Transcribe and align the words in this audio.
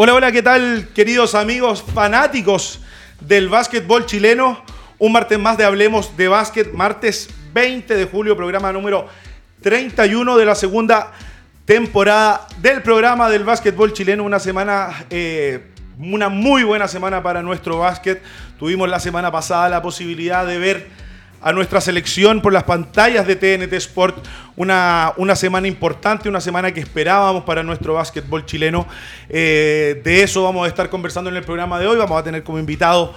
Hola, 0.00 0.14
hola, 0.14 0.30
¿qué 0.30 0.44
tal, 0.44 0.90
queridos 0.94 1.34
amigos 1.34 1.82
fanáticos 1.82 2.78
del 3.18 3.48
básquetbol 3.48 4.06
chileno? 4.06 4.62
Un 4.96 5.10
martes 5.10 5.40
más 5.40 5.58
de 5.58 5.64
Hablemos 5.64 6.16
de 6.16 6.28
Básquet, 6.28 6.72
martes 6.72 7.28
20 7.52 7.96
de 7.96 8.04
julio, 8.04 8.36
programa 8.36 8.72
número 8.72 9.08
31 9.60 10.36
de 10.36 10.44
la 10.44 10.54
segunda 10.54 11.10
temporada 11.64 12.46
del 12.60 12.80
programa 12.80 13.28
del 13.28 13.42
básquetbol 13.42 13.92
chileno. 13.92 14.22
Una 14.22 14.38
semana, 14.38 15.04
eh, 15.10 15.66
una 15.98 16.28
muy 16.28 16.62
buena 16.62 16.86
semana 16.86 17.20
para 17.20 17.42
nuestro 17.42 17.78
básquet. 17.78 18.22
Tuvimos 18.56 18.88
la 18.88 19.00
semana 19.00 19.32
pasada 19.32 19.68
la 19.68 19.82
posibilidad 19.82 20.46
de 20.46 20.58
ver 20.58 20.86
a 21.40 21.52
nuestra 21.52 21.80
selección 21.80 22.40
por 22.40 22.52
las 22.52 22.64
pantallas 22.64 23.26
de 23.26 23.36
TNT 23.36 23.72
Sport. 23.74 24.26
Una, 24.56 25.12
una 25.16 25.36
semana 25.36 25.68
importante, 25.68 26.28
una 26.28 26.40
semana 26.40 26.72
que 26.72 26.80
esperábamos 26.80 27.44
para 27.44 27.62
nuestro 27.62 27.94
básquetbol 27.94 28.44
chileno. 28.44 28.86
Eh, 29.28 30.00
de 30.04 30.22
eso 30.22 30.42
vamos 30.42 30.64
a 30.64 30.68
estar 30.68 30.90
conversando 30.90 31.30
en 31.30 31.36
el 31.36 31.44
programa 31.44 31.78
de 31.78 31.86
hoy. 31.86 31.96
Vamos 31.96 32.18
a 32.18 32.24
tener 32.24 32.42
como 32.42 32.58
invitado 32.58 33.14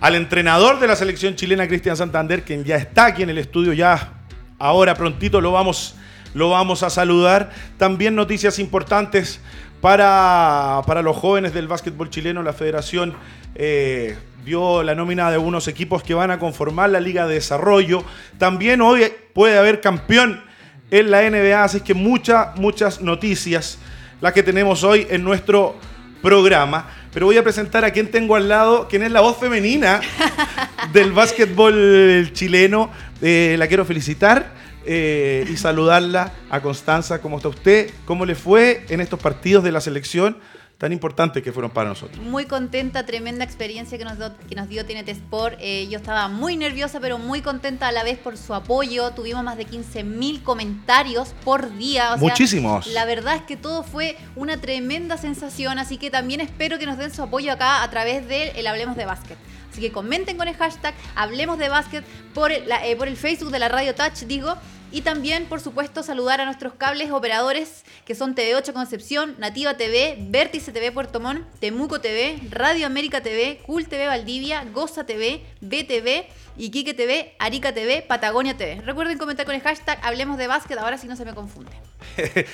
al 0.00 0.14
entrenador 0.14 0.80
de 0.80 0.86
la 0.86 0.96
selección 0.96 1.34
chilena, 1.34 1.66
Cristian 1.66 1.96
Santander, 1.96 2.44
quien 2.44 2.64
ya 2.64 2.76
está 2.76 3.06
aquí 3.06 3.22
en 3.22 3.30
el 3.30 3.38
estudio, 3.38 3.72
ya 3.72 4.12
ahora 4.58 4.94
prontito 4.94 5.40
lo 5.40 5.52
vamos, 5.52 5.96
lo 6.34 6.50
vamos 6.50 6.82
a 6.82 6.90
saludar. 6.90 7.50
También 7.78 8.14
noticias 8.14 8.58
importantes 8.58 9.40
para, 9.80 10.82
para 10.86 11.02
los 11.02 11.16
jóvenes 11.16 11.54
del 11.54 11.68
básquetbol 11.68 12.10
chileno, 12.10 12.42
la 12.42 12.52
federación. 12.52 13.14
Eh, 13.54 14.16
dio 14.44 14.82
la 14.82 14.94
nómina 14.94 15.30
de 15.30 15.38
unos 15.38 15.68
equipos 15.68 16.02
que 16.02 16.14
van 16.14 16.30
a 16.30 16.38
conformar 16.38 16.90
la 16.90 17.00
Liga 17.00 17.26
de 17.26 17.34
Desarrollo. 17.34 18.04
También 18.38 18.82
hoy 18.82 19.04
puede 19.32 19.58
haber 19.58 19.80
campeón 19.80 20.42
en 20.90 21.10
la 21.10 21.28
NBA, 21.28 21.64
así 21.64 21.80
que 21.80 21.94
muchas, 21.94 22.56
muchas 22.56 23.00
noticias 23.00 23.78
las 24.20 24.32
que 24.32 24.42
tenemos 24.42 24.84
hoy 24.84 25.06
en 25.10 25.24
nuestro 25.24 25.76
programa. 26.22 26.88
Pero 27.12 27.26
voy 27.26 27.36
a 27.36 27.42
presentar 27.42 27.84
a 27.84 27.90
quien 27.90 28.10
tengo 28.10 28.36
al 28.36 28.48
lado, 28.48 28.88
quien 28.88 29.02
es 29.02 29.10
la 29.10 29.20
voz 29.20 29.38
femenina 29.38 30.00
del 30.92 31.12
básquetbol 31.12 32.30
chileno. 32.32 32.90
Eh, 33.22 33.56
la 33.58 33.66
quiero 33.66 33.84
felicitar 33.84 34.52
eh, 34.84 35.46
y 35.50 35.56
saludarla 35.56 36.32
a 36.50 36.60
Constanza. 36.60 37.20
¿Cómo 37.20 37.36
está 37.38 37.48
usted? 37.48 37.90
¿Cómo 38.04 38.26
le 38.26 38.34
fue 38.34 38.84
en 38.88 39.00
estos 39.00 39.20
partidos 39.20 39.64
de 39.64 39.72
la 39.72 39.80
selección? 39.80 40.36
Tan 40.84 40.92
importantes 40.92 41.42
que 41.42 41.50
fueron 41.50 41.70
para 41.70 41.88
nosotros. 41.88 42.22
Muy 42.26 42.44
contenta, 42.44 43.06
tremenda 43.06 43.42
experiencia 43.42 43.96
que 43.96 44.04
nos, 44.04 44.18
dio, 44.18 44.36
que 44.46 44.54
nos 44.54 44.68
dio 44.68 44.84
TNT 44.84 45.08
Sport. 45.08 45.56
Eh, 45.58 45.88
yo 45.88 45.96
estaba 45.96 46.28
muy 46.28 46.58
nerviosa, 46.58 47.00
pero 47.00 47.16
muy 47.16 47.40
contenta 47.40 47.88
a 47.88 47.92
la 47.92 48.04
vez 48.04 48.18
por 48.18 48.36
su 48.36 48.52
apoyo. 48.52 49.10
Tuvimos 49.12 49.42
más 49.42 49.56
de 49.56 49.66
15.000 49.66 50.42
comentarios 50.42 51.34
por 51.42 51.74
día. 51.78 52.16
Muchísimos. 52.16 52.86
La 52.88 53.06
verdad 53.06 53.36
es 53.36 53.42
que 53.44 53.56
todo 53.56 53.82
fue 53.82 54.18
una 54.36 54.60
tremenda 54.60 55.16
sensación, 55.16 55.78
así 55.78 55.96
que 55.96 56.10
también 56.10 56.42
espero 56.42 56.78
que 56.78 56.84
nos 56.84 56.98
den 56.98 57.14
su 57.14 57.22
apoyo 57.22 57.50
acá 57.50 57.82
a 57.82 57.88
través 57.88 58.28
del 58.28 58.50
el 58.54 58.66
Hablemos 58.66 58.94
de 58.94 59.06
Básquet. 59.06 59.38
Así 59.72 59.80
que 59.80 59.90
comenten 59.90 60.36
con 60.36 60.48
el 60.48 60.54
hashtag 60.54 60.94
Hablemos 61.14 61.58
de 61.58 61.70
Básquet 61.70 62.04
por 62.34 62.52
el, 62.52 62.70
eh, 62.70 62.94
por 62.96 63.08
el 63.08 63.16
Facebook 63.16 63.50
de 63.52 63.58
la 63.58 63.70
Radio 63.70 63.94
Touch, 63.94 64.24
digo, 64.26 64.54
y 64.94 65.00
también, 65.00 65.46
por 65.46 65.60
supuesto, 65.60 66.04
saludar 66.04 66.40
a 66.40 66.44
nuestros 66.44 66.74
cables 66.74 67.10
operadores 67.10 67.84
que 68.04 68.14
son 68.14 68.36
TV8 68.36 68.72
Concepción, 68.72 69.34
Nativa 69.38 69.76
TV, 69.76 70.16
Vértice 70.20 70.70
TV 70.70 70.92
Puerto 70.92 71.18
Montt, 71.18 71.44
Temuco 71.58 72.00
TV, 72.00 72.38
Radio 72.52 72.86
América 72.86 73.20
TV, 73.20 73.60
Cool 73.66 73.88
TV 73.88 74.06
Valdivia, 74.06 74.64
Goza 74.72 75.04
TV, 75.04 75.42
BTV, 75.60 76.26
Iquique 76.56 76.94
TV, 76.94 77.34
Arica 77.40 77.74
TV, 77.74 78.04
Patagonia 78.06 78.56
TV. 78.56 78.82
Recuerden 78.82 79.18
comentar 79.18 79.44
con 79.44 79.56
el 79.56 79.62
hashtag 79.62 79.98
Hablemos 80.00 80.38
de 80.38 80.46
Básquet, 80.46 80.78
ahora 80.78 80.96
si 80.96 81.08
no 81.08 81.16
se 81.16 81.24
me 81.24 81.34
confunde. 81.34 81.72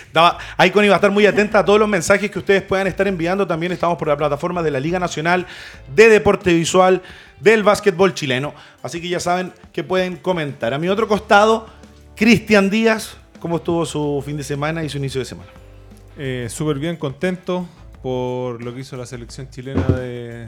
Icon 0.65 0.85
iba 0.87 0.95
a 0.95 0.97
estar 0.97 1.11
muy 1.11 1.27
atenta 1.27 1.59
a 1.59 1.65
todos 1.67 1.79
los 1.79 1.91
mensajes 1.91 2.31
que 2.31 2.39
ustedes 2.39 2.63
puedan 2.63 2.87
estar 2.87 3.07
enviando. 3.07 3.47
También 3.47 3.73
estamos 3.73 3.99
por 3.99 4.09
la 4.09 4.17
plataforma 4.17 4.63
de 4.63 4.71
la 4.71 4.81
Liga 4.81 4.99
Nacional 4.99 5.47
de 5.95 6.09
Deporte 6.09 6.55
Visual 6.55 7.03
del 7.39 7.63
Básquetbol 7.63 8.15
Chileno. 8.15 8.55
Así 8.83 8.99
que 9.03 9.11
ya 9.11 9.21
saben 9.21 9.53
que 9.75 9.85
pueden 9.85 10.17
comentar. 10.17 10.73
A 10.73 10.79
mi 10.79 10.89
otro 10.89 11.07
costado 11.07 11.80
Cristian 12.21 12.69
Díaz, 12.69 13.17
¿cómo 13.39 13.57
estuvo 13.57 13.87
su 13.87 14.23
fin 14.23 14.37
de 14.37 14.45
semana 14.45 14.85
y 14.85 14.91
su 14.91 14.99
inicio 14.99 15.21
de 15.21 15.25
semana? 15.25 15.49
Eh, 16.19 16.49
Súper 16.51 16.79
bien, 16.79 16.99
contento 16.99 17.67
por 18.03 18.63
lo 18.63 18.75
que 18.75 18.81
hizo 18.81 18.95
la 18.99 19.07
selección 19.07 19.49
chilena 19.49 19.87
de, 19.87 20.47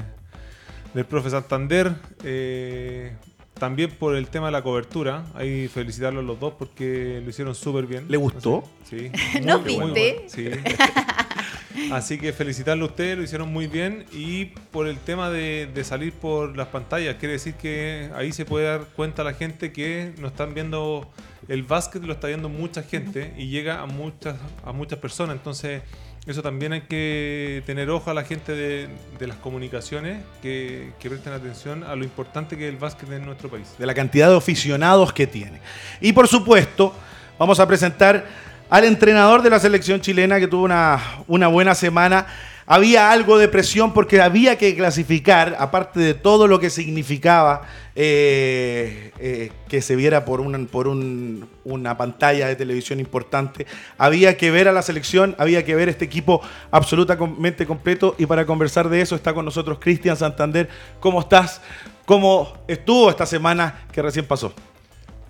del 0.92 1.06
profe 1.06 1.30
Santander. 1.30 1.94
Eh, 2.24 3.16
también 3.54 3.90
por 3.90 4.16
el 4.16 4.28
tema 4.28 4.48
de 4.48 4.52
la 4.52 4.62
cobertura. 4.62 5.24
Ahí 5.34 5.66
felicitarlos 5.66 6.22
los 6.26 6.38
dos 6.38 6.52
porque 6.58 7.22
lo 7.24 7.30
hicieron 7.30 7.54
súper 7.54 7.86
bien. 7.86 8.04
¿Le 8.06 8.18
gustó? 8.18 8.64
Sí. 8.84 9.10
¿No 9.42 9.60
viste? 9.60 10.26
sí. 10.26 10.50
Así 11.90 12.18
que 12.18 12.32
felicitarlo 12.32 12.84
a 12.84 12.88
ustedes, 12.88 13.16
lo 13.16 13.24
hicieron 13.24 13.52
muy 13.52 13.66
bien. 13.66 14.04
Y 14.12 14.46
por 14.70 14.86
el 14.86 14.98
tema 14.98 15.30
de, 15.30 15.70
salir 15.84 16.12
por 16.12 16.56
las 16.56 16.68
pantallas, 16.68 17.16
quiere 17.16 17.34
decir 17.34 17.54
que 17.54 18.10
ahí 18.14 18.32
se 18.32 18.44
puede 18.44 18.66
dar 18.66 18.84
cuenta 18.96 19.24
la 19.24 19.34
gente 19.34 19.72
que 19.72 20.12
nos 20.18 20.32
están 20.32 20.54
viendo 20.54 21.10
el 21.48 21.62
básquet, 21.62 22.02
lo 22.04 22.12
está 22.12 22.28
viendo 22.28 22.48
mucha 22.48 22.82
gente 22.82 23.34
y 23.36 23.48
llega 23.48 23.80
a 23.80 23.86
muchas, 23.86 24.36
a 24.64 24.72
muchas 24.72 24.98
personas. 24.98 25.36
Entonces, 25.36 25.82
eso 26.26 26.40
también 26.40 26.72
hay 26.72 26.82
que 26.82 27.62
tener 27.66 27.90
ojo 27.90 28.10
a 28.10 28.14
la 28.14 28.22
gente 28.22 28.52
de, 28.52 28.88
las 29.26 29.36
comunicaciones 29.38 30.22
que, 30.40 30.92
que, 31.00 31.08
presten 31.08 31.32
atención 31.32 31.84
a 31.84 31.96
lo 31.96 32.04
importante 32.04 32.56
que 32.56 32.68
es 32.68 32.72
el 32.72 32.78
básquet 32.78 33.10
en 33.10 33.24
nuestro 33.24 33.48
país. 33.48 33.74
De 33.78 33.86
la 33.86 33.94
cantidad 33.94 34.30
de 34.30 34.36
aficionados 34.36 35.12
que 35.12 35.26
tiene. 35.26 35.60
Y 36.00 36.12
por 36.12 36.28
supuesto, 36.28 36.94
vamos 37.38 37.58
a 37.58 37.66
presentar 37.66 38.51
al 38.72 38.84
entrenador 38.84 39.42
de 39.42 39.50
la 39.50 39.60
selección 39.60 40.00
chilena 40.00 40.40
que 40.40 40.48
tuvo 40.48 40.64
una, 40.64 41.48
buena 41.48 41.74
semana. 41.74 42.26
Había 42.64 43.12
algo 43.12 43.36
de 43.36 43.46
presión 43.46 43.92
porque 43.92 44.22
había 44.22 44.56
que 44.56 44.74
clasificar, 44.74 45.56
aparte 45.58 46.00
de 46.00 46.14
todo 46.14 46.48
lo 46.48 46.58
que 46.58 46.70
significaba 46.70 47.66
eh, 47.94 49.12
eh, 49.18 49.52
que 49.68 49.82
se 49.82 49.94
viera 49.94 50.24
por, 50.24 50.40
una, 50.40 50.58
por 50.58 50.88
una 50.88 51.98
pantalla 51.98 52.48
de 52.48 52.56
televisión 52.56 52.98
importante. 52.98 53.66
Había 53.98 54.38
que 54.38 54.50
ver 54.50 54.68
a 54.68 54.72
la 54.72 54.80
selección, 54.80 55.36
había 55.38 55.66
que 55.66 55.74
ver 55.74 55.90
este 55.90 56.06
equipo 56.06 56.40
absolutamente 56.70 57.66
completo. 57.66 58.14
Y 58.16 58.24
para 58.24 58.46
conversar 58.46 58.88
de 58.88 59.02
eso 59.02 59.16
está 59.16 59.34
con 59.34 59.44
nosotros 59.44 59.80
Cristian 59.80 60.16
Santander. 60.16 60.70
¿Cómo 60.98 61.20
estás? 61.20 61.60
¿Cómo 62.06 62.56
estuvo 62.66 63.10
esta 63.10 63.26
semana 63.26 63.84
que 63.92 64.00
recién 64.00 64.24
pasó? 64.24 64.54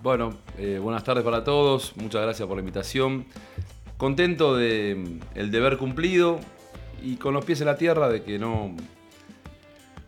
Bueno, 0.03 0.33
eh, 0.57 0.79
buenas 0.81 1.05
tardes 1.05 1.23
para 1.23 1.45
todos, 1.45 1.95
muchas 1.95 2.21
gracias 2.23 2.45
por 2.45 2.57
la 2.57 2.59
invitación. 2.59 3.25
Contento 3.95 4.53
de 4.53 4.95
mm, 4.97 5.37
el 5.39 5.49
deber 5.49 5.77
cumplido 5.77 6.41
y 7.01 7.15
con 7.15 7.33
los 7.33 7.45
pies 7.45 7.61
en 7.61 7.67
la 7.67 7.77
tierra 7.77 8.09
de 8.09 8.21
que 8.21 8.37
no 8.37 8.75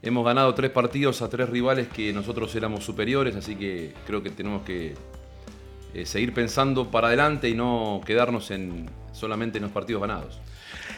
hemos 0.01 0.25
ganado 0.25 0.53
tres 0.53 0.71
partidos 0.71 1.21
a 1.21 1.29
tres 1.29 1.49
rivales 1.49 1.87
que 1.87 2.11
nosotros 2.11 2.53
éramos 2.57 2.83
superiores, 2.83 3.37
así 3.37 3.55
que 3.55 3.93
creo 4.05 4.21
que 4.21 4.31
tenemos 4.31 4.63
que 4.63 4.95
eh, 5.93 6.05
seguir 6.05 6.33
pensando 6.33 6.91
para 6.91 7.07
adelante 7.07 7.47
y 7.47 7.53
no 7.53 8.01
quedarnos 8.05 8.51
en 8.51 8.89
solamente 9.13 9.59
en 9.59 9.63
los 9.63 9.71
partidos 9.71 10.01
ganados. 10.01 10.41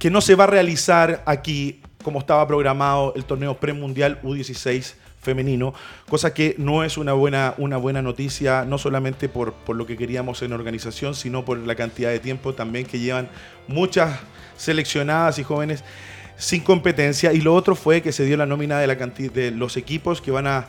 que 0.00 0.10
no 0.10 0.20
se 0.20 0.34
va 0.34 0.44
a 0.44 0.48
realizar 0.48 1.22
aquí 1.26 1.80
como 2.02 2.18
estaba 2.20 2.46
programado 2.46 3.12
el 3.16 3.24
torneo 3.24 3.58
premundial 3.58 4.22
U16 4.22 4.94
femenino, 5.28 5.74
cosa 6.08 6.32
que 6.32 6.54
no 6.56 6.84
es 6.84 6.96
una 6.96 7.12
buena, 7.12 7.52
una 7.58 7.76
buena 7.76 8.00
noticia, 8.00 8.64
no 8.64 8.78
solamente 8.78 9.28
por, 9.28 9.52
por 9.52 9.76
lo 9.76 9.84
que 9.84 9.98
queríamos 9.98 10.40
en 10.40 10.54
organización, 10.54 11.14
sino 11.14 11.44
por 11.44 11.58
la 11.58 11.74
cantidad 11.74 12.08
de 12.08 12.18
tiempo 12.18 12.54
también 12.54 12.86
que 12.86 12.98
llevan 12.98 13.28
muchas 13.66 14.20
seleccionadas 14.56 15.38
y 15.38 15.42
jóvenes 15.42 15.84
sin 16.38 16.62
competencia. 16.62 17.34
Y 17.34 17.42
lo 17.42 17.54
otro 17.54 17.74
fue 17.74 18.00
que 18.00 18.10
se 18.10 18.24
dio 18.24 18.38
la 18.38 18.46
nómina 18.46 18.78
de, 18.78 18.86
la 18.86 18.94
de 18.94 19.50
los 19.50 19.76
equipos 19.76 20.22
que 20.22 20.30
van 20.30 20.46
a 20.46 20.68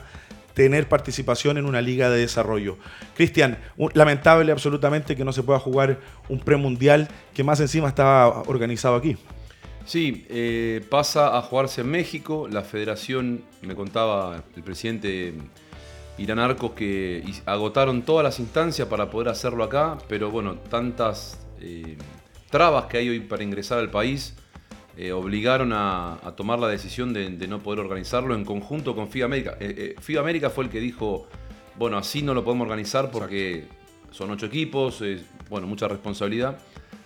tener 0.52 0.90
participación 0.90 1.56
en 1.56 1.64
una 1.64 1.80
liga 1.80 2.10
de 2.10 2.18
desarrollo. 2.18 2.76
Cristian, 3.16 3.56
lamentable 3.94 4.52
absolutamente 4.52 5.16
que 5.16 5.24
no 5.24 5.32
se 5.32 5.42
pueda 5.42 5.58
jugar 5.58 6.00
un 6.28 6.40
premundial 6.40 7.08
que 7.32 7.42
más 7.44 7.60
encima 7.60 7.88
estaba 7.88 8.42
organizado 8.42 8.96
aquí. 8.96 9.16
Sí, 9.84 10.26
eh, 10.28 10.84
pasa 10.88 11.36
a 11.36 11.42
jugarse 11.42 11.80
en 11.80 11.90
México. 11.90 12.48
La 12.50 12.62
federación, 12.62 13.42
me 13.62 13.74
contaba 13.74 14.42
el 14.54 14.62
presidente 14.62 15.34
Irán 16.18 16.38
Arcos, 16.38 16.72
que 16.72 17.24
agotaron 17.46 18.02
todas 18.02 18.24
las 18.24 18.38
instancias 18.38 18.86
para 18.88 19.10
poder 19.10 19.28
hacerlo 19.28 19.64
acá, 19.64 19.98
pero 20.08 20.30
bueno, 20.30 20.56
tantas 20.56 21.40
eh, 21.60 21.96
trabas 22.50 22.86
que 22.86 22.98
hay 22.98 23.08
hoy 23.08 23.20
para 23.20 23.42
ingresar 23.42 23.78
al 23.78 23.90
país 23.90 24.34
eh, 24.96 25.12
obligaron 25.12 25.72
a, 25.72 26.18
tomar 26.36 26.58
la 26.58 26.68
decisión 26.68 27.12
de, 27.12 27.30
no 27.48 27.60
poder 27.60 27.80
organizarlo 27.80 28.34
en 28.34 28.44
conjunto 28.44 28.94
con 28.94 29.08
FIBA 29.08 29.24
América. 29.24 29.58
FIBA 30.00 30.20
América 30.20 30.50
fue 30.50 30.64
el 30.64 30.70
que 30.70 30.78
dijo, 30.78 31.26
bueno, 31.76 31.96
así 31.96 32.22
no 32.22 32.34
lo 32.34 32.44
podemos 32.44 32.66
organizar 32.66 33.10
porque 33.10 33.66
son 34.10 34.30
ocho 34.30 34.46
equipos, 34.46 35.02
bueno, 35.48 35.66
mucha 35.66 35.88
responsabilidad. 35.88 36.58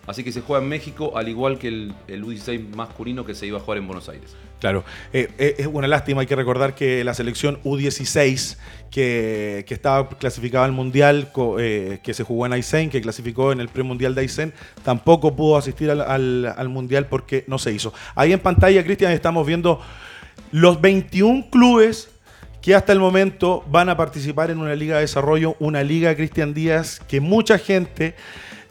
Así 0.07 0.23
que 0.23 0.33
se 0.33 0.41
juega 0.41 0.63
en 0.63 0.69
México, 0.69 1.17
al 1.17 1.29
igual 1.29 1.59
que 1.59 1.69
el, 1.69 1.95
U16 2.09 2.75
masculino 2.75 3.25
que 3.25 3.35
se 3.35 3.47
iba 3.47 3.59
a 3.59 3.61
jugar 3.61 3.79
en 3.79 3.87
Buenos 3.87 4.09
Aires. 4.09 4.37
Claro, 4.61 4.85
eh, 5.13 5.29
eh, 5.39 5.57
es 5.59 5.67
una 5.67 5.89
lástima, 5.89 6.21
hay 6.21 6.27
que 6.27 6.37
recordar 6.37 6.75
que 6.75 7.05
la 7.05 7.15
selección 7.15 7.61
U16 7.63 8.57
que, 8.91 9.65
estaba 9.69 10.09
clasificada 10.09 10.65
al 10.65 10.73
Mundial, 10.73 11.31
eh, 11.59 11.99
que 12.03 12.15
se 12.15 12.23
jugó 12.23 12.47
en 12.47 12.53
Aysén, 12.53 12.91
que 12.91 13.01
clasificó 13.01 13.53
en 13.53 13.61
el 13.61 13.69
premundial 13.69 14.15
de 14.15 14.23
Aysén, 14.23 14.53
tampoco 14.85 15.35
pudo 15.35 15.57
asistir 15.57 15.91
al, 15.91 16.69
Mundial 16.69 17.07
porque 17.07 17.45
no 17.47 17.59
se 17.59 17.73
hizo. 17.73 17.93
Ahí 18.15 18.33
en 18.33 18.41
pantalla, 18.41 18.85
Cristian, 18.85 19.13
estamos 19.13 19.47
viendo 19.47 19.81
los 20.53 20.81
21 20.81 21.51
clubes 21.51 22.11
que 22.63 22.75
hasta 22.75 22.93
el 22.93 23.01
momento 23.01 23.65
van 23.71 23.89
a 23.89 23.97
participar 23.97 24.51
en 24.51 24.59
una 24.59 24.75
liga 24.75 24.95
de 24.95 25.03
desarrollo, 25.03 25.57
una 25.59 25.83
liga 25.83 26.15
Cristian 26.15 26.55
Díaz 26.55 27.01
que 27.07 27.21
mucha 27.21 27.59
gente 27.59 28.15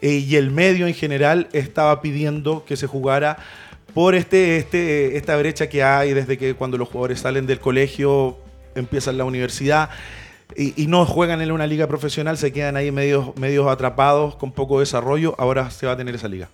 eh, 0.04 0.16
y 0.16 0.36
el 0.36 0.52
medio 0.52 0.86
en 0.86 0.94
general 0.94 1.48
estaba 1.54 2.02
pidiendo 2.02 2.66
que 2.66 2.76
se 2.76 2.88
jugara 2.88 3.38
por 3.94 4.16
este, 4.16 4.58
este, 4.58 5.16
esta 5.16 5.38
brecha 5.38 5.70
que 5.70 5.82
hay 5.82 6.12
desde 6.12 6.38
que 6.38 6.56
cuando 6.56 6.78
los 6.78 6.90
jugadores 6.90 7.22
salen 7.22 7.46
del 7.46 7.62
colegio, 7.62 8.38
empiezan 8.76 9.18
la 9.18 9.24
universidad 9.24 9.92
y, 10.58 10.88
no 10.88 11.06
juegan 11.06 11.42
en 11.42 11.54
una 11.54 11.68
liga 11.68 11.88
profesional, 11.88 12.38
se 12.38 12.52
quedan 12.52 12.76
ahí 12.76 12.92
medios, 12.92 13.32
atrapados 13.70 14.36
con 14.36 14.52
poco 14.52 14.82
desarrollo, 14.82 15.36
ahora 15.38 15.72
se 15.72 15.86
va 15.86 15.94
a 15.94 15.98
tener 15.98 16.16
esa 16.16 16.28
liga. 16.28 16.50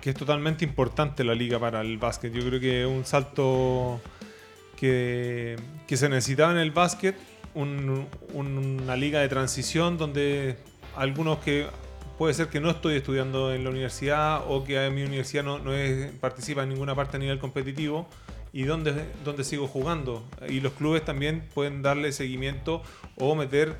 Que 0.00 0.10
es 0.10 0.16
totalmente 0.16 0.64
importante 0.64 1.22
la 1.22 1.36
liga 1.36 1.60
para 1.60 1.80
el 1.80 1.96
básquet. 1.96 2.32
Yo 2.32 2.44
creo 2.44 2.58
que 2.58 2.86
un 2.86 3.04
salto 3.04 4.00
que, 4.76 5.54
que 5.86 5.96
se 5.96 6.08
necesitaba 6.08 6.50
en 6.50 6.58
el 6.58 6.72
básquet, 6.72 7.14
una 7.54 8.96
liga 8.96 9.20
de 9.20 9.28
transición 9.28 9.96
donde 9.96 10.56
algunos 10.96 11.38
que 11.38 11.68
puede 12.18 12.34
ser 12.34 12.48
que 12.48 12.60
no 12.60 12.70
estoy 12.70 12.96
estudiando 12.96 13.52
en 13.52 13.64
la 13.64 13.70
universidad 13.70 14.42
o 14.48 14.64
que 14.64 14.88
mi 14.90 15.02
universidad 15.02 15.44
no, 15.44 15.58
no 15.58 15.72
participa 16.20 16.62
en 16.62 16.70
ninguna 16.70 16.94
parte 16.94 17.16
a 17.16 17.20
nivel 17.20 17.38
competitivo 17.38 18.06
y 18.52 18.62
dónde, 18.62 19.06
dónde 19.24 19.42
sigo 19.44 19.66
jugando. 19.66 20.22
Y 20.48 20.60
los 20.60 20.72
clubes 20.74 21.04
también 21.04 21.48
pueden 21.54 21.82
darle 21.82 22.12
seguimiento 22.12 22.82
o 23.16 23.34
meter 23.34 23.74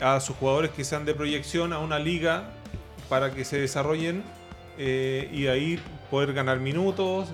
a 0.00 0.18
sus 0.20 0.34
jugadores 0.36 0.70
que 0.70 0.84
sean 0.84 1.04
de 1.04 1.14
proyección 1.14 1.72
a 1.72 1.78
una 1.78 1.98
liga 1.98 2.50
para 3.08 3.34
que 3.34 3.44
se 3.44 3.60
desarrollen 3.60 4.24
eh, 4.78 5.28
y 5.32 5.46
ahí 5.48 5.78
poder 6.10 6.32
ganar 6.32 6.58
minutos 6.58 7.28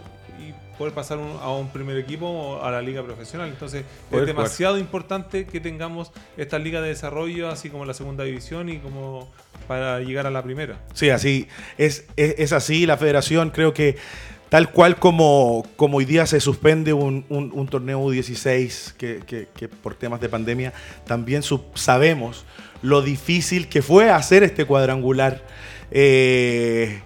poder 0.78 0.94
pasar 0.94 1.18
a 1.18 1.50
un 1.50 1.68
primer 1.68 1.98
equipo 1.98 2.26
o 2.26 2.64
a 2.64 2.70
la 2.70 2.80
liga 2.80 3.02
profesional. 3.02 3.48
Entonces 3.48 3.84
es 4.10 4.26
demasiado 4.26 4.78
importante 4.78 5.44
que 5.44 5.60
tengamos 5.60 6.12
esta 6.36 6.58
liga 6.58 6.80
de 6.80 6.88
desarrollo, 6.88 7.50
así 7.50 7.68
como 7.68 7.84
la 7.84 7.94
segunda 7.94 8.24
división 8.24 8.68
y 8.68 8.78
como 8.78 9.28
para 9.66 10.00
llegar 10.00 10.26
a 10.26 10.30
la 10.30 10.42
primera. 10.42 10.78
Sí, 10.94 11.10
así 11.10 11.48
es, 11.76 12.06
es, 12.16 12.52
así. 12.52 12.86
La 12.86 12.96
federación 12.96 13.50
creo 13.50 13.74
que 13.74 13.96
tal 14.48 14.70
cual 14.70 14.96
como, 14.96 15.66
como 15.76 15.98
hoy 15.98 16.04
día 16.04 16.24
se 16.26 16.40
suspende 16.40 16.92
un, 16.92 17.24
un, 17.28 17.68
torneo 17.68 18.00
U16 18.00 18.94
que, 18.94 19.46
que, 19.54 19.68
por 19.68 19.94
temas 19.94 20.20
de 20.20 20.28
pandemia, 20.28 20.72
también 21.06 21.42
sabemos 21.74 22.46
lo 22.80 23.02
difícil 23.02 23.68
que 23.68 23.82
fue 23.82 24.10
hacer 24.10 24.44
este 24.44 24.64
cuadrangular. 24.64 25.42
Eh, 25.90 27.00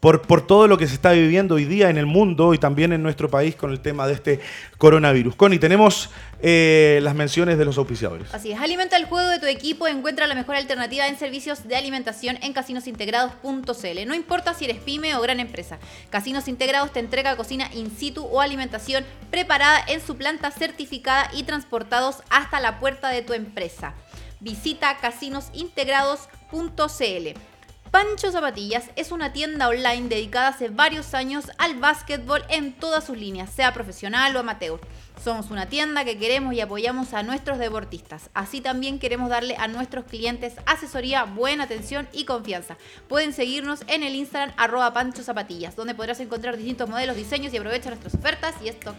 por, 0.00 0.46
todo 0.46 0.68
lo 0.68 0.78
que 0.78 0.86
se 0.86 0.94
está 0.94 1.12
viviendo 1.12 1.56
hoy 1.56 1.64
día 1.64 1.90
en 1.90 1.96
el 1.96 2.06
mundo 2.06 2.54
y 2.54 2.58
también 2.58 2.92
en 2.92 3.02
nuestro 3.02 3.28
país 3.30 3.56
con 3.56 3.72
el 3.72 3.80
tema 3.80 4.06
de 4.06 4.14
este 4.14 4.40
coronavirus. 4.78 5.34
Connie, 5.34 5.58
tenemos 5.58 6.10
eh, 6.42 7.00
las 7.02 7.14
menciones 7.14 7.58
de 7.58 7.64
los 7.64 7.78
auspiciadores. 7.78 8.32
Así 8.34 8.52
es, 8.52 8.60
alimenta 8.60 8.96
el 8.96 9.06
juego 9.06 9.28
de 9.28 9.40
tu 9.40 9.46
equipo, 9.46 9.88
encuentra 9.88 10.26
la 10.26 10.34
mejor 10.34 10.56
alternativa 10.56 11.08
en 11.08 11.18
servicios 11.18 11.66
de 11.66 11.76
alimentación 11.76 12.38
en 12.42 12.52
casinosintegrados.cl. 12.52 14.06
No 14.06 14.14
importa 14.14 14.52
si 14.54 14.66
eres 14.66 14.78
pyme 14.78 15.14
o 15.16 15.20
gran 15.20 15.40
empresa, 15.40 15.78
Casinos 16.10 16.48
Integrados 16.48 16.92
te 16.92 17.00
entrega 17.00 17.36
cocina 17.36 17.70
in 17.72 17.90
situ 17.90 18.24
o 18.24 18.40
alimentación 18.40 19.04
preparada 19.30 19.80
en 19.88 20.00
su 20.00 20.16
planta 20.16 20.50
certificada 20.50 21.30
y 21.32 21.44
transportados 21.44 22.16
hasta 22.30 22.60
la 22.60 22.80
puerta 22.80 23.08
de 23.08 23.22
tu 23.22 23.32
empresa. 23.32 23.94
Visita 24.40 24.96
casinosintegrados.cl. 24.98 27.55
Pancho 27.96 28.30
Zapatillas 28.30 28.90
es 28.96 29.10
una 29.10 29.32
tienda 29.32 29.68
online 29.68 30.10
dedicada 30.10 30.48
hace 30.48 30.68
varios 30.68 31.14
años 31.14 31.46
al 31.56 31.76
básquetbol 31.76 32.44
en 32.50 32.74
todas 32.74 33.06
sus 33.06 33.16
líneas, 33.16 33.48
sea 33.48 33.72
profesional 33.72 34.36
o 34.36 34.40
amateur. 34.40 34.78
Somos 35.24 35.50
una 35.50 35.70
tienda 35.70 36.04
que 36.04 36.18
queremos 36.18 36.52
y 36.52 36.60
apoyamos 36.60 37.14
a 37.14 37.22
nuestros 37.22 37.58
deportistas. 37.58 38.28
Así 38.34 38.60
también 38.60 38.98
queremos 38.98 39.30
darle 39.30 39.56
a 39.56 39.66
nuestros 39.66 40.04
clientes 40.04 40.52
asesoría, 40.66 41.24
buena 41.24 41.64
atención 41.64 42.06
y 42.12 42.26
confianza. 42.26 42.76
Pueden 43.08 43.32
seguirnos 43.32 43.80
en 43.86 44.02
el 44.02 44.14
Instagram 44.14 44.52
arroba 44.58 44.92
Pancho 44.92 45.22
Zapatillas, 45.22 45.74
donde 45.74 45.94
podrás 45.94 46.20
encontrar 46.20 46.58
distintos 46.58 46.90
modelos, 46.90 47.16
diseños 47.16 47.54
y 47.54 47.56
aprovechar 47.56 47.92
nuestras 47.92 48.14
ofertas 48.14 48.56
y 48.62 48.68
stock. 48.68 48.94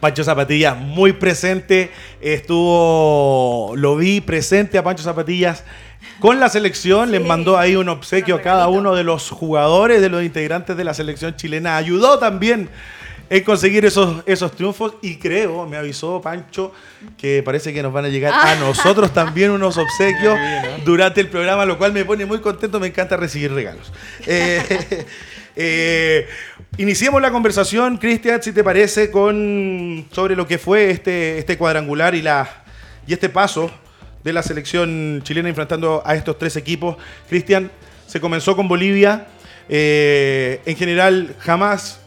Pancho 0.00 0.24
Zapatillas 0.24 0.76
muy 0.76 1.12
presente, 1.12 1.92
estuvo, 2.20 3.74
lo 3.76 3.94
vi 3.94 4.20
presente 4.20 4.76
a 4.76 4.82
Pancho 4.82 5.04
Zapatillas 5.04 5.62
con 6.20 6.40
la 6.40 6.48
selección, 6.48 7.10
les 7.10 7.24
mandó 7.24 7.58
ahí 7.58 7.76
un 7.76 7.88
obsequio 7.88 8.36
a 8.36 8.42
cada 8.42 8.68
uno 8.68 8.94
de 8.94 9.04
los 9.04 9.30
jugadores, 9.30 10.00
de 10.00 10.08
los 10.08 10.22
integrantes 10.22 10.76
de 10.76 10.84
la 10.84 10.94
selección 10.94 11.36
chilena. 11.36 11.76
Ayudó 11.76 12.18
también 12.18 12.70
en 13.30 13.42
conseguir 13.42 13.84
esos, 13.84 14.22
esos 14.26 14.52
triunfos 14.52 14.94
y 15.02 15.16
creo, 15.16 15.66
me 15.66 15.76
avisó 15.76 16.20
Pancho, 16.20 16.72
que 17.16 17.42
parece 17.42 17.72
que 17.72 17.82
nos 17.82 17.92
van 17.92 18.04
a 18.04 18.08
llegar 18.08 18.32
a 18.32 18.52
ah. 18.52 18.56
nosotros 18.56 19.12
también 19.12 19.50
unos 19.50 19.76
obsequios 19.78 20.38
durante 20.84 21.20
el 21.20 21.28
programa, 21.28 21.64
lo 21.64 21.78
cual 21.78 21.92
me 21.92 22.04
pone 22.04 22.26
muy 22.26 22.40
contento, 22.40 22.78
me 22.78 22.88
encanta 22.88 23.16
recibir 23.16 23.52
regalos. 23.52 23.92
Eh, 24.26 25.06
eh, 25.56 26.28
iniciemos 26.76 27.20
la 27.22 27.30
conversación, 27.30 27.96
Cristian, 27.96 28.42
si 28.42 28.52
te 28.52 28.62
parece, 28.62 29.10
con, 29.10 30.06
sobre 30.12 30.36
lo 30.36 30.46
que 30.46 30.58
fue 30.58 30.90
este, 30.90 31.38
este 31.38 31.56
cuadrangular 31.56 32.14
y, 32.14 32.22
la, 32.22 32.64
y 33.06 33.14
este 33.14 33.30
paso 33.30 33.70
de 34.24 34.32
la 34.32 34.42
selección 34.42 35.20
chilena 35.22 35.50
enfrentando 35.50 36.02
a 36.04 36.14
estos 36.14 36.38
tres 36.38 36.56
equipos. 36.56 36.96
Cristian, 37.28 37.70
se 38.06 38.20
comenzó 38.20 38.56
con 38.56 38.66
Bolivia. 38.66 39.26
Eh, 39.68 40.60
en 40.64 40.76
general, 40.76 41.36
jamás 41.38 42.00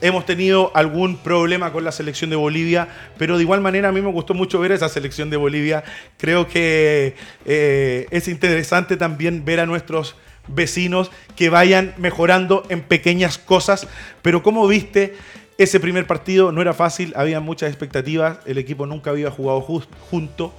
hemos 0.00 0.24
tenido 0.24 0.70
algún 0.74 1.18
problema 1.18 1.72
con 1.72 1.84
la 1.84 1.92
selección 1.92 2.30
de 2.30 2.36
Bolivia, 2.36 2.88
pero 3.18 3.36
de 3.36 3.42
igual 3.42 3.60
manera 3.60 3.88
a 3.88 3.92
mí 3.92 4.00
me 4.00 4.10
gustó 4.10 4.32
mucho 4.32 4.58
ver 4.60 4.72
esa 4.72 4.88
selección 4.88 5.28
de 5.28 5.36
Bolivia. 5.36 5.84
Creo 6.16 6.48
que 6.48 7.14
eh, 7.44 8.06
es 8.10 8.28
interesante 8.28 8.96
también 8.96 9.44
ver 9.44 9.60
a 9.60 9.66
nuestros 9.66 10.16
vecinos 10.46 11.10
que 11.36 11.50
vayan 11.50 11.94
mejorando 11.98 12.64
en 12.70 12.80
pequeñas 12.80 13.36
cosas, 13.36 13.86
pero 14.22 14.42
como 14.42 14.66
viste, 14.66 15.16
ese 15.58 15.80
primer 15.80 16.06
partido 16.06 16.52
no 16.52 16.62
era 16.62 16.72
fácil, 16.72 17.12
había 17.16 17.40
muchas 17.40 17.68
expectativas, 17.68 18.38
el 18.46 18.56
equipo 18.56 18.86
nunca 18.86 19.10
había 19.10 19.30
jugado 19.30 19.60
junto. 19.60 20.54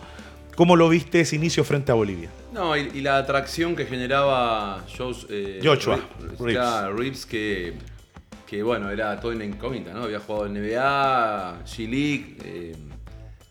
¿Cómo 0.60 0.76
lo 0.76 0.90
viste 0.90 1.22
ese 1.22 1.38
inicio 1.38 1.64
frente 1.64 1.94
a 1.94 1.96
Bolivia? 1.96 2.30
No, 2.52 2.76
y, 2.76 3.00
la 3.00 3.18
atracción 3.18 3.78
que 3.78 3.86
generaba 3.86 4.86
eh, 5.30 5.62
Joshua 5.64 6.02
Reeves, 6.94 7.26
que, 7.26 7.76
que, 8.46 8.62
bueno, 8.62 8.92
era 8.92 9.18
todo 9.22 9.32
en 9.32 9.42
incógnita, 9.42 9.94
¿no? 9.94 10.04
Había 10.04 10.20
jugado 10.20 10.48
en 10.48 10.56
NBA, 10.56 11.64
G-League. 11.64 12.38
Eh, 12.44 12.76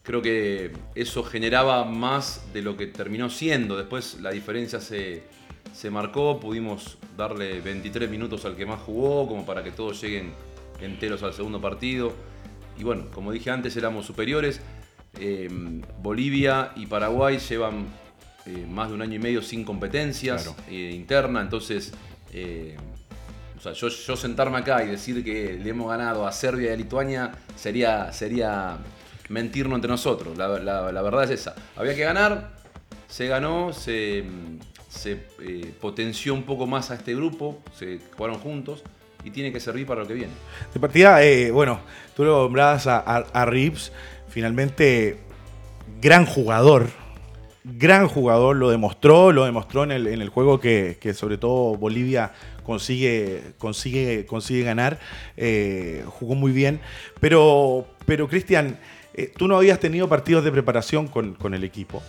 creo 0.02 0.20
que 0.20 0.70
eso 0.94 1.24
generaba 1.24 1.86
más 1.86 2.42
de 2.52 2.60
lo 2.60 2.76
que 2.76 2.88
terminó 2.88 3.30
siendo. 3.30 3.78
Después 3.78 4.20
la 4.20 4.30
diferencia 4.30 4.78
se, 4.78 5.22
se 5.72 5.90
marcó, 5.90 6.38
pudimos 6.38 6.98
darle 7.16 7.62
23 7.62 8.10
minutos 8.10 8.44
al 8.44 8.54
que 8.54 8.66
más 8.66 8.80
jugó, 8.82 9.26
como 9.26 9.46
para 9.46 9.64
que 9.64 9.70
todos 9.70 9.98
lleguen 10.02 10.34
enteros 10.82 11.22
al 11.22 11.32
segundo 11.32 11.58
partido. 11.58 12.12
Y 12.78 12.84
bueno, 12.84 13.06
como 13.14 13.32
dije 13.32 13.50
antes, 13.50 13.74
éramos 13.78 14.04
superiores. 14.04 14.60
Em, 15.20 15.82
Bolivia 16.02 16.72
y 16.76 16.87
Paraguay 16.87 17.38
llevan 17.38 17.87
eh, 18.46 18.66
más 18.68 18.88
de 18.88 18.94
un 18.94 19.02
año 19.02 19.14
y 19.16 19.18
medio 19.18 19.42
sin 19.42 19.64
competencias 19.64 20.54
eh, 20.68 20.92
interna, 20.94 21.40
entonces 21.40 21.92
eh, 22.32 22.76
yo, 23.75 24.16
sentarme 24.16 24.58
acá 24.58 24.84
y 24.84 24.88
decir 24.88 25.22
que 25.25 25.58
le 25.62 25.70
hemos 25.70 25.90
ganado 25.90 26.26
a 26.26 26.32
Serbia 26.32 26.70
y 26.70 26.75
a 26.75 26.76
Lituania 26.76 27.32
sería, 27.56 28.12
sería 28.12 28.78
mentirnos 29.28 29.76
entre 29.76 29.90
nosotros. 29.90 30.38
La, 30.38 30.48
la- 30.60 30.92
la 30.92 31.02
verdad 31.02 31.25
es 31.25 31.30
esa. 31.40 31.54
Había 31.76 31.94
que 31.94 32.04
ganar, 32.04 32.52
se 33.08 33.26
ganó, 33.26 33.72
se, 33.72 34.25
se, 34.88 35.16
potenció 35.80 36.32
un 36.34 36.44
poco 36.44 36.66
más 36.66 36.90
a 36.90 36.94
este 36.94 37.14
grupo, 37.14 37.60
se 37.76 38.00
jugaron 38.16 38.38
juntos 38.38 38.82
y 39.28 39.30
tiene 39.30 39.52
que 39.52 39.61
servir 39.61 39.87
para 39.87 40.00
lo 40.00 40.08
que 40.08 40.14
viene. 40.14 40.32
De 40.73 40.80
partida, 40.80 41.23
eh, 41.23 41.50
bueno, 41.50 41.80
tú 42.16 42.25
lo 42.25 42.42
nombrabas 42.42 42.87
a, 42.87 42.99
a, 42.99 43.50
finalmente 44.28 45.18
gran 46.00 46.25
jugador, 46.25 46.88
gran 47.62 48.08
jugador, 48.08 48.56
lo 48.56 48.70
demostró, 48.70 49.32
lo 49.32 49.44
demostró 49.44 49.85
en 49.85 49.92
el, 49.92 50.06
en 50.06 50.23
el 50.23 50.30
juego 50.30 50.61
que, 50.61 50.97
que 51.00 51.12
sobre 51.12 51.37
todo 51.37 51.76
Bolivia 51.76 52.32
consigue, 52.64 53.52
consigue, 53.58 54.25
consigue 54.26 54.62
ganar, 54.62 54.99
eh, 55.37 56.04
jugó 56.06 56.35
muy 56.35 56.52
bien, 56.52 56.80
pero, 57.20 57.87
pero 58.06 58.28
Cristian, 58.28 58.78
eh, 59.12 59.30
tú 59.37 59.47
no 59.47 59.56
habías 59.56 59.78
tenido 59.78 60.08
partidos 60.08 60.44
de 60.44 60.52
preparación 60.52 61.06
con, 61.06 61.35
con 61.35 61.52
el 61.52 61.64
equipo. 61.64 62.02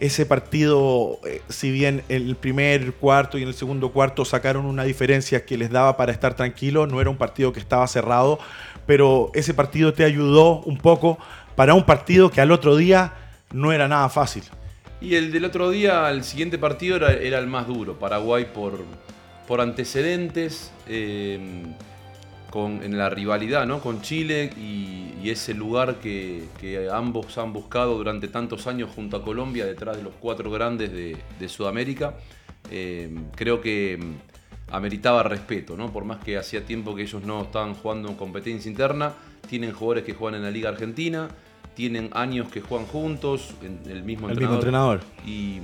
Ese 0.00 0.26
partido, 0.26 1.18
eh, 1.26 1.40
si 1.48 1.70
bien 1.70 2.02
en 2.08 2.28
el 2.28 2.36
primer 2.36 2.94
cuarto 2.94 3.38
y 3.38 3.42
en 3.42 3.48
el 3.48 3.54
segundo 3.54 3.92
cuarto 3.92 4.24
sacaron 4.24 4.66
una 4.66 4.84
diferencia 4.84 5.44
que 5.46 5.56
les 5.56 5.70
daba 5.70 5.96
para 5.96 6.12
estar 6.12 6.34
tranquilos, 6.34 6.90
no 6.90 7.00
era 7.00 7.10
un 7.10 7.16
partido 7.16 7.52
que 7.52 7.60
estaba 7.60 7.86
cerrado, 7.86 8.38
pero 8.86 9.30
ese 9.34 9.54
partido 9.54 9.92
te 9.92 10.04
ayudó 10.04 10.60
un 10.62 10.78
poco 10.78 11.18
para 11.56 11.74
un 11.74 11.84
partido 11.84 12.30
que 12.30 12.40
al 12.40 12.50
otro 12.50 12.76
día 12.76 13.12
no 13.52 13.72
era 13.72 13.88
nada 13.88 14.08
fácil. 14.08 14.42
Y 15.00 15.16
el 15.16 15.32
del 15.32 15.44
otro 15.44 15.70
día, 15.70 16.10
el 16.10 16.24
siguiente 16.24 16.58
partido 16.58 16.96
era, 16.96 17.38
el 17.38 17.46
más 17.46 17.66
duro. 17.66 17.98
Paraguay 17.98 18.46
por, 18.52 18.84
por 19.46 19.60
antecedentes, 19.60 20.72
eh, 20.88 21.38
con, 22.54 22.84
en 22.84 22.96
la 22.96 23.10
rivalidad 23.10 23.66
¿no? 23.66 23.80
con 23.80 24.00
Chile 24.00 24.48
y, 24.56 25.12
y 25.20 25.30
ese 25.30 25.54
lugar 25.54 25.96
que, 25.96 26.44
que 26.60 26.88
ambos 26.88 27.36
han 27.36 27.52
buscado 27.52 27.96
durante 27.96 28.28
tantos 28.28 28.68
años 28.68 28.90
junto 28.94 29.16
a 29.16 29.24
Colombia, 29.24 29.66
detrás 29.66 29.96
de 29.96 30.04
los 30.04 30.12
cuatro 30.20 30.52
grandes 30.52 30.92
de, 30.92 31.16
de 31.40 31.48
Sudamérica. 31.48 32.14
Eh, 32.70 33.12
creo 33.34 33.60
que 33.60 33.98
mm, 34.00 34.72
ameritaba 34.72 35.24
respeto, 35.24 35.76
¿no? 35.76 35.92
por 35.92 36.04
más 36.04 36.18
que 36.22 36.38
hacía 36.38 36.64
tiempo 36.64 36.94
que 36.94 37.02
ellos 37.02 37.24
no 37.24 37.42
estaban 37.42 37.74
jugando 37.74 38.08
en 38.08 38.14
competencia 38.14 38.70
interna. 38.70 39.14
Tienen 39.48 39.72
jugadores 39.72 40.04
que 40.04 40.14
juegan 40.14 40.38
en 40.38 40.44
la 40.44 40.52
Liga 40.52 40.68
Argentina, 40.68 41.26
tienen 41.74 42.10
años 42.12 42.46
que 42.52 42.60
juegan 42.60 42.86
juntos, 42.86 43.52
en 43.62 43.80
el 43.90 44.04
mismo 44.04 44.28
El 44.30 44.38
mismo 44.38 44.54
entrenador. 44.54 45.00
entrenador. 45.00 45.00
Y, 45.26 45.58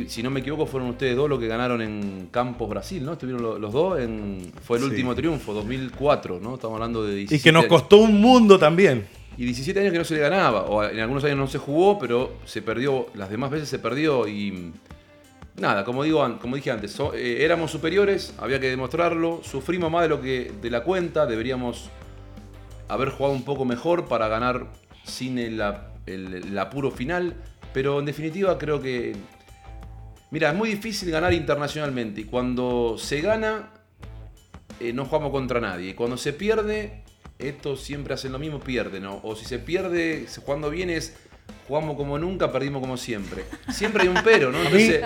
y 0.00 0.08
si 0.08 0.22
no 0.22 0.30
me 0.30 0.40
equivoco, 0.40 0.66
fueron 0.66 0.88
ustedes 0.90 1.16
dos 1.16 1.28
los 1.28 1.38
que 1.38 1.46
ganaron 1.46 1.80
en 1.82 2.28
Campos 2.30 2.68
Brasil, 2.68 3.04
¿no? 3.04 3.12
Estuvieron 3.12 3.42
lo- 3.42 3.58
los 3.58 3.72
dos. 3.72 3.98
En, 4.00 4.52
fue 4.62 4.78
el 4.78 4.84
Sí. 4.84 4.90
último 4.90 5.14
triunfo, 5.14 5.52
2004, 5.54 6.40
¿no? 6.40 6.54
Estamos 6.54 6.74
hablando 6.76 7.04
de 7.04 7.14
17 7.16 7.36
Y 7.36 7.42
que 7.42 7.52
nos 7.52 7.66
costó 7.66 7.98
un 7.98 8.20
mundo 8.20 8.58
también. 8.58 9.06
Y 9.36 9.44
17 9.44 9.80
años 9.80 9.92
que 9.92 9.98
no 9.98 10.04
se 10.04 10.14
le 10.14 10.20
ganaba. 10.20 10.62
O 10.66 10.82
en 10.84 10.98
algunos 11.00 11.24
años 11.24 11.36
no 11.36 11.46
se 11.48 11.58
jugó, 11.58 11.98
pero 11.98 12.34
se 12.44 12.62
perdió. 12.62 13.06
Las 13.14 13.30
demás 13.30 13.50
veces 13.50 13.68
se 13.68 13.78
perdió 13.78 14.26
y. 14.28 14.72
Nada, 15.56 15.84
como, 15.84 16.02
digo, 16.02 16.38
como 16.40 16.56
dije 16.56 16.70
antes, 16.72 16.90
so- 16.92 17.14
eh, 17.14 17.44
éramos 17.44 17.70
superiores, 17.70 18.34
había 18.38 18.58
que 18.58 18.68
demostrarlo. 18.70 19.40
Sufrimos 19.44 19.90
más 19.90 20.02
de 20.02 20.08
lo 20.08 20.20
que 20.20 20.50
de 20.60 20.70
la 20.70 20.82
cuenta. 20.82 21.26
Deberíamos 21.26 21.90
haber 22.88 23.10
jugado 23.10 23.34
un 23.34 23.44
poco 23.44 23.64
mejor 23.64 24.06
para 24.06 24.28
ganar 24.28 24.66
sin 25.04 25.38
el- 25.38 25.60
el 26.06 26.58
apuro 26.58 26.90
final. 26.90 27.34
Pero 27.72 27.98
en 27.98 28.04
definitiva 28.06 28.56
creo 28.58 28.80
que... 28.80 29.16
Mira, 30.34 30.50
es 30.50 30.56
muy 30.56 30.68
difícil 30.68 31.12
ganar 31.12 31.32
internacionalmente 31.32 32.22
y 32.22 32.24
cuando 32.24 32.96
se 32.98 33.20
gana 33.20 33.70
eh, 34.80 34.92
no 34.92 35.04
jugamos 35.04 35.30
contra 35.30 35.60
nadie. 35.60 35.90
Y 35.90 35.94
cuando 35.94 36.16
se 36.16 36.32
pierde, 36.32 37.04
estos 37.38 37.84
siempre 37.84 38.14
hacen 38.14 38.32
lo 38.32 38.40
mismo, 38.40 38.58
pierden. 38.58 39.04
¿no? 39.04 39.20
O 39.22 39.36
si 39.36 39.44
se 39.44 39.60
pierde, 39.60 40.26
jugando 40.44 40.70
bien 40.70 40.90
es 40.90 41.16
jugamos 41.66 41.96
como 41.96 42.18
nunca, 42.18 42.52
perdimos 42.52 42.80
como 42.80 42.96
siempre. 42.96 43.44
Siempre 43.70 44.02
hay 44.02 44.08
un 44.08 44.18
pero, 44.24 44.52
¿no? 44.52 44.58
Entonces, 44.58 45.02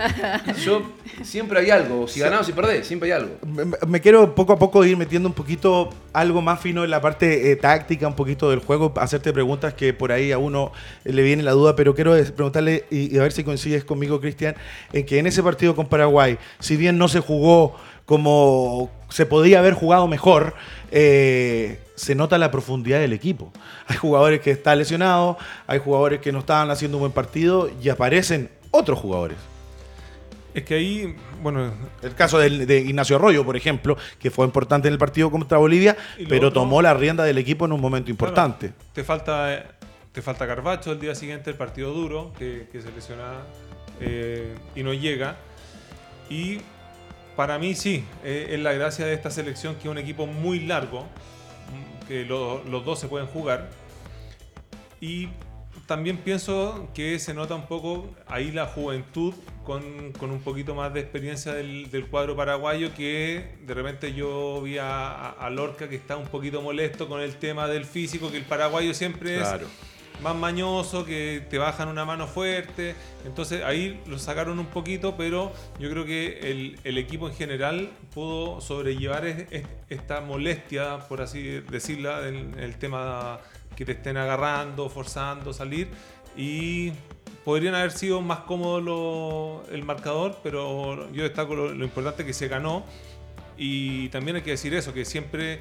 yo 0.65 0.83
siempre 1.23 1.61
hay 1.61 1.71
algo. 1.71 2.09
Si 2.09 2.21
ganamos 2.21 2.49
y 2.49 2.53
perdés, 2.53 2.87
siempre 2.87 3.13
hay 3.13 3.21
algo. 3.21 3.37
Me, 3.47 3.65
me 3.87 4.01
quiero 4.01 4.35
poco 4.35 4.53
a 4.53 4.59
poco 4.59 4.85
ir 4.85 4.97
metiendo 4.97 5.29
un 5.29 5.35
poquito 5.35 5.91
algo 6.13 6.43
más 6.43 6.61
fino 6.61 6.85
en 6.85 6.91
la 6.91 7.01
parte 7.01 7.53
eh, 7.53 7.57
táctica, 7.57 8.09
un 8.09 8.17
poquito 8.17 8.51
del 8.51 8.59
juego, 8.61 8.93
hacerte 8.97 9.33
preguntas 9.33 9.75
que 9.75 9.95
por 9.95 10.13
ahí 10.13 10.33
a 10.33 10.39
uno 10.39 10.73
le 11.05 11.23
viene 11.23 11.43
la 11.43 11.53
duda, 11.53 11.77
pero 11.77 11.95
quiero 11.95 12.13
preguntarle 12.35 12.87
y, 12.91 13.15
y 13.15 13.19
a 13.19 13.23
ver 13.23 13.33
si 13.33 13.45
coincides 13.45 13.85
conmigo, 13.85 14.21
Cristian, 14.21 14.57
en 14.93 15.07
que 15.07 15.19
en 15.19 15.27
ese 15.27 15.43
partido 15.43 15.77
con 15.77 15.87
Paraguay, 15.87 16.39
si 16.59 16.77
bien 16.77 16.99
no 16.99 17.09
se 17.09 17.21
jugó 17.21 17.77
como 18.09 18.91
se 19.11 19.27
podía 19.27 19.59
haber 19.59 19.75
jugado 19.75 20.09
mejor, 20.09 20.55
eh, 20.91 21.79
se 21.95 22.15
nota 22.15 22.39
la 22.39 22.51
profundidad 22.51 23.01
del 23.01 23.13
equipo. 23.13 23.53
Hay 23.87 23.97
jugadores 23.99 24.41
que 24.41 24.51
están 24.51 24.79
lesionados, 24.79 25.37
hay 25.67 25.79
jugadores 25.79 26.19
que 26.21 26.33
no 26.33 26.39
estaban 26.39 26.71
haciendo 26.71 26.97
un 26.97 27.03
buen 27.03 27.13
partido 27.13 27.71
y 27.83 27.91
aparecen 27.91 28.49
otros 28.71 28.99
jugadores. 28.99 29.37
Es 30.55 30.65
que 30.65 30.75
ahí, 30.77 31.15
bueno, 31.43 31.71
El 32.03 32.15
caso 32.15 32.39
de, 32.39 32.79
Ignacio 32.79 33.17
Arroyo, 33.17 33.45
por 33.45 33.59
ejemplo, 33.59 33.99
que 34.19 34.31
fue 34.31 34.47
importante 34.47 34.89
en 34.89 34.95
el 34.95 34.99
partido 34.99 35.31
contra 35.31 35.59
Bolivia, 35.59 35.95
pero 36.31 36.49
otro- 36.49 36.63
tomó 36.63 36.81
la 36.81 36.95
rienda 36.95 37.25
del 37.25 37.37
equipo 37.37 37.67
en 37.67 37.73
un 37.73 37.81
momento 37.83 38.11
importante. 38.11 38.69
Claro, 38.69 38.91
te 38.95 39.05
falta 39.05 39.65
te 40.13 40.23
falta 40.23 40.47
Carvacho 40.47 40.93
el 40.93 40.99
día 40.99 41.15
siguiente, 41.15 41.51
el 41.51 41.57
partido 41.57 41.93
duro, 41.93 42.33
que, 42.39 42.69
que 42.73 42.81
se 42.81 42.91
lesiona 42.91 43.35
eh, 44.01 44.55
y 44.75 44.83
no 44.83 44.95
llega. 44.95 45.37
Y 46.31 46.61
para 47.39 47.57
mí 47.57 47.77
sí, 47.77 48.05
eh, 48.25 48.49
es 48.51 48.59
la 48.59 48.73
gracia 48.73 49.07
de 49.07 49.15
esta 49.15 49.31
selección 49.31 49.77
que 49.77 49.83
es 49.83 49.87
un 49.87 49.99
equipo 49.99 50.27
muy 50.27 50.59
largo, 50.67 51.03
mm, 51.05 52.07
que 52.09 52.25
lo- 52.25 52.65
los 52.65 52.85
dos 52.85 52.99
se 52.99 53.07
pueden 53.07 53.29
jugar. 53.29 53.69
Y 55.01 55.29
también 55.87 56.17
pienso 56.17 56.89
que 56.95 57.17
se 57.21 57.35
nota 57.35 57.55
un 57.55 57.67
poco 57.67 58.09
ahí 58.27 58.51
la 58.51 58.67
juventud 58.67 59.35
con, 59.65 60.11
con 60.19 60.33
un 60.33 60.41
poquito 60.41 60.75
más 60.75 60.93
de 60.93 60.99
experiencia 60.99 61.55
del, 61.55 61.89
del 61.93 62.07
cuadro 62.09 62.35
paraguayo 62.35 62.93
que 62.93 63.55
de 63.65 63.73
repente 63.75 64.13
yo 64.15 64.61
vi 64.63 64.79
a, 64.79 65.31
a- 65.31 65.49
Lorca 65.51 65.89
que 65.89 65.95
está 65.95 66.17
un 66.17 66.27
poquito 66.27 66.61
molesto 66.61 67.07
con 67.09 67.21
el 67.21 67.37
tema 67.37 67.69
del 67.69 67.85
físico, 67.85 68.33
que 68.33 68.39
el 68.39 68.45
paraguayo 68.47 68.93
siempre 68.95 69.37
es 69.37 69.47
más 70.23 70.35
mañoso, 70.37 71.05
que 71.05 71.45
te 71.49 71.59
bajan 71.59 71.89
una 71.89 72.05
mano 72.05 72.27
fuerte. 72.27 72.95
Entonces 73.25 73.63
ahí 73.65 74.01
lo 74.07 74.19
sacaron 74.19 74.59
un 74.59 74.67
poquito, 74.67 75.17
pero 75.17 75.53
yo 75.79 75.91
creo 75.91 76.05
que 76.05 76.51
el, 76.85 76.99
equipo 76.99 77.29
en 77.29 77.35
general 77.35 77.91
pudo 78.15 78.61
sobrellevar 78.61 79.27
es- 79.27 79.47
es- 79.51 79.67
esta 79.89 80.21
molestia, 80.21 80.99
por 81.09 81.21
así 81.23 81.61
decirla, 81.71 82.29
en 82.29 82.59
el 82.59 82.77
tema 82.77 83.39
que 83.77 83.85
te 83.85 83.93
estén 83.93 84.17
agarrando, 84.17 84.89
forzando, 84.89 85.53
salir. 85.53 85.89
Y 86.37 86.93
podrían 87.45 87.75
haber 87.75 87.93
sido 87.93 88.21
más 88.21 88.41
cómodos 88.41 88.83
lo- 88.83 89.63
el 89.73 89.83
marcador, 89.85 90.39
pero 90.43 91.11
yo 91.13 91.23
destaco 91.23 91.55
lo, 91.55 91.73
lo 91.75 91.85
importante 91.85 92.25
que 92.25 92.33
se 92.33 92.49
ganó. 92.49 92.85
Y 93.57 94.09
también 94.11 94.37
hay 94.37 94.43
que 94.43 94.51
decir 94.53 94.75
eso, 94.75 94.93
que 94.93 95.05
siempre 95.05 95.61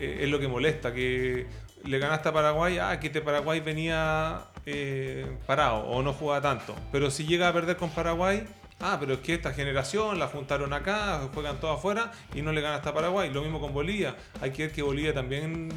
eh, 0.00 0.20
es 0.22 0.28
lo 0.28 0.38
que 0.38 0.46
molesta, 0.48 0.92
que 0.94 1.46
le 1.84 1.98
ganaste 1.98 2.28
a 2.28 2.32
Paraguay, 2.32 2.78
ah, 2.78 2.98
que 3.00 3.08
este 3.08 3.20
Paraguay 3.20 3.60
venía 3.60 4.40
eh, 4.66 5.26
parado 5.46 5.80
o 5.86 6.02
no 6.02 6.12
jugaba 6.12 6.40
tanto. 6.40 6.74
Pero 6.92 7.10
si 7.10 7.26
llega 7.26 7.48
a 7.48 7.52
perder 7.52 7.76
con 7.76 7.90
Paraguay, 7.90 8.44
ah, 8.80 8.96
pero 9.00 9.14
es 9.14 9.20
que 9.20 9.34
esta 9.34 9.52
generación 9.52 10.18
la 10.18 10.28
juntaron 10.28 10.72
acá, 10.72 11.28
juegan 11.32 11.58
todos 11.60 11.78
afuera 11.78 12.12
y 12.34 12.42
no 12.42 12.52
le 12.52 12.60
ganaste 12.60 12.88
a 12.88 12.94
Paraguay. 12.94 13.30
Lo 13.32 13.42
mismo 13.42 13.60
con 13.60 13.72
Bolivia. 13.72 14.16
Hay 14.40 14.50
que 14.50 14.66
ver 14.66 14.72
que 14.72 14.82
Bolivia 14.82 15.14
también 15.14 15.70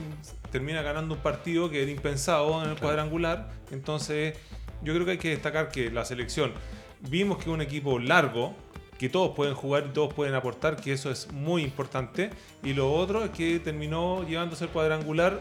termina 0.51 0.81
ganando 0.81 1.15
un 1.15 1.22
partido 1.22 1.70
que 1.70 1.81
era 1.81 1.91
impensado 1.91 2.63
en 2.63 2.72
el 2.72 2.77
cuadrangular. 2.77 3.50
Entonces, 3.72 4.38
yo 4.81 4.93
creo 4.93 5.05
que 5.05 5.12
hay 5.12 5.17
que 5.17 5.29
destacar 5.29 5.70
que 5.70 5.89
la 5.91 6.05
selección, 6.05 6.53
vimos 7.01 7.38
que 7.38 7.43
es 7.43 7.50
un 7.50 7.62
equipo 7.62 8.00
largo, 8.00 8.55
que 8.98 9.10
todos 9.10 9.36
pueden 9.36 9.55
jugar 9.55 9.86
y 9.89 9.93
todos 9.93 10.13
pueden 10.13 10.36
aportar, 10.36 10.75
que 10.75 10.93
eso 10.93 11.10
es 11.10 11.31
muy 11.31 11.63
importante. 11.63 12.29
Y 12.63 12.74
lo 12.74 12.93
otro 12.93 13.24
es 13.24 13.31
que 13.31 13.60
terminó 13.60 14.24
llevándose 14.27 14.65
el 14.65 14.70
cuadrangular 14.70 15.39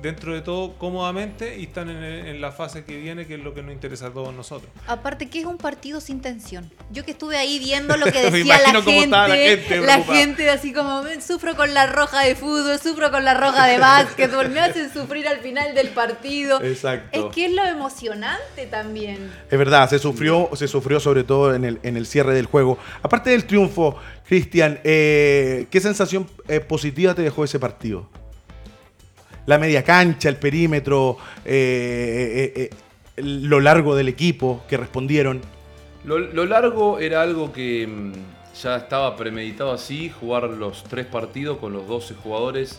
dentro 0.00 0.32
de 0.32 0.42
todo 0.42 0.74
cómodamente 0.74 1.58
y 1.58 1.64
están 1.64 1.90
en, 1.90 2.02
en 2.02 2.40
la 2.40 2.52
fase 2.52 2.84
que 2.84 2.96
viene, 2.98 3.26
que 3.26 3.34
es 3.34 3.40
lo 3.40 3.54
que 3.54 3.62
nos 3.62 3.72
interesa 3.72 4.06
a 4.06 4.10
todos 4.10 4.34
nosotros. 4.34 4.70
Aparte 4.86 5.28
que 5.28 5.40
es 5.40 5.44
un 5.44 5.58
partido 5.58 6.00
sin 6.00 6.20
tensión. 6.20 6.70
Yo 6.90 7.04
que 7.04 7.12
estuve 7.12 7.36
ahí 7.36 7.58
viendo 7.58 7.96
lo 7.96 8.06
que 8.06 8.12
Me 8.30 8.30
decía 8.30 8.58
la 8.58 8.70
imagino 8.70 8.84
cómo 8.84 9.00
gente, 9.00 9.04
estaba 9.04 9.28
la 9.28 9.36
gente 9.36 9.80
la 9.80 10.02
gente 10.02 10.50
así 10.50 10.72
como 10.72 11.02
"Ven, 11.02 11.22
sufro 11.22 11.56
con 11.56 11.74
la 11.74 11.86
roja 11.86 12.22
de 12.22 12.34
fútbol, 12.34 12.78
sufro 12.78 13.10
con 13.10 13.24
la 13.24 13.34
roja 13.34 13.66
de 13.66 13.78
básquetbol, 13.78 14.50
me 14.50 14.60
hacen 14.60 14.92
sufrir 14.92 15.26
al 15.28 15.38
final 15.38 15.74
del 15.74 15.88
partido. 15.88 16.62
Exacto. 16.62 17.28
Es 17.28 17.34
que 17.34 17.46
es 17.46 17.52
lo 17.52 17.64
emocionante 17.64 18.66
también. 18.66 19.30
Es 19.50 19.58
verdad, 19.58 19.88
se 19.88 19.98
sufrió, 19.98 20.50
se 20.54 20.68
sufrió 20.68 21.00
sobre 21.00 21.24
todo 21.24 21.54
en 21.54 21.64
el, 21.64 21.80
en 21.82 21.96
el 21.96 22.06
cierre 22.06 22.34
del 22.34 22.46
juego. 22.46 22.78
Aparte 23.02 23.30
del 23.30 23.44
triunfo, 23.44 23.96
Cristian, 24.26 24.80
eh, 24.84 25.66
¿qué 25.70 25.80
sensación 25.80 26.28
eh, 26.48 26.60
positiva 26.60 27.14
te 27.14 27.22
dejó 27.22 27.44
ese 27.44 27.58
partido? 27.58 28.08
La 29.48 29.56
media 29.56 29.82
cancha, 29.82 30.28
el 30.28 30.36
perímetro, 30.36 31.16
eh, 31.42 32.52
eh, 32.54 32.70
eh, 33.16 33.22
lo 33.22 33.60
largo 33.60 33.96
del 33.96 34.08
equipo 34.08 34.62
que 34.68 34.76
respondieron. 34.76 35.40
Lo, 36.04 36.44
largo 36.44 36.98
era 36.98 37.22
algo 37.22 37.50
que 37.50 37.86
mm, 37.86 38.12
ya 38.62 38.76
estaba 38.76 39.16
premeditado 39.16 39.72
así, 39.72 40.10
jugar 40.10 40.50
los 40.50 40.84
tres 40.84 41.06
partidos 41.06 41.56
con 41.56 41.72
los 41.72 41.88
12 41.88 42.16
jugadores 42.16 42.78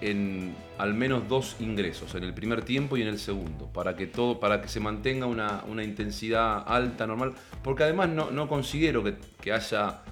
en 0.00 0.54
al 0.78 0.94
menos 0.94 1.28
dos 1.28 1.56
ingresos, 1.58 2.14
en 2.14 2.22
el 2.22 2.32
primer 2.32 2.62
tiempo 2.62 2.96
y 2.96 3.02
en 3.02 3.08
el 3.08 3.18
segundo, 3.18 3.66
para 3.66 3.96
que 3.96 4.06
todo, 4.06 4.38
para 4.38 4.62
que 4.62 4.68
se 4.68 4.78
mantenga 4.78 5.26
una, 5.26 5.64
una 5.68 5.82
intensidad 5.82 6.62
alta, 6.64 7.08
normal, 7.08 7.32
porque 7.64 7.82
además 7.82 8.08
no, 8.10 8.30
no 8.30 8.46
considero 8.46 9.02
que, 9.02 9.16
que 9.40 9.52
haya 9.52 10.02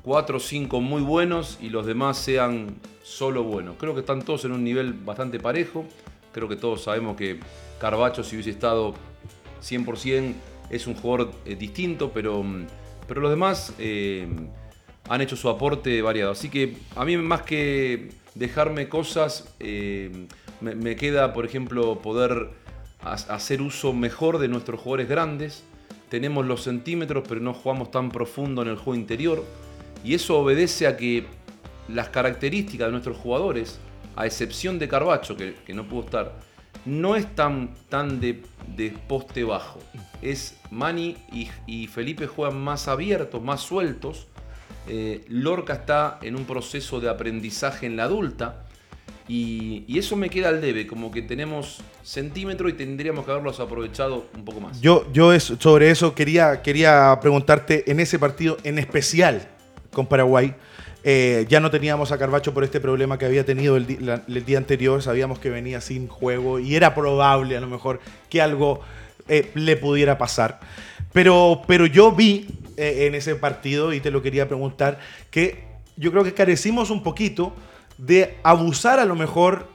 cuatro 0.00 0.38
o 0.38 0.40
cinco 0.40 0.80
muy 0.80 1.02
buenos 1.02 1.58
y 1.60 1.68
los 1.68 1.84
demás 1.84 2.16
sean 2.16 2.76
solo 3.10 3.42
buenos. 3.42 3.76
Creo 3.76 3.94
que 3.94 4.00
están 4.00 4.22
todos 4.22 4.44
en 4.44 4.52
un 4.52 4.62
nivel 4.62 4.92
bastante 4.92 5.40
parejo. 5.40 5.84
Creo 6.32 6.48
que 6.48 6.56
todos 6.56 6.82
sabemos 6.84 7.16
que 7.16 7.40
Carbacho, 7.80 8.22
si 8.22 8.36
hubiese 8.36 8.50
estado 8.50 8.94
100%, 9.62 10.34
es 10.70 10.86
un 10.86 10.94
jugador 10.94 11.32
eh, 11.44 11.56
distinto, 11.56 12.12
pero, 12.12 12.42
mm, 12.42 12.66
pero 13.08 13.20
los 13.20 13.30
demás 13.30 13.74
eh, 13.78 14.28
han 15.08 15.20
hecho 15.20 15.36
su 15.36 15.48
aporte 15.48 16.00
variado. 16.02 16.30
Así 16.30 16.48
que 16.48 16.76
a 16.94 17.04
mí, 17.04 17.16
más 17.16 17.42
que 17.42 18.10
dejarme 18.34 18.88
cosas, 18.88 19.52
eh, 19.58 20.26
me, 20.60 20.94
queda, 20.94 21.32
por 21.32 21.44
ejemplo, 21.44 21.98
poder 22.00 22.50
ha- 23.02 23.12
hacer 23.14 23.60
uso 23.60 23.92
mejor 23.92 24.38
de 24.38 24.46
nuestros 24.46 24.80
jugadores 24.80 25.08
grandes. 25.08 25.64
Tenemos 26.10 26.46
los 26.46 26.62
centímetros, 26.62 27.24
pero 27.28 27.40
no 27.40 27.54
jugamos 27.54 27.90
tan 27.90 28.10
profundo 28.10 28.62
en 28.62 28.68
el 28.68 28.76
juego 28.76 28.94
interior. 28.94 29.44
Y 30.04 30.14
eso 30.14 30.38
obedece 30.38 30.86
a 30.86 30.96
que 30.96 31.26
las 31.94 32.08
características 32.08 32.88
de 32.88 32.92
nuestros 32.92 33.16
jugadores, 33.16 33.78
a 34.16 34.26
excepción 34.26 34.78
de 34.78 34.88
Carbacho, 34.88 35.36
que, 35.36 35.74
no 35.74 35.88
pudo 35.88 36.04
estar, 36.04 36.36
no 36.84 37.16
es 37.16 37.34
tan, 37.34 37.74
tan 37.88 38.20
de, 38.20 38.42
poste 39.08 39.44
bajo. 39.44 39.80
Es 40.22 40.58
Mani 40.70 41.16
y, 41.66 41.86
Felipe 41.86 42.26
juegan 42.26 42.60
más 42.60 42.88
abiertos, 42.88 43.42
más 43.42 43.60
sueltos. 43.60 44.26
Eh, 44.88 45.24
Lorca 45.28 45.74
está 45.74 46.18
en 46.22 46.36
un 46.36 46.44
proceso 46.44 47.00
de 47.00 47.08
aprendizaje 47.08 47.86
en 47.86 47.96
la 47.96 48.04
adulta. 48.04 48.64
Y, 49.28 49.84
y 49.86 49.98
eso 50.00 50.16
me 50.16 50.28
queda 50.28 50.48
al 50.48 50.60
debe, 50.60 50.88
como 50.88 51.12
que 51.12 51.22
tenemos 51.22 51.82
centímetro 52.02 52.68
y 52.68 52.72
tendríamos 52.72 53.24
que 53.24 53.30
haberlos 53.30 53.60
aprovechado 53.60 54.26
un 54.34 54.44
poco 54.44 54.60
más. 54.60 54.80
Yo, 54.80 55.06
yo 55.12 55.32
es, 55.32 55.44
sobre 55.44 55.90
eso 55.92 56.16
quería, 56.16 56.62
quería 56.62 57.16
preguntarte 57.20 57.88
en 57.88 58.00
ese 58.00 58.18
partido 58.18 58.56
en 58.64 58.80
especial 58.80 59.48
con 59.92 60.06
Paraguay. 60.06 60.54
Eh, 61.02 61.46
ya 61.48 61.60
no 61.60 61.70
teníamos 61.70 62.12
a 62.12 62.18
Carbacho 62.18 62.52
por 62.52 62.62
este 62.62 62.80
problema 62.80 63.18
que 63.18 63.24
había 63.24 63.44
tenido 63.44 63.76
el, 63.76 63.86
día 63.86 64.58
anterior. 64.58 65.02
Sabíamos 65.02 65.38
que 65.38 65.50
venía 65.50 65.80
sin 65.80 66.08
juego 66.08 66.58
y 66.58 66.76
era 66.76 66.94
probable 66.94 67.56
a 67.56 67.60
lo 67.60 67.66
mejor 67.66 68.00
que 68.28 68.42
algo 68.42 68.80
eh, 69.28 69.50
le 69.54 69.76
pudiera 69.76 70.18
pasar. 70.18 70.60
Pero, 71.12 71.62
pero 71.66 71.86
yo 71.86 72.12
vi 72.12 72.48
eh, 72.76 73.06
en 73.06 73.14
ese 73.14 73.34
partido, 73.34 73.92
y 73.92 74.00
te 74.00 74.10
lo 74.10 74.22
quería 74.22 74.46
preguntar, 74.46 74.98
que 75.30 75.64
yo 75.96 76.10
creo 76.12 76.24
que 76.24 76.34
carecimos 76.34 76.90
un 76.90 77.02
poquito 77.02 77.54
de 77.98 78.36
abusar 78.42 79.00
a 79.00 79.04
lo 79.04 79.16
mejor 79.16 79.68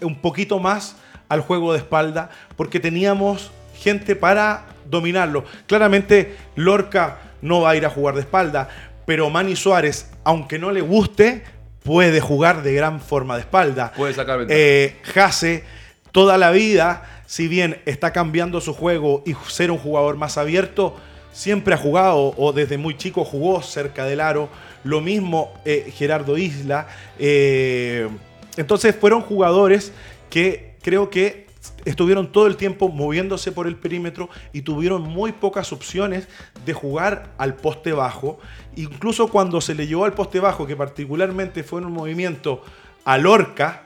un 0.00 0.16
poquito 0.16 0.58
más 0.58 0.96
al 1.28 1.40
juego 1.40 1.72
de 1.72 1.78
espalda, 1.78 2.30
porque 2.56 2.80
teníamos 2.80 3.50
gente 3.74 4.16
para 4.16 4.66
dominarlo. 4.88 5.44
Claramente 5.66 6.36
Lorca 6.54 7.18
no 7.42 7.60
va 7.60 7.70
a 7.70 7.76
ir 7.76 7.86
a 7.86 7.90
jugar 7.90 8.14
de 8.14 8.20
espalda, 8.20 8.68
pero 9.08 9.30
Manny 9.30 9.56
Suárez, 9.56 10.10
aunque 10.22 10.58
no 10.58 10.70
le 10.70 10.82
guste, 10.82 11.42
puede 11.82 12.20
jugar 12.20 12.62
de 12.62 12.74
gran 12.74 13.00
forma 13.00 13.36
de 13.36 13.40
espalda. 13.40 13.90
Puede 13.96 14.12
sacar 14.12 14.40
ventaja. 14.40 14.60
Eh, 14.60 15.64
toda 16.12 16.36
la 16.36 16.50
vida, 16.50 17.22
si 17.24 17.48
bien 17.48 17.80
está 17.86 18.12
cambiando 18.12 18.60
su 18.60 18.74
juego 18.74 19.22
y 19.24 19.34
ser 19.48 19.70
un 19.70 19.78
jugador 19.78 20.18
más 20.18 20.36
abierto, 20.36 20.94
siempre 21.32 21.72
ha 21.72 21.78
jugado 21.78 22.34
o 22.36 22.52
desde 22.52 22.76
muy 22.76 22.98
chico 22.98 23.24
jugó 23.24 23.62
cerca 23.62 24.04
del 24.04 24.20
aro. 24.20 24.50
Lo 24.84 25.00
mismo 25.00 25.54
eh, 25.64 25.90
Gerardo 25.96 26.36
Isla. 26.36 26.88
Eh, 27.18 28.10
entonces 28.58 28.94
fueron 28.94 29.22
jugadores 29.22 29.90
que 30.28 30.74
creo 30.82 31.08
que 31.08 31.46
estuvieron 31.84 32.32
todo 32.32 32.46
el 32.46 32.56
tiempo 32.56 32.88
moviéndose 32.88 33.52
por 33.52 33.66
el 33.66 33.76
perímetro 33.76 34.28
y 34.52 34.62
tuvieron 34.62 35.02
muy 35.02 35.32
pocas 35.32 35.72
opciones 35.72 36.28
de 36.64 36.72
jugar 36.72 37.30
al 37.38 37.54
poste 37.54 37.92
bajo. 37.92 38.38
Incluso 38.76 39.28
cuando 39.28 39.60
se 39.60 39.74
le 39.74 39.86
llegó 39.86 40.04
al 40.04 40.14
poste 40.14 40.40
bajo, 40.40 40.66
que 40.66 40.76
particularmente 40.76 41.62
fue 41.64 41.80
en 41.80 41.86
un 41.86 41.92
movimiento 41.92 42.62
a 43.04 43.18
Lorca, 43.18 43.82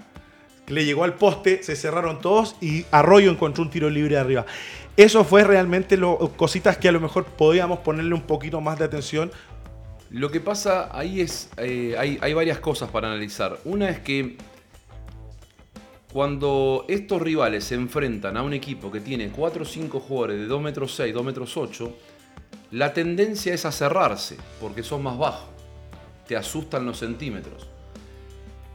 que 0.67 0.75
le 0.75 0.85
llegó 0.85 1.05
al 1.05 1.15
poste, 1.15 1.63
se 1.63 1.77
cerraron 1.77 2.21
todos 2.21 2.57
y 2.61 2.85
Arroyo 2.91 3.31
encontró 3.31 3.63
un 3.63 3.71
tiro 3.71 3.91
libre 3.91 4.17
arriba. 4.17 4.47
Eso 4.97 5.25
fue 5.25 5.45
realmente 5.45 5.97
lo, 5.97 6.19
cositas 6.37 6.77
que 6.77 6.89
a 6.89 6.93
lo 6.93 7.01
mejor 7.01 7.25
podíamos 7.25 7.79
ponerle 7.81 8.15
un 8.15 8.23
poquito 8.23 8.61
más 8.61 8.79
de 8.79 8.85
atención. 8.85 9.33
Lo 10.11 10.31
que 10.31 10.41
pasa 10.41 10.91
ahí 10.93 11.23
es, 11.23 11.49
eh, 11.57 11.95
hay, 11.99 12.19
hay 12.21 12.35
varias 12.35 12.59
cosas 12.59 12.91
para 12.91 13.09
analizar. 13.09 13.59
Una 13.65 13.89
es 13.89 14.01
que 14.01 14.37
cuando 16.13 16.85
estos 16.89 17.23
rivales 17.23 17.65
se 17.65 17.75
enfrentan 17.75 18.37
a 18.37 18.43
un 18.43 18.53
equipo 18.53 18.91
que 18.91 19.01
tiene 19.01 19.31
4 19.31 19.63
o 19.63 19.67
5 19.67 20.01
jugadores 20.01 20.39
de 20.41 20.47
2 20.47 20.61
metros 20.63 20.95
6, 20.95 21.15
2 21.15 21.25
metros 21.25 21.57
8, 21.57 21.97
la 22.73 22.93
tendencia 22.93 23.55
es 23.55 23.65
a 23.65 23.73
cerrarse, 23.73 24.37
porque 24.61 24.83
son 24.83 25.03
más 25.03 25.17
bajos. 25.17 25.49
Te 26.27 26.37
asustan 26.37 26.85
los 26.87 26.99
centímetros. 26.99 27.67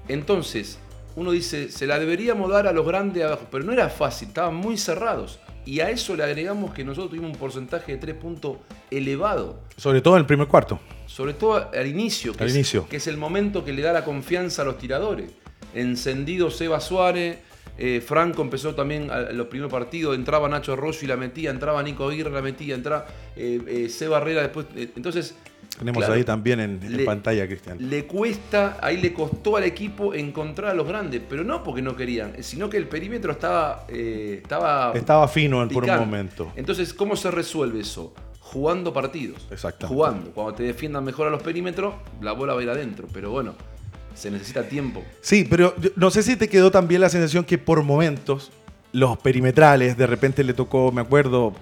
Entonces, 0.07 0.79
uno 1.15 1.31
dice, 1.31 1.69
se 1.71 1.87
la 1.87 1.99
deberíamos 1.99 2.49
dar 2.49 2.67
a 2.67 2.71
los 2.71 2.85
grandes 2.85 3.23
abajo, 3.23 3.47
pero 3.51 3.63
no 3.63 3.73
era 3.73 3.89
fácil, 3.89 4.29
estaban 4.29 4.55
muy 4.55 4.77
cerrados. 4.77 5.39
Y 5.65 5.81
a 5.81 5.89
eso 5.89 6.15
le 6.15 6.23
agregamos 6.23 6.73
que 6.73 6.83
nosotros 6.85 7.09
tuvimos 7.09 7.31
un 7.31 7.37
porcentaje 7.37 7.91
de 7.93 7.97
3 7.97 8.15
puntos 8.15 8.57
elevado 8.89 9.59
Sobre 9.75 9.99
todo 10.01 10.15
en 10.15 10.21
el 10.21 10.25
primer 10.25 10.47
cuarto. 10.47 10.79
sobre 11.07 11.33
todo 11.33 11.69
al 11.73 11.87
inicio, 11.87 12.33
que, 12.33 12.43
Al 12.43 12.49
es, 12.49 12.55
inicio. 12.55 12.87
que 12.87 12.97
es 12.97 13.07
el 13.07 13.17
momento 13.17 13.65
que 13.65 13.73
le 13.73 13.81
da 13.81 13.91
la 13.91 14.05
confianza 14.05 14.61
a 14.61 14.65
los 14.65 14.77
tiradores. 14.77 15.31
Encendido 15.77 16.49
Seba 16.51 16.79
Suárez, 16.79 17.37
eh, 17.77 18.01
Franco 18.05 18.41
empezó 18.41 18.73
también 18.75 19.11
a, 19.11 19.15
a 19.15 19.31
los 19.33 19.47
primeros 19.47 19.71
partidos, 19.71 20.15
entraba 20.15 20.49
Nacho 20.49 20.73
Arroyo 20.73 20.99
y 21.03 21.07
la 21.07 21.15
metía, 21.17 21.51
entraba 21.51 21.81
Nico 21.83 22.07
Aguirre 22.09 22.31
la 22.31 22.41
metía, 22.41 22.75
entraba 22.75 23.05
eh, 23.35 23.61
eh, 23.67 23.89
Seba 23.89 24.17
Herrera 24.17 24.41
después. 24.41 24.65
entonces, 24.95 25.35
Tenemos 25.77 25.99
claro, 25.99 26.13
ahí 26.15 26.23
también 26.23 26.59
en, 26.59 26.79
en 26.81 26.97
Le- 26.97 27.05
pantalla, 27.05 27.45
Cristian. 27.45 27.77
le 27.87 28.05
cuesta, 28.07 28.79
ahí 28.81 28.97
le 28.97 29.13
costó 29.13 29.57
al 29.57 29.63
equipo 29.63 30.15
encontrar 30.15 30.71
a 30.71 30.73
los 30.73 30.87
grandes, 30.87 31.21
pero 31.29 31.43
no 31.43 31.63
porque 31.63 31.83
no 31.83 31.95
querían, 31.95 32.41
sino 32.41 32.67
que 32.67 32.77
el 32.77 32.87
perímetro 32.87 33.31
estaba, 33.31 33.85
estaba 33.89 34.93
Estaba 34.95 35.27
fino 35.27 35.61
en- 35.61 35.69
por 35.69 35.83
un 35.83 35.97
momento. 35.97 36.51
Entonces, 36.55 36.93
¿cómo 36.95 37.15
se 37.15 37.29
resuelve 37.29 37.81
eso? 37.81 38.13
Jugando 38.39 38.91
partidos. 38.93 39.45
Exactamente. 39.51 39.93
Jugando. 39.93 40.31
Cuando 40.31 40.53
te 40.55 40.63
defiendan 40.63 41.03
mejor 41.03 41.27
a 41.27 41.29
los 41.29 41.43
perímetros, 41.43 41.93
la 42.21 42.31
bola 42.31 42.53
va 42.53 42.61
a 42.61 42.63
ir 42.63 42.69
adentro. 42.69 43.07
Pero 43.13 43.29
bueno, 43.29 43.53
se 44.17 44.31
necesita 44.31 44.63
tiempo. 44.67 45.03
Sí, 45.21 45.45
pero 45.49 45.75
no 45.95 46.09
sé 46.09 46.23
si 46.23 46.35
te 46.35 46.49
quedó 46.49 46.71
también 46.71 47.01
la 47.01 47.09
sensación 47.09 47.43
que 47.43 47.57
por 47.57 47.83
momentos 47.83 48.51
los 48.91 49.17
perimetrales, 49.17 49.95
de 49.95 50.07
repente 50.07 50.43
le 50.43 50.53
tocó, 50.53 50.91
me 50.91 51.01
acuerdo, 51.01 51.53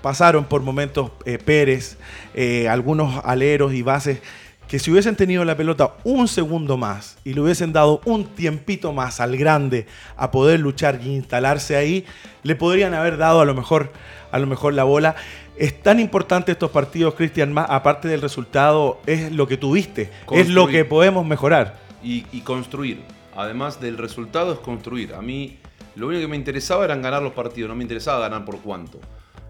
pasaron 0.00 0.44
por 0.44 0.62
momentos 0.62 1.10
eh, 1.24 1.38
Pérez, 1.38 1.96
eh, 2.34 2.68
algunos 2.68 3.24
aleros 3.24 3.74
y 3.74 3.82
bases, 3.82 4.20
que 4.68 4.78
si 4.78 4.92
hubiesen 4.92 5.16
tenido 5.16 5.44
la 5.44 5.56
pelota 5.56 5.94
un 6.04 6.28
segundo 6.28 6.76
más 6.76 7.16
y 7.24 7.32
le 7.32 7.40
hubiesen 7.40 7.72
dado 7.72 8.00
un 8.04 8.26
tiempito 8.26 8.92
más 8.92 9.18
al 9.18 9.36
grande 9.36 9.86
a 10.16 10.30
poder 10.30 10.60
luchar 10.60 11.00
y 11.02 11.16
instalarse 11.16 11.74
ahí, 11.74 12.04
le 12.42 12.54
podrían 12.54 12.94
haber 12.94 13.16
dado 13.16 13.40
a 13.40 13.46
lo 13.46 13.54
mejor, 13.54 13.90
a 14.30 14.38
lo 14.38 14.46
mejor 14.46 14.74
la 14.74 14.84
bola. 14.84 15.16
Es 15.56 15.82
tan 15.82 15.98
importante 15.98 16.52
estos 16.52 16.70
partidos, 16.70 17.14
Cristian, 17.14 17.52
más 17.52 17.66
aparte 17.70 18.06
del 18.08 18.20
resultado, 18.20 19.00
es 19.06 19.32
lo 19.32 19.48
que 19.48 19.56
tuviste, 19.56 20.10
es 20.30 20.48
lo 20.48 20.68
que 20.68 20.84
podemos 20.84 21.26
mejorar. 21.26 21.87
Y, 22.02 22.22
construir. 22.42 23.00
Además 23.36 23.80
del 23.80 23.98
resultado, 23.98 24.52
es 24.52 24.58
construir. 24.60 25.14
A 25.14 25.22
mí, 25.22 25.58
lo 25.96 26.06
único 26.08 26.22
que 26.22 26.28
me 26.28 26.36
interesaba 26.36 26.84
eran 26.84 27.02
ganar 27.02 27.22
los 27.22 27.32
partidos. 27.32 27.68
No 27.68 27.74
me 27.74 27.82
interesaba 27.82 28.20
ganar 28.20 28.44
por 28.44 28.60
cuánto. 28.60 29.00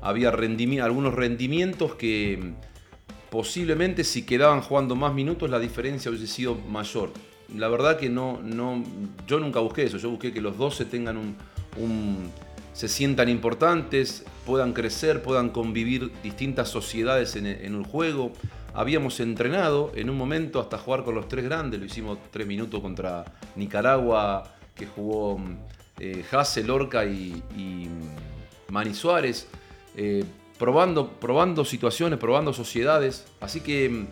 Había 0.01 0.31
algunos 0.31 1.15
rendimientos 1.15 1.95
que 1.95 2.39
mm, 2.41 3.31
posiblemente 3.31 4.05
si 4.05 4.23
quedaban 4.25 4.61
jugando 4.61 4.95
más 4.97 5.13
minutos 5.15 5.51
la 5.51 5.59
diferencia 5.59 6.11
hubiese 6.11 6.27
sido 6.27 6.55
mayor. 6.55 7.11
La 7.57 7.69
verdad 7.69 7.97
que 7.99 8.09
no, 8.11 8.41
no, 8.43 8.83
yo 9.27 9.41
nunca 9.41 9.61
busqué 9.61 9.85
eso. 9.85 9.99
Yo 9.99 10.11
busqué 10.11 10.33
que 10.33 10.41
los 10.41 10.57
12 10.59 10.85
tengan 10.85 11.17
un, 11.17 11.37
un- 11.77 12.31
se 12.75 12.87
sientan 12.89 13.29
importantes, 13.29 14.25
puedan 14.47 14.73
crecer, 14.73 15.23
puedan 15.23 15.49
convivir 15.51 16.13
distintas 16.23 16.69
sociedades 16.69 17.35
en, 17.37 17.47
en 17.47 17.75
el 17.75 17.83
juego. 17.85 18.33
Habíamos 18.79 19.19
entrenado 19.19 19.91
en 19.97 20.09
un 20.09 20.17
momento 20.17 20.61
hasta 20.61 20.79
jugar 20.79 21.03
con 21.03 21.17
los 21.17 21.27
tres 21.27 21.45
grandes, 21.45 21.81
lo 21.81 21.87
hicimos 21.87 22.17
tres 22.31 22.47
minutos 22.47 22.81
contra 22.81 23.25
Nicaragua, 23.57 24.55
que 24.73 24.87
jugó 24.87 25.37
mm, 25.37 25.57
eh, 25.99 26.25
Hasse, 26.31 26.63
Lorca 26.63 27.05
y, 27.05 27.43
mm, 27.57 28.71
Mani 28.73 28.95
Suárez, 28.95 29.49
eh, 29.97 30.23
probando, 30.61 31.11
probando 31.11 31.65
situaciones, 31.65 32.21
probando 32.21 32.53
sociedades. 32.53 33.27
Así 33.41 33.63
que 33.63 33.89
mm, 33.89 34.07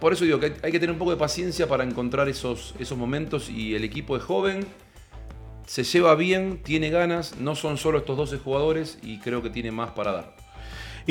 por 0.00 0.14
eso 0.14 0.24
digo 0.24 0.40
que 0.40 0.46
hay, 0.46 0.54
hay 0.64 0.72
que 0.72 0.80
tener 0.80 0.90
un 0.90 0.98
poco 0.98 1.12
de 1.12 1.16
paciencia 1.16 1.68
para 1.68 1.84
encontrar 1.84 2.28
esos, 2.28 2.74
esos 2.80 2.98
momentos 2.98 3.48
y 3.48 3.76
el 3.76 3.84
equipo 3.84 4.16
es 4.16 4.24
joven, 4.24 4.66
se 5.68 5.84
lleva 5.84 6.16
bien, 6.16 6.60
tiene 6.64 6.90
ganas, 6.90 7.36
no 7.38 7.54
son 7.54 7.76
solo 7.76 7.98
estos 7.98 8.16
12 8.16 8.38
jugadores 8.38 8.98
y 9.00 9.20
creo 9.20 9.44
que 9.44 9.50
tiene 9.50 9.70
más 9.70 9.92
para 9.92 10.10
dar. 10.10 10.39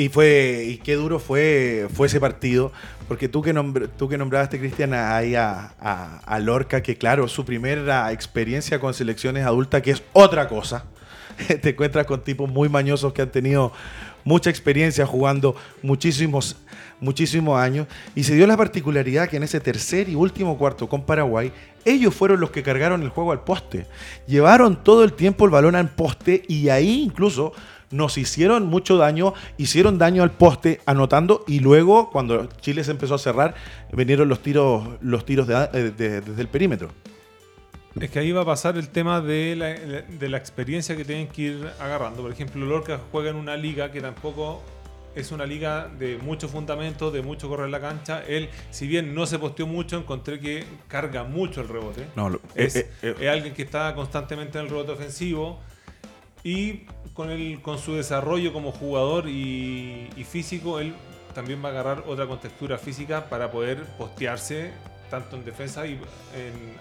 Y 0.00 0.08
fue 0.08 0.64
y 0.66 0.78
qué 0.78 0.94
duro 0.94 1.18
fue, 1.18 1.86
fue 1.92 2.06
ese 2.06 2.18
partido, 2.18 2.72
porque 3.06 3.28
tú 3.28 3.42
que, 3.42 3.52
tú 3.98 4.08
que 4.08 4.16
nombraste, 4.16 4.58
Cristian, 4.58 4.94
ahí 4.94 5.34
a, 5.34 5.74
a, 5.78 6.38
Lorca, 6.38 6.82
que 6.82 6.96
claro, 6.96 7.28
su 7.28 7.44
primera 7.44 8.10
experiencia 8.10 8.80
con 8.80 8.94
selecciones 8.94 9.44
adultas, 9.44 9.82
que 9.82 9.90
es 9.90 10.02
otra 10.14 10.48
cosa. 10.48 10.86
Te 11.60 11.68
encuentras 11.68 12.06
con 12.06 12.24
tipos 12.24 12.48
muy 12.50 12.70
mañosos 12.70 13.12
que 13.12 13.20
han 13.20 13.28
tenido 13.28 13.74
mucha 14.24 14.48
experiencia 14.48 15.04
jugando 15.04 15.54
muchísimos, 15.82 16.56
muchísimos 16.98 17.60
años. 17.60 17.86
Y 18.14 18.24
se 18.24 18.34
dio 18.34 18.46
la 18.46 18.56
particularidad 18.56 19.28
que 19.28 19.36
en 19.36 19.42
ese 19.42 19.60
tercer 19.60 20.08
y 20.08 20.14
último 20.14 20.56
cuarto 20.56 20.88
con 20.88 21.04
Paraguay, 21.04 21.52
ellos 21.84 22.14
fueron 22.14 22.40
los 22.40 22.50
que 22.50 22.62
cargaron 22.62 23.02
el 23.02 23.10
juego 23.10 23.32
al 23.32 23.44
poste. 23.44 23.86
Llevaron 24.26 24.82
todo 24.82 25.04
el 25.04 25.12
tiempo 25.12 25.44
el 25.44 25.50
balón 25.50 25.74
al 25.74 25.90
poste 25.90 26.42
y 26.48 26.70
ahí 26.70 27.02
incluso 27.02 27.52
nos 27.90 28.18
hicieron 28.18 28.66
mucho 28.66 28.96
daño, 28.96 29.34
hicieron 29.58 29.98
daño 29.98 30.22
al 30.22 30.30
poste 30.30 30.80
anotando 30.86 31.44
y 31.46 31.60
luego 31.60 32.10
cuando 32.10 32.46
Chile 32.60 32.84
se 32.84 32.92
empezó 32.92 33.14
a 33.14 33.18
cerrar 33.18 33.54
vinieron 33.92 34.28
los 34.28 34.40
tiros, 34.40 34.88
los 35.00 35.24
tiros 35.24 35.48
eh, 35.48 35.92
desde 35.96 36.40
el 36.40 36.48
perímetro. 36.48 36.90
Es 37.98 38.10
que 38.10 38.20
ahí 38.20 38.30
va 38.30 38.42
a 38.42 38.44
pasar 38.44 38.76
el 38.76 38.88
tema 38.88 39.20
de 39.20 39.56
la, 39.56 40.36
experiencia 40.36 40.96
que 40.96 41.04
tienen 41.04 41.26
que 41.26 41.42
ir 41.42 41.70
agarrando. 41.80 42.22
Por 42.22 42.30
ejemplo, 42.30 42.64
Lorca 42.64 43.00
juega 43.10 43.30
en 43.30 43.36
una 43.36 43.56
liga 43.56 43.90
que 43.90 44.00
tampoco 44.00 44.62
es 45.16 45.32
una 45.32 45.44
liga 45.44 45.88
de 45.98 46.16
mucho 46.18 46.48
fundamento, 46.48 47.10
de 47.10 47.20
mucho 47.20 47.48
correr 47.48 47.68
la 47.68 47.80
cancha. 47.80 48.22
Él, 48.28 48.48
si 48.70 48.86
bien 48.86 49.12
no 49.12 49.26
se 49.26 49.40
posteó 49.40 49.66
mucho, 49.66 49.98
encontré 49.98 50.38
que 50.38 50.64
carga 50.86 51.24
mucho 51.24 51.62
el 51.62 51.68
rebote. 51.68 52.06
No, 52.14 52.38
es, 52.54 52.76
eh, 52.76 52.90
eh, 53.02 53.16
es, 53.20 53.28
alguien 53.28 53.54
que 53.54 53.62
está 53.62 53.92
constantemente 53.96 54.58
en 54.58 54.66
el 54.66 54.70
rebote 54.70 54.92
ofensivo 54.92 55.58
y 56.44 56.84
con, 57.14 57.30
el, 57.30 57.60
con 57.62 57.78
su 57.78 57.94
desarrollo 57.94 58.52
como 58.52 58.72
jugador 58.72 59.28
y, 59.28 60.08
físico, 60.28 60.80
él 60.80 60.94
también 61.34 61.62
va 61.64 61.68
a 61.68 61.72
agarrar 61.72 62.04
otra 62.06 62.26
contextura 62.26 62.78
física 62.78 63.28
para 63.28 63.50
poder 63.50 63.84
postearse 63.98 64.72
tanto 65.10 65.36
en 65.36 65.44
defensa 65.44 65.86
y 65.86 65.98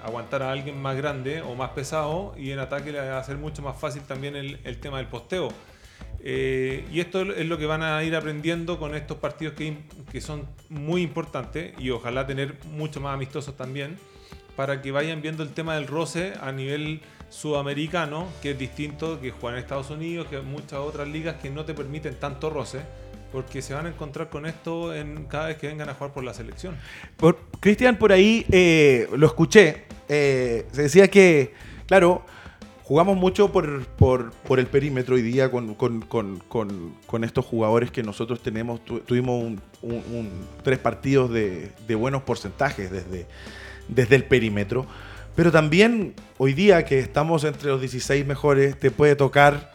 aguantar 0.04 0.44
a 0.44 0.52
alguien 0.52 0.80
más 0.80 0.96
grande 0.96 1.42
o 1.42 1.56
más 1.56 1.72
pesado 1.72 2.34
y 2.38 2.52
en 2.52 2.60
ataque 2.60 2.92
le 2.92 3.00
va 3.00 3.18
a 3.18 3.20
hacer 3.20 3.38
mucho 3.38 3.64
más 3.64 3.80
fácil 3.80 4.04
también 4.04 4.36
el, 4.36 4.60
el 4.64 4.80
tema 4.80 4.98
del 4.98 5.08
posteo. 5.08 5.50
Eh, 6.22 6.86
y 6.92 7.00
esto 7.00 7.22
es 7.22 7.46
lo 7.46 7.58
que 7.58 7.66
van 7.66 7.82
a 7.82 8.04
ir 8.04 8.16
aprendiendo 8.16 8.78
con 8.78 8.94
estos 8.94 9.18
partidos 9.18 9.54
que, 9.54 9.78
que, 10.12 10.20
son 10.20 10.48
muy 10.68 11.02
importantes 11.02 11.74
y 11.80 11.92
ojalá 11.92 12.28
tener 12.28 12.56
mucho 12.66 13.00
más 13.00 13.14
amistosos 13.14 13.56
también 13.56 13.98
para 14.58 14.82
que 14.82 14.92
vayan 14.92 15.22
viendo 15.22 15.44
el 15.44 15.50
tema 15.54 15.76
del 15.76 15.88
roce 15.88 16.34
a 16.42 16.52
nivel 16.52 17.02
sudamericano, 17.30 18.28
que 18.42 18.52
es 18.52 18.58
distinto 18.58 19.20
que 19.22 19.32
jugar 19.32 19.56
en 19.56 19.62
Estados 19.62 19.90
Unidos, 19.90 20.28
que 20.28 20.40
muchas 20.40 20.80
otras 20.80 21.08
ligas 21.08 21.36
que 21.42 21.50
no 21.50 21.66
te 21.66 21.74
permiten 21.74 22.16
tanto 22.16 22.50
roce 22.50 22.82
porque 23.32 23.62
se 23.62 23.74
van 23.74 23.86
a 23.86 23.90
encontrar 23.90 24.30
con 24.30 24.46
esto 24.46 24.94
en 24.94 25.26
cada 25.26 25.48
vez 25.48 25.58
que 25.58 25.68
vengan 25.68 25.90
a 25.90 25.94
jugar 25.94 26.12
por 26.12 26.24
la 26.24 26.34
selección. 26.34 26.76
Por, 27.18 27.38
Cristian, 27.60 27.98
por 27.98 28.12
ahí 28.12 28.46
eh, 28.52 29.08
lo 29.16 29.28
escuché, 29.28 29.84
eh, 30.08 30.66
se 30.72 30.84
decía 30.84 31.08
que, 31.10 31.54
claro, 31.86 32.24
jugamos 32.84 33.18
mucho 33.18 33.52
por, 33.52 33.86
por, 33.86 34.60
el 34.60 34.66
perímetro 34.66 35.16
hoy 35.16 35.22
día 35.22 35.52
con, 35.52 35.76
con, 35.76 37.24
estos 37.24 37.46
jugadores 37.46 37.92
que 37.92 38.02
nosotros 38.02 38.42
tenemos, 38.42 38.84
tuvimos 38.84 39.54
tres 40.64 40.80
partidos 40.80 41.30
de, 41.30 41.72
de, 41.88 41.96
buenos 41.96 42.24
porcentajes 42.24 42.90
desde, 42.90 43.28
desde 43.88 44.16
el 44.16 44.24
perímetro, 44.24 44.88
pero 45.36 45.52
también 45.52 46.14
hoy 46.38 46.54
día 46.54 46.86
que 46.86 47.00
estamos 47.00 47.44
entre 47.44 47.70
los 47.70 47.80
16 47.80 48.26
mejores, 48.26 48.78
te 48.80 48.92
puede 48.92 49.16
tocar 49.16 49.72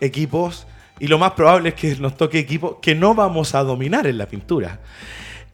equipos 0.00 0.66
y 0.98 1.08
lo 1.08 1.18
más 1.18 1.32
probable 1.32 1.70
es 1.70 1.74
que 1.74 1.96
nos 1.96 2.16
toque 2.16 2.38
equipo 2.38 2.80
que 2.80 2.94
no 2.94 3.14
vamos 3.14 3.54
a 3.54 3.62
dominar 3.62 4.06
en 4.06 4.18
la 4.18 4.26
pintura. 4.26 4.80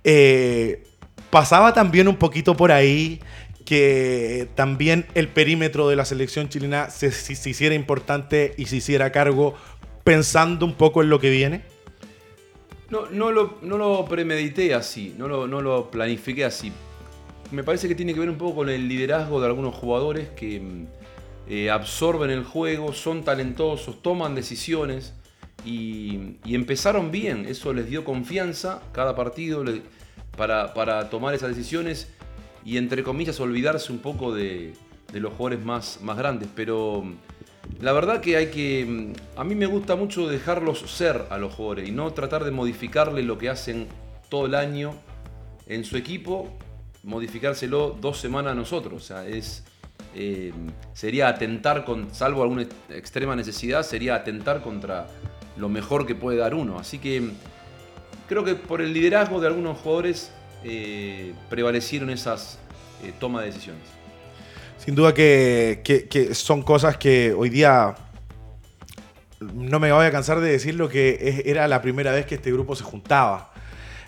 Eh, 0.05 0.85
pasaba 1.31 1.73
también 1.73 2.09
un 2.09 2.17
poquito 2.17 2.57
por 2.57 2.73
ahí 2.73 3.21
que 3.65 4.49
también 4.55 5.07
el 5.15 5.29
perímetro 5.29 5.89
de 5.89 5.97
la 5.97 6.07
selección 6.07 6.49
chilena 6.49 6.89
se, 6.89 7.09
hiciera 7.09 7.75
importante 7.75 8.55
y 8.57 8.65
se 8.65 8.77
hiciera 8.77 9.13
cargo 9.13 9.55
pensando 10.05 10.65
un 10.65 10.73
poco 10.73 11.03
en 11.03 11.11
lo 11.11 11.21
que 11.21 11.29
viene? 11.29 11.63
No, 12.89 13.11
no, 13.11 13.31
lo, 13.31 13.59
no 13.61 13.77
lo 13.77 14.07
premedité 14.07 14.73
así, 14.73 15.15
no 15.19 15.29
lo, 15.29 15.47
no 15.47 15.61
lo 15.61 15.91
planifiqué 15.91 16.47
así. 16.47 16.73
Me 17.51 17.65
parece 17.65 17.89
que 17.89 17.95
tiene 17.95 18.13
que 18.13 18.21
ver 18.21 18.29
un 18.29 18.37
poco 18.37 18.57
con 18.57 18.69
el 18.69 18.89
liderazgo 18.89 19.41
de 19.41 19.47
algunos 19.47 19.75
jugadores 19.75 20.29
que 20.31 20.61
mm, 20.61 20.87
eh, 21.49 21.71
absorben 21.71 22.31
el 22.31 22.45
juego, 22.45 22.93
son 22.93 23.25
talentosos, 23.25 24.03
toman 24.03 24.35
decisiones 24.35 25.15
y, 25.65 26.37
empezaron 26.45 27.11
bien, 27.11 27.47
eso 27.47 27.73
les 27.73 27.89
dio 27.89 28.05
confianza 28.05 28.83
cada 28.93 29.17
partido 29.17 29.65
para, 30.37 31.11
tomar 31.11 31.35
esas 31.35 31.49
decisiones 31.49 32.09
y 32.65 32.77
entre 32.77 33.03
comillas 33.03 33.41
olvidarse 33.41 33.93
un 33.93 33.99
poco 33.99 34.35
de, 34.35 34.75
los 35.13 35.33
jugadores 35.33 35.65
más, 35.65 36.01
más 36.03 36.19
grandes. 36.19 36.49
Pero 36.55 37.05
la 37.81 37.93
verdad 37.93 38.21
que 38.21 38.37
hay 38.37 38.49
que. 38.49 39.15
A 39.37 39.45
mí 39.45 39.55
me 39.55 39.67
gusta 39.67 39.97
mucho 39.97 40.29
dejarlos 40.29 40.81
ser 40.91 41.27
a 41.31 41.39
los 41.39 41.55
jugadores 41.55 41.89
y 41.89 41.93
no 41.93 42.13
tratar 42.13 42.45
de 42.45 42.51
modificarle 42.51 43.23
lo 43.23 43.39
que 43.39 43.49
hacen 43.49 43.87
todo 44.29 44.47
el 44.47 44.55
año 44.55 44.95
en 45.67 45.85
su 45.85 45.97
equipo, 45.97 46.49
modificárselo 47.03 47.97
dos 48.01 48.19
semanas 48.19 48.53
a 48.53 48.55
nosotros. 48.55 49.03
O 49.03 49.05
sea, 49.05 49.27
es. 49.27 49.65
Eh, 50.15 50.53
sería 50.95 51.29
atentar 51.29 51.85
con, 51.85 52.13
salvo 52.15 52.43
alguna 52.43 52.67
extrema 52.89 53.37
necesidad, 53.37 53.83
sería 53.83 54.15
atentar 54.15 54.63
contra, 54.63 55.07
lo 55.59 55.69
mejor 55.69 56.07
que 56.07 56.15
puede 56.15 56.39
dar 56.39 56.55
uno. 56.55 56.79
Así 56.79 56.99
que 56.99 57.31
creo 58.29 58.45
que 58.45 58.55
por 58.55 58.81
el 58.81 58.93
liderazgo 58.93 59.41
de 59.41 59.49
algunos 59.49 59.79
jugadores 59.79 60.31
eh, 60.65 61.35
prevalecieron 61.51 62.11
esas 62.11 62.59
eh, 63.05 63.13
tomas 63.19 63.43
de 63.43 63.49
decisiones. 63.49 63.83
Sin 64.79 64.95
duda 64.95 65.13
que, 65.13 66.31
son 66.33 66.63
cosas 66.63 66.97
que 66.97 67.35
hoy 67.37 67.51
día 67.51 67.97
no 69.41 69.79
me 69.81 69.93
voy 69.93 70.07
a 70.07 70.11
cansar 70.11 70.41
de 70.41 70.51
decir 70.51 70.75
lo 70.77 70.89
que 70.89 71.43
era 71.45 71.67
la 71.69 71.83
primera 71.83 72.13
vez 72.13 72.27
que 72.27 72.37
este 72.37 72.53
grupo 72.53 72.75
se 72.77 72.85
juntaba. 72.85 73.53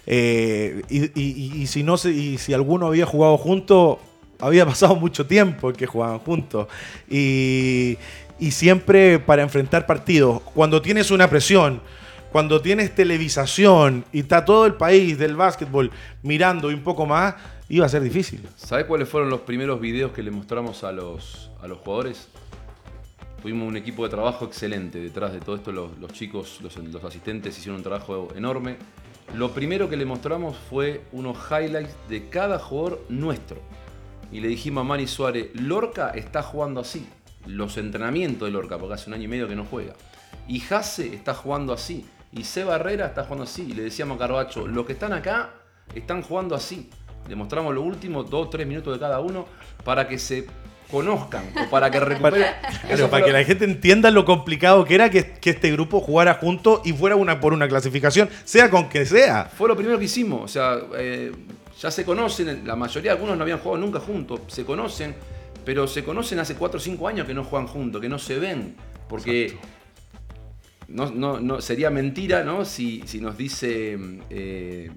Eh, 0.07 0.83
y, 0.89 1.67
si 1.67 1.83
no 1.83 1.97
y 2.05 2.39
si 2.39 2.53
alguno 2.53 2.87
había 2.87 3.07
jugado 3.07 3.37
junto, 3.39 4.01
había 4.39 4.67
pasado 4.67 4.97
mucho 4.97 5.27
tiempo 5.27 5.73
que 5.73 5.87
jugaban 5.87 6.19
juntos. 6.19 6.69
Y, 7.09 7.99
y 8.39 8.51
siempre 8.51 9.19
para 9.19 9.43
enfrentar 9.43 9.87
partidos. 9.87 10.41
Cuando 10.55 10.83
tienes 10.83 11.11
una 11.11 11.29
presión, 11.29 11.81
cuando 12.33 12.61
tienes 12.61 12.95
televisación 12.95 14.05
y 14.13 14.21
está 14.21 14.45
todo 14.45 14.67
el 14.67 14.75
país 14.75 15.19
del 15.19 15.37
básquetbol 15.37 15.91
mirando 16.23 16.71
y 16.71 16.75
un 16.75 16.83
poco 16.83 17.05
más, 17.07 17.35
iba 17.69 17.87
a 17.87 17.89
ser 17.89 18.03
difícil. 18.03 18.41
¿Sabes 18.57 18.85
cuáles 18.87 19.09
fueron 19.09 19.31
los 19.31 19.41
primeros 19.41 19.81
videos 19.81 20.13
que 20.13 20.23
le 20.23 20.31
mostramos 20.31 20.85
a 20.85 20.93
los, 20.93 21.51
a 21.63 21.69
los 21.69 21.79
jugadores? 21.79 22.29
Tuvimos 23.43 23.69
un 23.69 23.77
equipo 23.77 24.05
de 24.05 24.11
trabajo 24.11 24.45
excelente 24.45 24.99
detrás 24.99 25.33
de 25.33 25.41
todo 25.41 25.57
esto. 25.57 25.73
Los, 25.73 26.13
chicos, 26.13 26.61
los, 26.63 27.05
asistentes 27.05 27.57
hicieron 27.57 27.79
un 27.79 27.83
trabajo 27.83 28.29
enorme. 28.37 28.77
Lo 29.35 29.53
primero 29.53 29.89
que 29.89 29.97
le 29.97 30.05
mostramos 30.05 30.57
fue 30.69 31.03
unos 31.13 31.39
highlights 31.51 31.95
de 32.09 32.29
cada 32.29 32.59
jugador 32.59 33.05
nuestro. 33.09 33.59
Y 34.33 34.41
le 34.41 34.49
dijimos 34.49 34.83
a 34.83 34.85
Manny 34.85 35.07
Suárez, 35.07 35.51
Lorca 35.55 36.11
está 36.11 36.43
jugando 36.43 36.81
así 36.81 37.09
los 37.47 37.77
entrenamientos 37.77 38.49
de 38.49 38.53
Lorca, 38.53 38.77
porque 38.77 38.95
hace 38.95 39.09
un 39.09 39.15
año 39.15 39.25
y 39.25 39.29
medio 39.29 39.49
que 39.49 39.55
no 39.55 39.65
juega. 39.65 39.95
Y 40.49 40.59
Jase 40.61 41.15
está 41.15 41.35
jugando 41.35 41.73
así. 41.73 42.07
Y 42.33 42.45
C. 42.45 42.65
Barrera 42.65 43.07
está 43.07 43.23
jugando 43.23 43.45
así. 43.45 43.69
Y 43.71 43.73
le 43.73 43.85
decíamos 43.85 44.17
a 44.17 44.19
Carbacho, 44.19 44.67
los 44.67 44.85
que 44.85 44.95
están 44.95 45.13
acá 45.13 45.55
están 45.95 46.23
jugando 46.23 46.57
así. 46.57 46.91
Demostramos 47.29 47.73
los 47.73 47.85
últimos 47.85 48.27
2-3 48.27 48.67
minutos 48.67 48.93
de 48.95 48.99
cada 48.99 49.21
uno 49.21 49.47
para 49.85 50.09
que 50.09 50.19
se 50.19 50.47
conozcan 50.91 51.45
o 51.55 51.71
para 51.71 51.91
que 51.91 52.01
recuperen. 52.01 52.47
para, 53.11 53.25
que 53.25 53.33
la 53.33 53.45
gente 53.45 53.65
entienda 53.65 54.11
lo 54.11 54.25
complicado 54.25 54.85
que 54.85 54.95
era 54.95 55.11
que, 55.11 55.39
este 55.43 55.71
grupo 55.73 56.01
jugara 56.01 56.35
juntos 56.35 56.81
y 56.85 56.93
fuera 56.93 57.17
una 57.17 57.41
por 57.41 57.53
una 57.53 57.69
clasificación, 57.69 58.29
sea 58.45 58.71
con 58.71 58.89
que 58.89 59.07
sea. 59.07 59.51
Fue 59.57 59.69
lo 59.69 59.77
primero 59.77 59.99
que 59.99 60.05
hicimos. 60.05 60.43
O 60.43 60.49
sea, 60.49 60.79
eh, 60.97 61.33
ya 61.81 61.91
se 61.91 62.05
conocen, 62.05 62.67
la 62.67 62.77
mayoría, 62.77 63.13
algunos 63.13 63.37
no 63.37 63.43
habían 63.43 63.59
jugado 63.59 63.85
nunca 63.85 64.01
juntos, 64.01 64.41
se 64.49 64.65
conocen 64.65 65.15
pero 65.65 65.87
se 65.87 66.05
conocen 66.05 66.39
hace 66.39 66.55
4 66.55 66.79
o 66.79 66.81
5 66.81 67.09
años 67.09 67.27
que 67.27 67.35
no 67.35 67.45
juegan 67.45 67.69
juntos, 67.69 68.01
que 68.01 68.09
no 68.09 68.19
se 68.19 68.39
ven, 68.39 68.75
porque 69.09 69.57
no, 70.89 71.11
no, 71.11 71.61
sería 71.61 71.91
mentira 71.91 72.43
¿no? 72.43 72.65
si, 72.65 73.03
si 73.07 73.21
nos 73.21 73.37
dice 73.37 73.99
eh, 74.31 74.91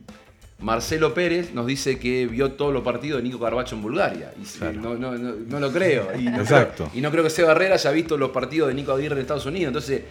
Marcelo 0.63 1.13
Pérez, 1.13 1.53
nos 1.53 1.67
dice 1.67 1.99
que 1.99 2.25
vio 2.25 2.53
todos 2.53 2.73
los 2.73 2.83
partidos 2.83 3.17
de 3.21 3.23
Nico 3.23 3.39
Carbacho 3.39 3.75
en 3.75 3.81
Bulgaria. 3.81 4.31
Y 4.37 4.77
no, 4.77 4.95
no, 4.95 5.59
lo 5.59 5.71
creo. 5.71 6.07
Y 6.17 6.27
Exacto. 6.27 6.89
y 6.93 7.01
no 7.01 7.11
creo 7.11 7.23
que 7.23 7.29
Seba 7.29 7.49
Barrera 7.49 7.75
haya 7.75 7.91
visto 7.91 8.17
los 8.17 8.29
partidos 8.29 8.69
de 8.69 8.73
Nico 8.73 8.93
Aguirre 8.93 9.15
en 9.15 9.21
Estados 9.21 9.45
Unidos. 9.45 9.67
Entonces, 9.67 10.03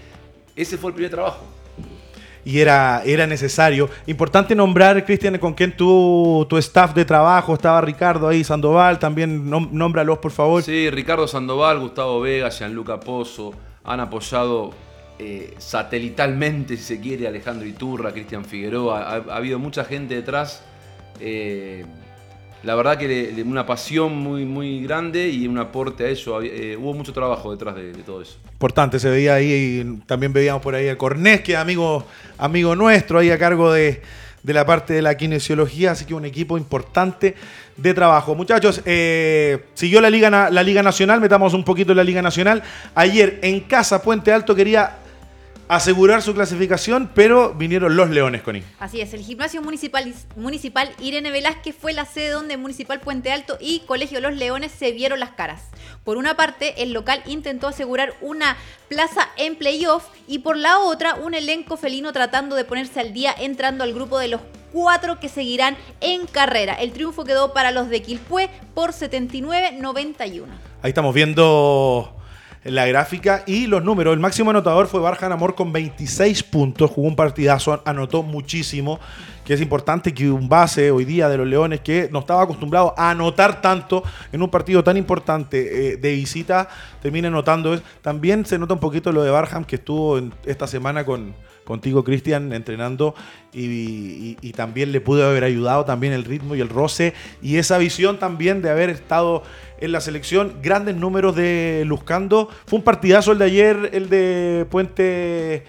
ese 0.54 0.76
fue 0.76 0.90
el 0.90 0.94
primer 0.94 1.10
trabajo 1.10 1.46
y 2.44 2.58
era, 2.58 3.02
era 3.04 3.26
necesario. 3.26 3.88
Importante 4.06 4.54
nombrar, 4.54 5.04
Cristian, 5.04 5.38
con 5.38 5.54
quién 5.54 5.76
tu, 5.76 6.46
tu 6.48 6.58
staff 6.58 6.94
de 6.94 7.04
trabajo, 7.04 7.54
estaba 7.54 7.80
Ricardo 7.80 8.28
ahí, 8.28 8.44
Sandoval, 8.44 8.98
también 8.98 9.48
nómbralos, 9.48 10.18
por 10.18 10.32
favor. 10.32 10.62
Sí, 10.62 10.90
Ricardo 10.90 11.28
Sandoval, 11.28 11.78
Gustavo 11.78 12.20
Vega, 12.20 12.50
Gianluca 12.50 13.00
Pozo, 13.00 13.52
han 13.84 14.00
apoyado 14.00 14.72
eh, 15.22 15.54
satelitalmente, 15.58 16.76
si 16.76 16.82
se 16.82 17.00
quiere, 17.00 17.28
Alejandro 17.28 17.66
Iturra, 17.66 18.12
Cristian 18.12 18.44
Figueroa, 18.44 19.02
ha, 19.02 19.14
ha 19.32 19.36
habido 19.36 19.58
mucha 19.58 19.84
gente 19.84 20.14
detrás. 20.16 20.62
eh, 21.20 21.84
la 22.64 22.76
verdad 22.76 22.96
que 22.96 23.08
le- 23.08 23.42
una 23.42 23.66
pasión 23.66 24.16
muy, 24.16 24.44
muy 24.44 24.82
grande 24.84 25.28
y 25.28 25.48
un 25.48 25.58
aporte 25.58 26.04
a 26.04 26.08
eso. 26.08 26.40
Eh, 26.42 26.76
hubo 26.76 26.94
mucho 26.94 27.12
trabajo 27.12 27.50
detrás 27.50 27.74
de, 27.74 27.92
todo 28.06 28.22
eso. 28.22 28.36
Importante, 28.52 29.00
se 29.00 29.10
veía 29.10 29.34
ahí, 29.34 29.98
también 30.06 30.32
veíamos 30.32 30.62
por 30.62 30.76
ahí 30.76 30.88
a 30.88 30.96
Cornés, 30.96 31.40
que 31.40 31.56
amigo, 31.56 32.04
amigo 32.38 32.76
nuestro, 32.76 33.18
ahí 33.18 33.30
a 33.32 33.38
cargo 33.38 33.72
de, 33.72 34.00
de 34.44 34.52
la 34.52 34.64
parte 34.64 34.92
de 34.94 35.02
la 35.02 35.16
kinesiología, 35.16 35.90
así 35.90 36.04
que 36.04 36.14
un 36.14 36.24
equipo 36.24 36.56
importante 36.56 37.34
de 37.76 37.94
trabajo. 37.94 38.36
Muchachos, 38.36 38.80
siguió 39.74 40.00
la 40.00 40.08
Liga, 40.10 40.30
la 40.30 40.62
Liga 40.62 40.84
Nacional, 40.84 41.20
metamos 41.20 41.54
un 41.54 41.64
poquito 41.64 41.90
en 41.90 41.96
la 41.96 42.04
Liga 42.04 42.22
Nacional. 42.22 42.62
Ayer 42.94 43.40
en 43.42 43.58
casa 43.60 44.02
Puente 44.02 44.30
Alto 44.32 44.54
quería 44.54 44.98
asegurar 45.74 46.20
su 46.20 46.34
clasificación, 46.34 47.10
pero 47.14 47.54
vinieron 47.54 47.96
los 47.96 48.10
Leones, 48.10 48.42
Connie. 48.42 48.62
Así 48.78 49.00
es, 49.00 49.14
el 49.14 49.22
gimnasio 49.22 49.62
municipal, 49.62 50.12
municipal 50.36 50.90
Irene 51.00 51.30
Velázquez 51.30 51.74
fue 51.74 51.94
la 51.94 52.04
sede 52.04 52.28
donde 52.28 52.58
Municipal 52.58 53.00
Puente 53.00 53.32
Alto 53.32 53.56
y 53.58 53.80
Colegio 53.86 54.20
Los 54.20 54.34
Leones 54.34 54.70
se 54.70 54.92
vieron 54.92 55.18
las 55.18 55.30
caras. 55.30 55.62
Por 56.04 56.18
una 56.18 56.36
parte, 56.36 56.82
el 56.82 56.92
local 56.92 57.22
intentó 57.24 57.68
asegurar 57.68 58.14
una 58.20 58.58
plaza 58.88 59.30
en 59.38 59.56
playoff 59.56 60.04
y 60.26 60.40
por 60.40 60.58
la 60.58 60.78
otra, 60.78 61.14
un 61.14 61.32
elenco 61.32 61.78
felino 61.78 62.12
tratando 62.12 62.54
de 62.54 62.66
ponerse 62.66 63.00
al 63.00 63.14
día 63.14 63.34
entrando 63.38 63.82
al 63.82 63.94
grupo 63.94 64.18
de 64.18 64.28
los 64.28 64.42
cuatro 64.72 65.20
que 65.20 65.30
seguirán 65.30 65.78
en 66.02 66.26
carrera. 66.26 66.74
El 66.74 66.92
triunfo 66.92 67.24
quedó 67.24 67.54
para 67.54 67.70
los 67.70 67.88
de 67.88 68.02
Quilpué 68.02 68.50
por 68.74 68.90
79-91. 68.90 70.44
Ahí 70.82 70.90
estamos 70.90 71.14
viendo 71.14 72.14
la 72.64 72.86
gráfica 72.86 73.42
y 73.46 73.66
los 73.66 73.82
números. 73.82 74.14
El 74.14 74.20
máximo 74.20 74.50
anotador 74.50 74.86
fue 74.86 75.00
Barjan 75.00 75.32
Amor 75.32 75.54
con 75.54 75.72
26 75.72 76.42
puntos, 76.44 76.90
jugó 76.90 77.08
un 77.08 77.16
partidazo, 77.16 77.82
anotó 77.84 78.22
muchísimo, 78.22 79.00
que 79.44 79.54
es 79.54 79.60
importante 79.60 80.14
que 80.14 80.30
un 80.30 80.48
base 80.48 80.92
hoy 80.92 81.04
día 81.04 81.28
de 81.28 81.36
los 81.38 81.46
Leones 81.48 81.80
que 81.80 82.08
no 82.12 82.20
estaba 82.20 82.42
acostumbrado 82.44 82.94
a 82.96 83.10
anotar 83.10 83.60
tanto 83.60 84.04
en 84.30 84.40
un 84.42 84.48
partido 84.50 84.84
tan 84.84 84.96
importante 84.96 85.94
eh, 85.94 85.96
de 85.96 86.12
visita, 86.12 86.68
termine 87.00 87.26
anotando. 87.28 87.80
También 88.00 88.46
se 88.46 88.58
nota 88.58 88.74
un 88.74 88.80
poquito 88.80 89.10
lo 89.10 89.24
de 89.24 89.30
Barham 89.30 89.64
que 89.64 89.76
estuvo 89.76 90.18
en- 90.18 90.32
esta 90.46 90.68
semana 90.68 91.04
con, 91.04 91.34
contigo, 91.64 92.04
Cristian, 92.04 92.52
entrenando 92.52 93.16
y, 93.52 93.64
y- 93.64 94.36
y 94.40 94.52
también 94.52 94.92
le 94.92 95.00
pudo 95.00 95.26
haber 95.28 95.42
ayudado 95.42 95.84
también 95.84 96.12
el 96.12 96.24
ritmo 96.24 96.54
y 96.54 96.60
el 96.60 96.68
roce 96.68 97.12
y 97.42 97.56
esa 97.56 97.78
visión 97.78 98.20
también 98.20 98.62
de 98.62 98.70
haber 98.70 98.90
estado 98.90 99.42
en 99.82 99.92
la 99.92 100.00
selección, 100.00 100.54
grandes 100.62 100.96
números 100.96 101.34
de 101.36 101.82
Luzcando. 101.86 102.48
Fue 102.66 102.78
un 102.78 102.84
partidazo 102.84 103.32
el 103.32 103.38
de 103.38 103.44
ayer, 103.44 103.90
el 103.92 104.08
de 104.08 104.66
Puente, 104.70 105.64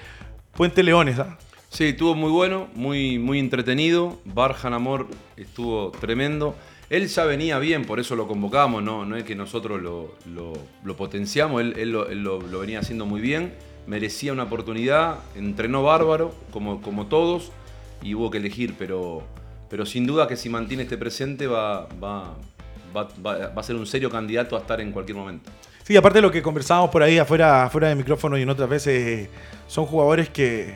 Puente 0.54 0.84
Leones. 0.84 1.20
¿ah? 1.20 1.38
Sí, 1.70 1.86
estuvo 1.86 2.14
muy 2.16 2.30
bueno, 2.32 2.68
muy, 2.76 3.18
muy 3.18 3.40
entretenido. 3.40 4.20
Barjan 4.26 4.74
Amor 4.74 5.08
estuvo 5.36 5.92
tremendo. 6.00 6.56
Él 6.90 7.08
ya 7.08 7.26
venía 7.26 7.58
bien, 7.58 7.86
por 7.86 8.00
eso 8.00 8.16
lo 8.16 8.28
convocamos, 8.28 8.84
no, 8.84 9.04
no 9.04 9.16
es 9.16 9.24
que 9.24 9.36
nosotros 9.36 9.82
lo, 9.82 10.14
lo- 10.32 10.96
potenciamos, 10.96 11.60
él, 11.62 11.74
él 11.78 11.92
lo, 11.92 12.08
él 12.08 12.24
lo- 12.24 12.40
lo 12.42 12.60
venía 12.60 12.80
haciendo 12.80 13.08
muy 13.08 13.20
bien, 13.20 13.54
merecía 13.88 14.32
una 14.32 14.44
oportunidad, 14.44 15.16
entrenó 15.36 15.82
bárbaro, 15.82 16.36
como, 16.52 16.82
como 16.84 17.08
todos, 17.08 17.52
y 18.04 18.14
hubo 18.14 18.30
que 18.30 18.38
elegir, 18.38 18.76
pero, 18.78 19.24
pero 19.72 19.88
sin 19.88 20.06
duda 20.06 20.28
que 20.28 20.38
si 20.38 20.50
mantiene 20.50 20.84
este 20.84 20.98
presente 20.98 21.48
va, 21.48 21.88
va, 22.04 22.36
va, 22.96 23.52
a 23.56 23.64
ser 23.64 23.76
un 23.76 23.86
serio 23.86 24.10
candidato 24.10 24.56
a 24.56 24.60
estar 24.60 24.80
en 24.82 24.92
cualquier 24.92 25.18
momento. 25.18 25.50
Sí, 25.84 25.98
aparte 25.98 26.20
de 26.20 26.22
lo 26.22 26.32
que 26.32 26.42
conversábamos 26.42 26.90
por 26.90 27.04
ahí 27.04 27.18
afuera, 27.18 27.66
afuera 27.66 27.90
de 27.90 27.96
micrófono 27.96 28.38
y 28.38 28.44
en 28.44 28.50
otras 28.50 28.70
veces, 28.70 29.28
son 29.68 29.86
jugadores 29.86 30.30
que, 30.30 30.76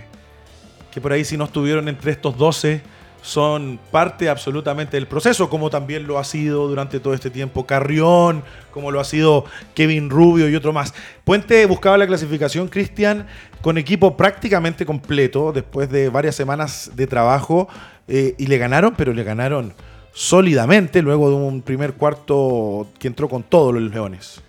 que 0.92 1.00
por 1.00 1.14
ahí 1.14 1.24
si 1.24 1.38
no 1.38 1.46
estuvieron 1.46 1.88
entre 1.88 2.12
estos 2.12 2.38
12 2.38 2.82
son 3.28 3.80
parte 3.92 4.30
absolutamente 4.30 4.96
del 4.96 5.06
proceso, 5.06 5.50
como 5.50 5.70
también 5.70 6.08
lo 6.08 6.18
ha 6.18 6.24
sido 6.24 6.68
durante 6.68 7.00
todo 7.02 7.14
este 7.14 7.30
tiempo 7.30 7.66
Carrión, 7.66 8.44
como 8.72 8.90
lo 8.90 9.02
ha 9.02 9.04
sido 9.04 9.44
Kevin 9.74 10.10
Rubio 10.10 10.48
y 10.48 10.56
otro 10.56 10.72
más. 10.72 10.94
Puente 11.26 11.66
buscaba 11.66 11.98
la 11.98 12.08
clasificación, 12.08 12.70
Cristian, 12.70 13.28
con 13.62 13.78
equipo 13.78 14.16
prácticamente 14.16 14.86
completo, 14.86 15.52
después 15.52 15.90
de 15.90 16.10
varias 16.10 16.36
semanas 16.36 16.92
de 16.96 17.06
trabajo, 17.06 17.68
eh, 18.08 18.36
y 18.38 18.48
le 18.48 18.58
ganaron, 18.58 18.94
pero 18.96 19.14
le 19.14 19.24
ganaron 19.26 19.74
sólidamente, 20.14 21.02
luego 21.02 21.30
de 21.30 21.36
un 21.36 21.62
primer 21.62 21.94
cuarto 21.94 22.88
que 23.00 23.08
entró 23.08 23.30
con 23.30 23.44
todos 23.44 23.74
los 23.74 23.84
Leones. 23.84 24.42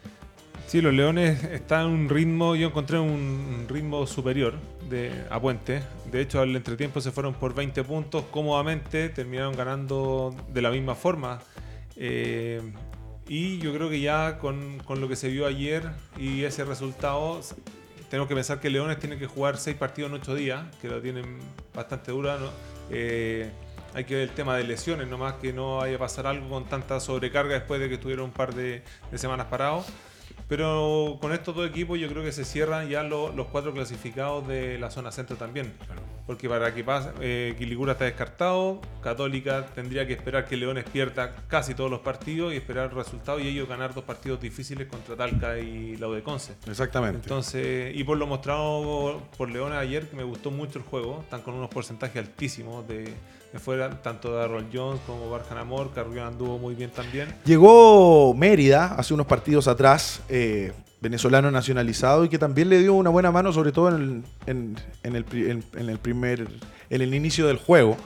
Sí, 0.66 0.82
los 0.82 0.92
Leones 0.92 1.44
están 1.44 1.86
en 1.86 1.92
un 1.92 2.08
ritmo, 2.10 2.54
yo 2.54 2.68
encontré 2.68 2.98
un 2.98 3.64
ritmo 3.68 4.06
superior 4.06 4.54
de, 4.90 5.24
a 5.30 5.40
Puente. 5.40 5.82
De 6.10 6.20
hecho, 6.20 6.40
al 6.40 6.54
entretiempo 6.54 7.00
se 7.00 7.10
fueron 7.10 7.32
por 7.32 7.54
20 7.54 7.84
puntos 7.84 8.24
cómodamente, 8.30 9.08
terminaron 9.08 9.56
ganando 9.56 10.34
de 10.52 10.60
la 10.60 10.70
misma 10.70 10.94
forma. 10.94 11.38
Eh, 11.96 12.60
y 13.26 13.58
yo 13.60 13.72
creo 13.72 13.88
que 13.88 14.00
ya 14.00 14.38
con, 14.38 14.78
con 14.84 15.00
lo 15.00 15.08
que 15.08 15.16
se 15.16 15.28
vio 15.28 15.46
ayer 15.46 15.84
y 16.18 16.44
ese 16.44 16.64
resultado, 16.64 17.40
tenemos 18.10 18.28
que 18.28 18.34
pensar 18.34 18.60
que 18.60 18.70
Leones 18.70 18.98
tiene 18.98 19.18
que 19.18 19.26
jugar 19.26 19.56
6 19.56 19.76
partidos 19.76 20.10
en 20.10 20.16
8 20.16 20.34
días, 20.34 20.66
que 20.80 20.88
lo 20.88 21.00
tienen 21.00 21.38
bastante 21.74 22.10
dura. 22.10 22.36
¿no? 22.38 22.50
Eh, 22.90 23.50
hay 23.94 24.04
que 24.04 24.14
ver 24.14 24.28
el 24.28 24.34
tema 24.34 24.56
de 24.56 24.64
lesiones, 24.64 25.08
nomás 25.08 25.34
que 25.34 25.52
no 25.52 25.78
vaya 25.78 25.96
a 25.96 25.98
pasar 25.98 26.26
algo 26.26 26.48
con 26.48 26.64
tanta 26.66 27.00
sobrecarga 27.00 27.54
después 27.54 27.80
de 27.80 27.88
que 27.88 27.94
estuvieron 27.94 28.26
un 28.26 28.32
par 28.32 28.54
de, 28.54 28.82
de 29.10 29.18
semanas 29.18 29.46
parados. 29.46 29.86
Pero 30.46 31.18
con 31.20 31.32
estos 31.32 31.54
dos 31.54 31.68
equipos 31.68 31.98
yo 31.98 32.08
creo 32.08 32.22
que 32.24 32.32
se 32.32 32.44
cierran 32.44 32.88
ya 32.88 33.02
lo- 33.02 33.32
los 33.32 33.48
cuatro 33.48 33.72
clasificados 33.74 34.46
de 34.48 34.78
la 34.78 34.90
zona 34.90 35.12
centro 35.12 35.36
también. 35.36 35.72
Porque 36.26 36.48
para 36.48 36.74
que 36.74 36.84
pase, 36.84 37.10
eh, 37.20 37.54
Quilicura 37.58 37.92
está 37.92 38.04
descartado, 38.04 38.80
Católica 39.02 39.66
tendría 39.74 40.06
que 40.06 40.12
esperar 40.12 40.46
que 40.46 40.56
Leones 40.56 40.84
pierda 40.84 41.34
casi 41.48 41.74
todos 41.74 41.90
los 41.90 42.00
partidos 42.00 42.52
y 42.52 42.56
esperar 42.56 42.94
resultados 42.94 43.42
y 43.42 43.48
ellos 43.48 43.68
ganar 43.68 43.94
dos 43.94 44.04
partidos 44.04 44.40
difíciles 44.40 44.86
contra 44.88 45.16
Talca 45.16 45.58
y 45.58 45.96
la 45.96 46.06
de 46.08 46.22
Conce. 46.22 46.54
Exactamente. 46.66 47.20
Entonces, 47.22 47.94
y 47.96 48.04
por 48.04 48.16
lo 48.18 48.26
mostrado 48.26 49.22
por 49.36 49.50
Leones 49.50 49.78
ayer, 49.78 50.06
que 50.08 50.16
me 50.16 50.22
gustó 50.24 50.50
mucho 50.50 50.78
el 50.78 50.84
juego, 50.84 51.20
están 51.22 51.40
con 51.42 51.54
unos 51.54 51.70
porcentajes 51.70 52.16
altísimos 52.18 52.86
de 52.86 53.12
fuera, 53.56 53.90
tanto 54.02 54.38
Aaron 54.38 54.66
Jones 54.72 55.00
como 55.06 55.30
Barjan 55.30 55.58
Amor, 55.58 55.90
Carrión 55.94 56.26
anduvo 56.26 56.58
muy 56.58 56.74
bien 56.74 56.90
también. 56.90 57.34
Llegó 57.44 58.34
Mérida 58.34 58.94
hace 58.96 59.14
unos 59.14 59.26
partidos 59.26 59.68
atrás, 59.68 60.20
eh, 60.28 60.72
venezolano 61.00 61.50
nacionalizado, 61.50 62.24
y 62.24 62.28
que 62.28 62.38
también 62.38 62.68
le 62.68 62.78
dio 62.78 62.94
una 62.94 63.10
buena 63.10 63.30
mano, 63.32 63.52
sobre 63.52 63.72
todo 63.72 63.88
en 63.88 64.24
el, 64.46 64.84
en 65.02 65.88
el 65.88 65.98
primer, 65.98 66.46
en 66.90 67.00
el 67.00 67.14
inicio 67.14 67.46
del 67.46 67.56
juego. 67.56 67.96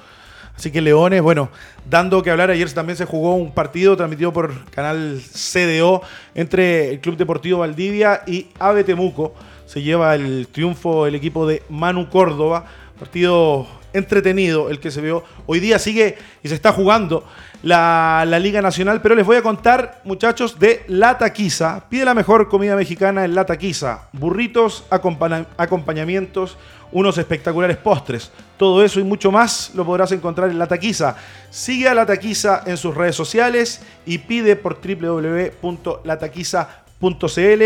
Así 0.56 0.70
que 0.70 0.80
Leones, 0.80 1.22
bueno, 1.22 1.50
dando 1.88 2.22
que 2.22 2.30
hablar, 2.30 2.50
ayer 2.50 2.70
también 2.72 2.96
se 2.96 3.06
jugó 3.06 3.34
un 3.34 3.52
partido 3.52 3.96
transmitido 3.96 4.32
por 4.32 4.64
canal 4.66 5.20
CDO 5.20 6.02
entre 6.34 6.90
el 6.90 7.00
Club 7.00 7.16
Deportivo 7.16 7.60
Valdivia 7.60 8.22
y 8.26 8.48
Ave 8.58 8.84
Temuco. 8.84 9.34
Se 9.66 9.82
lleva 9.82 10.14
el 10.14 10.48
triunfo 10.48 11.06
el 11.06 11.14
equipo 11.14 11.46
de 11.46 11.62
Manu 11.70 12.08
Córdoba. 12.10 12.66
Partido 12.98 13.66
entretenido 13.92 14.70
el 14.70 14.80
que 14.80 14.90
se 14.90 15.00
vio. 15.00 15.24
Hoy 15.46 15.60
día 15.60 15.78
sigue 15.78 16.16
y 16.42 16.48
se 16.48 16.54
está 16.54 16.72
jugando 16.72 17.24
la, 17.62 18.24
la 18.26 18.38
Liga 18.38 18.62
Nacional, 18.62 19.00
pero 19.02 19.14
les 19.14 19.26
voy 19.26 19.36
a 19.36 19.42
contar, 19.42 20.00
muchachos, 20.04 20.58
de 20.58 20.84
La 20.88 21.18
Taquiza. 21.18 21.84
Pide 21.88 22.04
la 22.04 22.14
mejor 22.14 22.48
comida 22.48 22.76
mexicana 22.76 23.24
en 23.24 23.34
La 23.34 23.44
Taquiza. 23.46 24.08
Burritos, 24.12 24.84
acompaña- 24.90 25.46
acompañamientos, 25.56 26.56
unos 26.90 27.16
espectaculares 27.18 27.76
postres. 27.78 28.30
Todo 28.58 28.84
eso 28.84 29.00
y 29.00 29.04
mucho 29.04 29.30
más 29.32 29.70
lo 29.74 29.84
podrás 29.86 30.12
encontrar 30.12 30.50
en 30.50 30.58
La 30.58 30.66
Taquiza. 30.66 31.16
Sigue 31.50 31.88
a 31.88 31.94
La 31.94 32.04
Taquiza 32.06 32.62
en 32.66 32.76
sus 32.76 32.94
redes 32.94 33.16
sociales 33.16 33.80
y 34.04 34.18
pide 34.18 34.56
por 34.56 34.78
www.lataquiza.cl, 34.80 37.62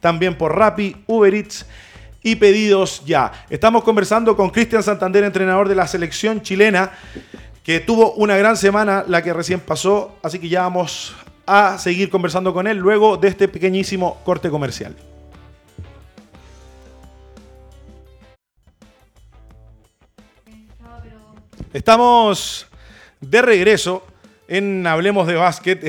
también 0.00 0.36
por 0.36 0.56
Rappi, 0.56 0.96
Uber 1.06 1.34
Eats 1.34 1.66
y 2.22 2.36
pedidos 2.36 3.04
ya. 3.04 3.32
Estamos 3.48 3.84
conversando 3.84 4.36
con 4.36 4.50
Cristian 4.50 4.82
Santander, 4.82 5.24
entrenador 5.24 5.68
de 5.68 5.74
la 5.74 5.86
selección 5.86 6.42
chilena, 6.42 6.92
que 7.62 7.80
tuvo 7.80 8.12
una 8.14 8.36
gran 8.36 8.56
semana, 8.56 9.04
la 9.06 9.22
que 9.22 9.32
recién 9.32 9.60
pasó, 9.60 10.18
así 10.22 10.38
que 10.38 10.48
ya 10.48 10.62
vamos 10.62 11.14
a 11.46 11.78
seguir 11.78 12.10
conversando 12.10 12.52
con 12.52 12.66
él 12.66 12.78
luego 12.78 13.16
de 13.16 13.28
este 13.28 13.48
pequeñísimo 13.48 14.20
corte 14.24 14.50
comercial. 14.50 14.96
Estamos 21.72 22.66
de 23.20 23.42
regreso 23.42 24.06
en 24.48 24.86
Hablemos 24.86 25.26
de 25.26 25.34
Básquet, 25.34 25.84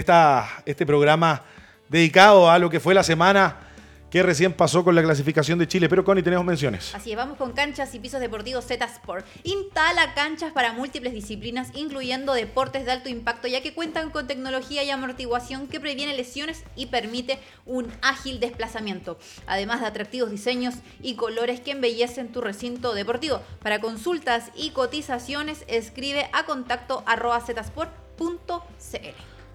este 0.65 0.85
programa 0.85 1.43
dedicado 1.87 2.51
a 2.51 2.59
lo 2.59 2.69
que 2.69 2.81
fue 2.81 2.93
la 2.93 3.03
semana 3.03 3.68
que 4.10 4.24
recién 4.24 4.54
pasó 4.54 4.84
con 4.84 4.95
la 4.95 5.04
clasificación 5.04 5.60
de 5.60 5.67
Chile. 5.67 5.88
Pero 5.89 6.04
Connie, 6.04 6.24
tenemos 6.24 6.45
menciones. 6.45 6.93
Así 6.95 7.12
es, 7.12 7.17
vamos 7.17 7.38
con 7.38 7.52
canchas 7.54 7.93
y 7.93 8.00
pisos 8.00 8.19
deportivos 8.19 8.65
Z 8.65 8.84
Sport. 8.84 9.26
Instala 9.43 10.13
canchas 10.13 10.52
para 10.52 10.74
múltiples 10.74 11.13
disciplinas, 11.13 11.69
incluyendo 11.76 12.34
deportes 12.34 12.86
de 12.86 12.91
alto 12.91 13.10
impacto, 13.10 13.48
ya 13.48 13.62
que 13.62 13.74
cuentan 13.74 14.10
con 14.10 14.28
tecnología 14.28 14.84
y 14.84 14.89
amortiguación 14.89 15.67
que 15.67 15.80
previene 15.80 16.15
lesiones 16.15 16.63
y 16.76 16.88
permite 16.88 17.39
un 17.65 17.91
ágil 18.02 18.39
desplazamiento, 18.39 19.19
además 19.45 19.82
de 19.82 19.88
atractivos 19.88 20.32
diseños 20.32 20.76
y 21.02 21.15
colores 21.15 21.60
que 21.60 21.72
embellecen 21.72 22.32
tu 22.32 22.41
recinto 22.41 22.93
deportivo. 22.93 23.41
Para 23.62 23.80
consultas 23.80 24.52
y 24.56 24.72
cotizaciones, 24.72 25.63
escribe 25.67 26.30
a 26.34 26.45
contacto 26.45 27.04
arroba 27.06 27.39
zsport.cl. 27.41 27.89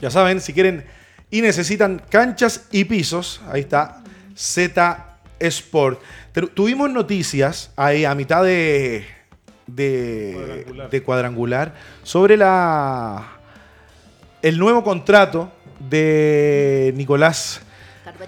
Ya 0.00 0.10
saben, 0.10 0.40
si 0.40 0.52
quieren 0.52 0.84
y 1.30 1.40
necesitan 1.40 2.02
canchas 2.10 2.68
y 2.70 2.84
pisos, 2.84 3.40
ahí 3.50 3.62
está 3.62 4.03
Z 4.34 5.18
Sport. 5.40 6.00
Tuvimos 6.54 6.90
noticias 6.90 7.70
ahí 7.76 8.04
a 8.04 8.14
mitad 8.14 8.42
de, 8.42 9.06
de, 9.66 10.32
cuadrangular. 10.34 10.90
de 10.90 11.02
cuadrangular 11.02 11.74
sobre 12.02 12.36
la 12.36 13.30
el 14.42 14.58
nuevo 14.58 14.84
contrato 14.84 15.50
de 15.78 16.92
Nicolás 16.96 17.60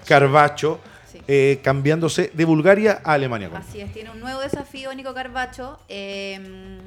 Carbacho. 0.07 0.81
Eh, 1.29 1.59
cambiándose 1.61 2.31
de 2.35 2.45
Bulgaria 2.45 3.01
a 3.03 3.14
Alemania. 3.14 3.51
Así 3.53 3.81
es, 3.81 3.92
tiene 3.92 4.11
un 4.11 4.21
nuevo 4.21 4.38
desafío 4.40 4.95
Nico 4.95 5.12
Carbacho. 5.12 5.81
Em, 5.88 6.79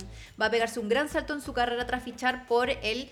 va 0.42 0.46
a 0.46 0.50
pegarse 0.50 0.80
un 0.80 0.88
gran 0.88 1.10
salto 1.10 1.34
en 1.34 1.42
su 1.42 1.52
carrera 1.52 1.86
tras 1.86 2.04
fichar 2.04 2.48
por 2.48 2.70
el 2.70 3.10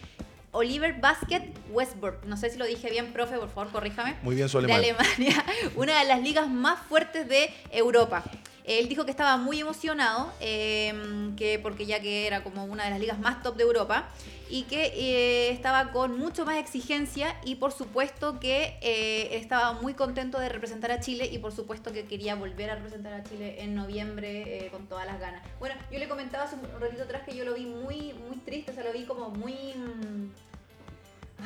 Oliver 0.58 1.00
Basket 1.00 1.44
Westbrook. 1.70 2.26
No 2.26 2.36
sé 2.36 2.50
si 2.50 2.58
lo 2.58 2.66
dije 2.66 2.90
bien, 2.90 3.14
profe, 3.14 3.38
por 3.38 3.50
favor, 3.50 3.72
corríjame. 3.72 4.16
Muy 4.24 4.36
bien 4.36 4.50
su 4.50 4.60
De 4.60 4.74
Alemania, 4.74 5.46
una 5.76 6.00
de 6.00 6.06
las 6.06 6.22
ligas 6.22 6.50
más 6.50 6.80
fuertes 6.90 7.30
de 7.30 7.54
Europa. 7.70 8.24
Él 8.64 8.90
dijo 8.90 9.06
que 9.06 9.12
estaba 9.12 9.38
muy 9.38 9.62
emocionado, 9.62 10.34
em, 10.42 11.36
que 11.36 11.58
porque 11.58 11.86
ya 11.86 12.02
que 12.02 12.28
era 12.28 12.44
como 12.44 12.66
una 12.66 12.84
de 12.84 12.90
las 12.90 13.00
ligas 13.00 13.18
más 13.20 13.42
top 13.42 13.56
de 13.56 13.64
Europa, 13.64 14.10
y 14.50 14.64
que 14.64 14.86
eh, 14.96 15.52
estaba 15.52 15.92
con 15.92 16.18
mucho 16.18 16.46
más 16.46 16.58
exigencia 16.58 17.36
y 17.44 17.56
por 17.56 17.72
supuesto 17.72 18.40
que 18.40 18.78
eh, 18.82 19.38
estaba 19.38 19.74
muy 19.74 19.94
contento 19.94 20.40
de 20.40 20.50
representar 20.50 20.92
a 20.92 21.00
Chile 21.00 21.30
y 21.32 21.38
por 21.40 21.54
supuesto 21.54 21.92
que 21.94 22.06
quería 22.06 22.36
volver 22.36 22.70
a 22.70 22.76
representar 22.76 23.14
a 23.14 23.24
Chile 23.24 23.62
en 23.62 23.76
noviembre 23.76 24.66
eh, 24.66 24.70
con 24.70 24.88
todas 24.88 25.06
las 25.06 25.20
ganas. 25.20 25.44
Bueno, 25.60 25.76
yo 25.92 26.00
le 26.00 26.08
comentaba 26.08 26.46
hace 26.46 26.56
un 26.56 26.82
ratito 26.82 27.04
atrás 27.04 27.24
que 27.26 27.36
yo 27.36 27.46
lo 27.46 27.54
vi 27.54 27.66
muy, 27.66 28.14
muy 28.28 28.38
triste, 28.46 28.72
o 28.72 28.74
sea, 28.74 28.84
lo 28.84 28.94
vi 28.94 29.04
como 29.04 29.30
muy... 29.30 29.54
Mm, 29.54 30.32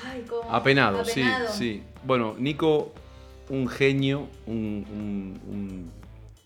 ay, 0.05 0.25
como 0.27 0.51
apenado, 0.51 1.05
sí, 1.05 1.23
sí. 1.51 1.83
Bueno, 2.03 2.35
Nico, 2.37 2.93
un 3.49 3.67
genio, 3.67 4.27
un 4.45 5.91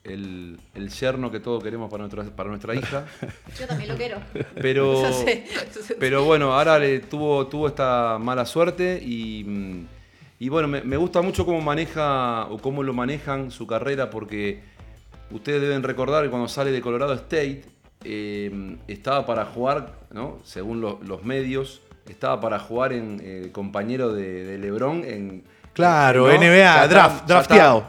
el, 0.06 0.60
el 0.76 0.90
yerno 0.90 1.32
que 1.32 1.40
todos 1.40 1.64
queremos 1.64 1.90
para 1.90 2.08
nuestra, 2.08 2.24
para 2.24 2.50
nuestra 2.50 2.76
hija. 2.76 3.06
Yo 3.60 3.68
también 3.68 3.90
lo 3.90 3.96
quiero. 3.96 4.18
Pero, 4.62 5.04
pero 6.00 6.24
bueno, 6.24 6.54
ahora 6.54 6.80
le 6.80 7.00
tuvo, 7.00 7.48
tuvo 7.48 7.68
esta 7.68 8.18
mala 8.20 8.46
suerte 8.46 9.02
y, 9.04 9.86
y 10.40 10.50
bueno, 10.50 10.68
me, 10.68 10.82
me, 10.82 10.98
gusta 10.98 11.22
mucho 11.22 11.46
cómo 11.46 11.60
maneja 11.62 12.46
o 12.46 12.60
cómo 12.60 12.84
lo 12.84 12.94
manejan 12.94 13.52
su 13.52 13.66
carrera 13.68 14.10
porque 14.10 14.62
ustedes 15.32 15.62
deben 15.62 15.84
recordar 15.84 16.24
que 16.24 16.30
cuando 16.30 16.48
sale 16.48 16.72
de 16.72 16.82
Colorado 16.82 17.14
State 17.14 17.64
eh, 18.04 18.78
estaba 18.88 19.26
para 19.26 19.46
jugar, 19.46 19.94
¿no? 20.12 20.38
según 20.44 20.82
los 20.82 21.24
medios, 21.24 21.82
estaba 22.08 22.40
para 22.40 22.60
jugar 22.60 22.94
en 22.94 23.22
eh, 23.24 23.50
compañero 23.52 24.14
de, 24.14 24.58
Lebron 24.58 25.04
en... 25.04 25.44
Claro, 25.74 26.28
NBA, 26.28 26.88
draft, 26.88 27.28
drafteado. 27.28 27.86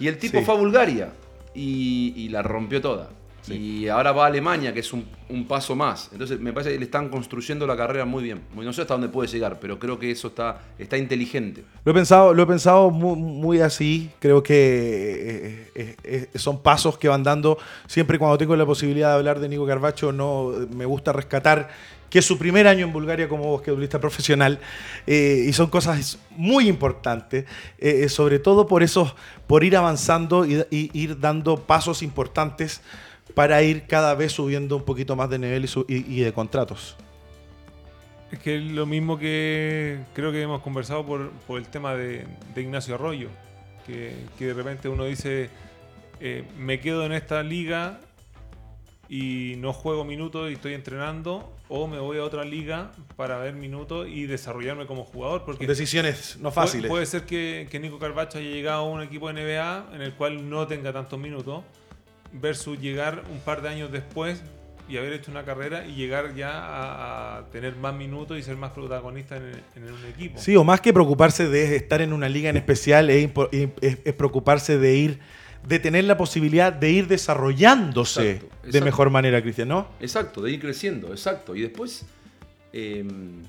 Y 0.00 0.08
el 0.08 0.18
tipo 0.18 0.40
fue 0.42 0.54
a 0.54 0.58
Bulgaria 0.58 1.12
y, 1.54 2.28
la 2.30 2.42
rompió 2.42 2.80
toda. 2.80 3.10
Y 3.48 3.88
ahora 3.88 4.12
va 4.12 4.24
a 4.24 4.26
Alemania, 4.26 4.74
que 4.74 4.80
es 4.80 4.92
un, 4.92 5.06
paso 5.46 5.74
más. 5.74 6.10
Entonces 6.12 6.38
me 6.38 6.52
parece 6.52 6.72
que 6.72 6.78
le 6.78 6.84
están 6.84 7.08
construyendo 7.08 7.66
la 7.66 7.76
carrera 7.76 8.04
muy 8.04 8.22
bien. 8.22 8.42
No 8.54 8.72
sé 8.72 8.82
hasta 8.82 8.94
dónde 8.94 9.08
puede 9.08 9.28
llegar, 9.28 9.58
pero 9.58 9.78
creo 9.78 9.98
que 9.98 10.10
eso 10.10 10.28
está, 10.28 10.60
está 10.78 10.98
inteligente. 10.98 11.64
Lo 11.84 11.92
he 11.92 11.94
pensado, 11.94 12.34
lo 12.34 12.42
he 12.42 12.46
pensado 12.46 12.90
muy, 12.90 13.60
así. 13.60 14.10
Creo 14.18 14.42
que 14.42 14.54
eh, 14.54 15.70
eh, 15.74 15.96
eh, 16.04 16.38
son 16.38 16.62
pasos 16.62 16.98
que 16.98 17.08
van 17.08 17.22
dando. 17.22 17.58
Siempre 17.86 18.18
cuando 18.18 18.36
tengo 18.36 18.54
la 18.56 18.66
posibilidad 18.66 19.08
de 19.10 19.14
hablar 19.14 19.40
de 19.40 19.48
Nico 19.48 19.66
Carbacho, 19.66 20.12
no, 20.12 20.52
me 20.74 20.84
gusta 20.84 21.12
rescatar 21.12 21.68
que 22.10 22.20
es 22.20 22.24
su 22.24 22.38
primer 22.38 22.66
año 22.66 22.86
en 22.86 22.92
Bulgaria 22.92 23.28
como 23.28 23.52
basquetbolista 23.52 24.00
profesional, 24.00 24.58
eh, 25.06 25.44
y 25.46 25.52
son 25.52 25.68
cosas 25.68 26.18
muy 26.30 26.68
importantes, 26.68 27.44
eh, 27.78 28.04
eh, 28.04 28.08
sobre 28.08 28.38
todo 28.38 28.66
por 28.66 28.82
eso, 28.82 29.14
por 29.46 29.64
ir 29.64 29.76
avanzando 29.76 30.46
y, 30.46 30.64
ir 30.70 31.20
dando 31.20 31.66
pasos 31.66 32.02
importantes 32.02 32.80
para 33.34 33.62
ir 33.62 33.86
cada 33.86 34.14
vez 34.14 34.32
subiendo 34.32 34.76
un 34.76 34.84
poquito 34.84 35.16
más 35.16 35.30
de 35.30 35.38
nivel 35.38 35.68
y, 35.88 36.20
de 36.20 36.32
contratos. 36.32 36.96
Es 38.32 38.38
que 38.40 38.56
es 38.56 38.62
lo 38.62 38.84
mismo 38.84 39.18
que 39.18 40.00
creo 40.14 40.32
que 40.32 40.42
hemos 40.42 40.60
conversado 40.60 41.06
por, 41.06 41.30
el 41.58 41.66
tema 41.68 41.94
de, 41.94 42.26
Ignacio 42.56 42.94
Arroyo, 42.94 43.28
que, 43.86 44.14
de 44.38 44.54
repente 44.54 44.88
uno 44.88 45.04
dice, 45.04 45.50
me 46.58 46.80
quedo 46.80 47.04
en 47.04 47.12
esta 47.12 47.42
liga 47.42 48.00
y 49.08 49.54
no 49.58 49.72
juego 49.72 50.04
minutos 50.04 50.50
y 50.50 50.54
estoy 50.54 50.74
entrenando, 50.74 51.50
o 51.68 51.86
me 51.86 51.98
voy 51.98 52.18
a 52.18 52.24
otra 52.24 52.44
liga 52.44 52.92
para 53.16 53.38
ver 53.38 53.54
minutos 53.54 54.06
y 54.08 54.26
desarrollarme 54.26 54.86
como 54.86 55.04
jugador. 55.04 55.44
Porque 55.44 55.66
Decisiones 55.66 56.36
no 56.40 56.50
fáciles. 56.50 56.90
Puede, 56.90 57.06
ser 57.06 57.22
que, 57.22 57.66
Nico 57.80 57.98
Carbacho 57.98 58.38
haya 58.38 58.50
llegado 58.50 58.80
a 58.80 58.84
un 58.84 59.02
equipo 59.02 59.32
de 59.32 59.42
NBA 59.42 59.94
en 59.94 60.02
el 60.02 60.12
cual 60.14 60.48
no 60.50 60.66
tenga 60.66 60.92
tantos 60.92 61.18
minutos, 61.18 61.64
versus 62.32 62.78
llegar 62.78 63.24
un 63.32 63.40
par 63.40 63.62
de 63.62 63.70
años 63.70 63.90
después 63.90 64.42
y 64.86 64.98
haber 64.98 65.14
hecho 65.14 65.30
una 65.30 65.44
carrera 65.44 65.86
y 65.86 65.94
llegar 65.94 66.34
ya 66.34 66.50
a, 67.38 67.46
tener 67.50 67.76
más 67.76 67.94
minutos 67.94 68.38
y 68.38 68.42
ser 68.42 68.56
más 68.56 68.72
protagonista 68.72 69.36
en, 69.36 69.82
un 69.84 70.04
equipo. 70.06 70.38
Sí, 70.38 70.54
o 70.56 70.64
más 70.64 70.82
que 70.82 70.92
preocuparse 70.92 71.48
de 71.48 71.76
estar 71.76 72.02
en 72.02 72.12
una 72.12 72.28
liga 72.28 72.50
en 72.50 72.58
especial, 72.58 73.08
es 73.08 74.14
preocuparse 74.14 74.78
de 74.78 74.94
ir 74.96 75.20
de 75.66 75.78
tener 75.78 76.04
la 76.04 76.16
posibilidad 76.16 76.72
de 76.72 76.90
ir 76.90 77.08
desarrollándose 77.08 78.42
de 78.62 78.80
mejor 78.80 79.10
manera, 79.10 79.42
Cristian, 79.42 79.68
¿no? 79.68 79.88
Exacto, 80.00 80.42
de 80.42 80.52
ir 80.52 80.60
creciendo, 80.60 81.08
exacto. 81.08 81.54
Y 81.54 81.62
después, 81.62 82.06
em, 82.72 83.42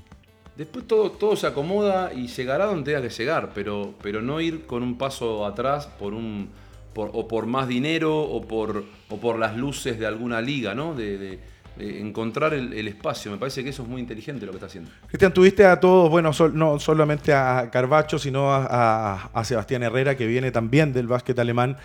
después 0.55 0.87
todo, 0.87 1.11
todo 1.11 1.35
se 1.35 1.47
acomoda 1.47 2.13
y 2.13 2.27
llegará 2.27 2.65
donde 2.65 2.91
tenga 2.91 3.07
que 3.07 3.13
llegar, 3.13 3.51
pero, 3.53 3.93
pero 4.01 4.21
no 4.21 4.41
ir 4.41 4.65
con 4.65 4.83
un 4.83 4.97
paso 4.97 5.45
atrás 5.45 5.87
por 5.87 6.13
un, 6.13 6.49
o 6.95 7.27
por 7.27 7.45
más 7.45 7.67
dinero 7.67 8.19
o 8.19 8.41
por, 8.41 8.83
o 9.09 9.17
por 9.17 9.39
las 9.39 9.55
luces 9.55 9.99
de 9.99 10.05
alguna 10.05 10.41
liga, 10.41 10.75
¿no? 10.75 10.93
de 10.93 11.39
encontrar 11.79 12.53
el, 12.53 12.87
espacio. 12.87 13.31
Me 13.31 13.37
parece 13.37 13.63
que 13.63 13.69
eso 13.69 13.83
es 13.83 13.89
muy 13.89 14.01
inteligente 14.01 14.45
lo 14.45 14.51
que 14.51 14.57
está 14.57 14.67
haciendo. 14.67 14.91
Cristian, 15.07 15.33
tuviste 15.33 15.65
a 15.65 15.79
todos, 15.79 16.09
bueno, 16.09 16.31
no 16.53 16.79
solamente 16.79 17.33
a 17.33 17.69
Carbacho, 17.71 18.19
sino 18.19 18.51
a, 18.51 19.43
Sebastián 19.43 19.83
Herrera, 19.83 20.15
que 20.15 20.27
viene 20.27 20.51
también 20.51 20.93
del 20.93 21.07
básquet 21.07 21.37
alemán, 21.39 21.77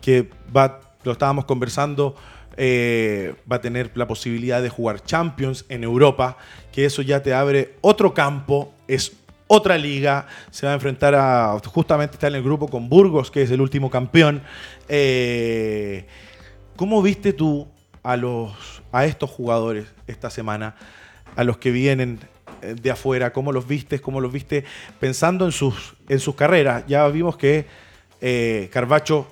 que 0.00 0.28
va, 0.54 0.80
lo 1.04 1.12
estábamos 1.12 1.46
conversando, 1.46 2.14
eh, 2.56 3.34
va 3.50 3.56
a 3.56 3.60
tener 3.60 3.90
la 3.94 4.06
posibilidad 4.06 4.60
de 4.62 4.68
jugar 4.68 5.02
Champions 5.02 5.64
en 5.68 5.84
Europa, 5.84 6.36
que 6.72 6.84
eso 6.84 7.02
ya 7.02 7.22
te 7.22 7.32
abre 7.32 7.74
otro 7.80 8.14
campo, 8.14 8.72
es 8.86 9.12
otra 9.46 9.78
liga, 9.78 10.26
se 10.50 10.66
va 10.66 10.72
a 10.72 10.74
enfrentar 10.74 11.14
a, 11.14 11.58
justamente 11.64 12.14
está 12.14 12.28
en 12.28 12.34
el 12.34 12.42
grupo 12.42 12.68
con 12.68 12.88
Burgos, 12.88 13.30
que 13.30 13.42
es 13.42 13.50
el 13.50 13.60
último 13.60 13.90
campeón. 13.90 14.42
Eh, 14.88 16.06
¿Cómo 16.76 17.02
viste 17.02 17.32
tú 17.32 17.66
a, 18.92 19.04
estos 19.04 19.30
jugadores 19.30 19.86
esta 20.06 20.30
semana, 20.30 20.74
a 21.36 21.44
los 21.44 21.58
que 21.58 21.70
vienen 21.70 22.18
eh, 22.62 22.74
de 22.80 22.90
afuera, 22.90 23.32
cómo 23.32 23.52
los 23.52 23.68
viste, 23.68 24.00
cómo 24.00 24.20
los 24.20 24.32
viste 24.32 24.64
pensando 24.98 25.44
en 25.44 25.52
sus, 25.52 25.94
en 26.08 26.18
sus 26.18 26.34
carreras. 26.34 26.84
Ya 26.86 27.06
vimos 27.08 27.36
que 27.36 27.66
eh, 28.20 28.70
Carbacho 28.72 29.26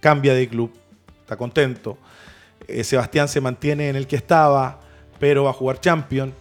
cambia 0.00 0.34
de 0.34 0.48
club, 0.48 0.72
está 1.20 1.36
contento. 1.36 1.96
Eh, 2.66 2.82
Sebastián 2.82 3.28
se 3.28 3.40
mantiene 3.40 3.88
en 3.88 3.94
el 3.94 4.08
que 4.08 4.16
estaba, 4.16 4.80
pero 5.20 5.44
va 5.44 5.50
a 5.50 5.54
jugar 5.54 5.80
Champion. 5.80 6.34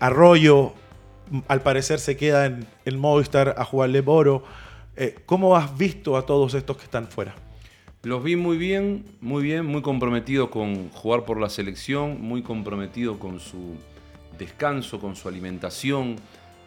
Arroyo, 0.00 0.72
al 1.46 1.60
parecer, 1.60 2.00
se 2.00 2.16
queda 2.16 2.46
en 2.46 2.66
el 2.86 2.96
Movistar 2.96 3.54
a 3.58 3.64
jugar 3.64 3.90
Leboro. 3.90 4.42
¿Cómo 5.26 5.54
has 5.54 5.76
visto 5.76 6.16
a 6.16 6.24
todos 6.24 6.54
estos 6.54 6.78
que 6.78 6.84
están 6.84 7.08
fuera? 7.08 7.34
Los 8.02 8.24
vi 8.24 8.34
muy 8.34 8.56
bien, 8.56 9.04
muy 9.20 9.42
bien, 9.42 9.66
muy 9.66 9.82
comprometidos 9.82 10.48
con 10.48 10.88
jugar 10.88 11.26
por 11.26 11.38
la 11.38 11.50
selección, 11.50 12.18
muy 12.22 12.42
comprometidos 12.42 13.18
con 13.18 13.40
su 13.40 13.76
descanso, 14.38 14.98
con 15.00 15.16
su 15.16 15.28
alimentación, 15.28 16.16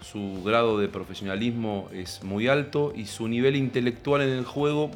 su 0.04 0.44
grado 0.44 0.78
de 0.78 0.90
profesionalismo 0.90 1.90
es 1.92 2.24
muy 2.24 2.48
alto 2.48 2.94
y 2.96 3.08
su 3.08 3.28
nivel 3.28 3.56
intelectual 3.56 4.22
en 4.22 4.30
el 4.30 4.46
juego 4.46 4.92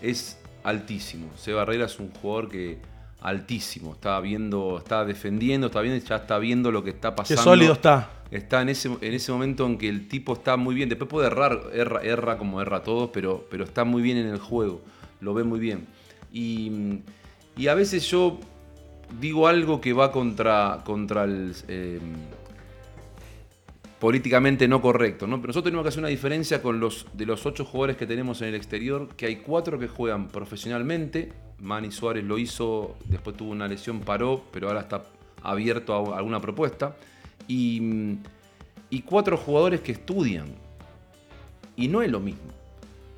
es 0.00 0.38
altísimo. 0.62 1.28
Seba 1.36 1.64
Barrera 1.64 1.84
es 1.84 1.98
un 1.98 2.10
jugador 2.12 2.48
que 2.48 2.78
altísimo, 3.20 3.92
está 3.92 4.18
viendo, 4.20 4.78
está 4.78 5.04
defendiendo, 5.04 5.66
está 5.66 5.82
viendo, 5.82 6.02
ya 6.02 6.16
está 6.16 6.38
viendo 6.38 6.72
lo 6.72 6.82
que 6.82 6.90
está 6.90 7.14
pasando. 7.14 7.42
Qué 7.42 7.44
sólido 7.44 7.74
está. 7.74 8.10
está 8.30 8.62
en 8.62 8.70
ese, 8.70 8.88
en 8.88 9.12
ese 9.12 9.32
momento 9.32 9.66
en 9.66 9.76
que 9.76 9.90
el 9.90 10.08
tipo 10.08 10.32
está 10.32 10.56
muy 10.56 10.74
bien. 10.74 10.88
Después 10.88 11.10
puede 11.10 11.26
errar, 11.26 11.60
erra, 11.74 12.00
erra 12.02 12.38
como 12.38 12.62
erra 12.62 12.82
todos, 12.82 13.10
pero, 13.12 13.46
pero 13.50 13.64
está 13.64 13.84
muy 13.84 14.00
bien 14.00 14.16
en 14.16 14.28
el 14.28 14.38
juego. 14.38 14.80
Lo 15.24 15.34
ve 15.34 15.42
muy 15.42 15.58
bien. 15.58 15.86
Y, 16.32 17.00
y 17.56 17.68
a 17.68 17.74
veces 17.74 18.08
yo 18.08 18.38
digo 19.20 19.48
algo 19.48 19.80
que 19.80 19.92
va 19.92 20.12
contra, 20.12 20.82
contra 20.84 21.24
el. 21.24 21.54
eh, 21.68 22.00
políticamente 23.98 24.68
no 24.68 24.82
correcto, 24.82 25.26
¿no? 25.26 25.36
Pero 25.36 25.48
nosotros 25.48 25.70
tenemos 25.70 25.84
que 25.84 25.88
hacer 25.88 26.00
una 26.00 26.08
diferencia 26.08 26.60
con 26.60 26.78
los 26.78 27.06
de 27.14 27.24
los 27.24 27.46
ocho 27.46 27.64
jugadores 27.64 27.96
que 27.96 28.06
tenemos 28.06 28.42
en 28.42 28.48
el 28.48 28.54
exterior, 28.54 29.08
que 29.16 29.24
hay 29.24 29.36
cuatro 29.36 29.78
que 29.78 29.88
juegan 29.88 30.28
profesionalmente. 30.28 31.32
Manny 31.60 31.90
Suárez 31.90 32.22
lo 32.24 32.36
hizo, 32.36 32.96
después 33.06 33.34
tuvo 33.34 33.52
una 33.52 33.66
lesión, 33.66 34.00
paró, 34.00 34.44
pero 34.52 34.68
ahora 34.68 34.80
está 34.80 35.04
abierto 35.42 36.12
a 36.12 36.18
alguna 36.18 36.38
propuesta. 36.40 36.96
Y, 37.48 38.18
y 38.90 39.00
cuatro 39.02 39.38
jugadores 39.38 39.80
que 39.80 39.92
estudian. 39.92 40.48
Y 41.76 41.88
no 41.88 42.02
es 42.02 42.10
lo 42.10 42.20
mismo. 42.20 42.52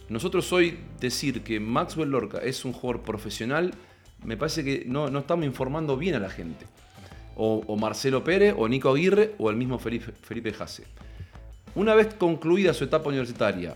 Nosotros 0.09 0.53
hoy 0.53 0.79
decir 1.01 1.43
que 1.43 1.59
Maxwell 1.59 2.11
Lorca 2.11 2.39
es 2.39 2.65
un 2.65 2.73
jugador 2.73 3.03
profesional, 3.03 3.75
me 4.25 4.37
parece 4.37 4.65
que 4.65 4.85
no, 4.87 5.11
no 5.11 5.21
estamos 5.21 5.45
informando 5.45 5.97
bien 5.97 6.15
a 6.15 6.19
la 6.19 6.31
gente 6.31 6.67
o, 7.37 7.63
o 7.67 7.77
Marcelo 7.77 8.25
Pérez, 8.25 8.55
o 8.57 8.69
Nico 8.69 8.91
Aguirre, 8.91 9.35
o 9.39 9.51
el 9.51 9.57
mismo 9.57 9.79
Felipe, 9.79 10.13
Felipe 10.13 10.53
Jase. 10.53 10.85
Una 11.75 11.95
vez 11.95 12.15
concluida 12.15 12.73
su 12.73 12.85
etapa 12.85 13.09
universitaria, 13.09 13.75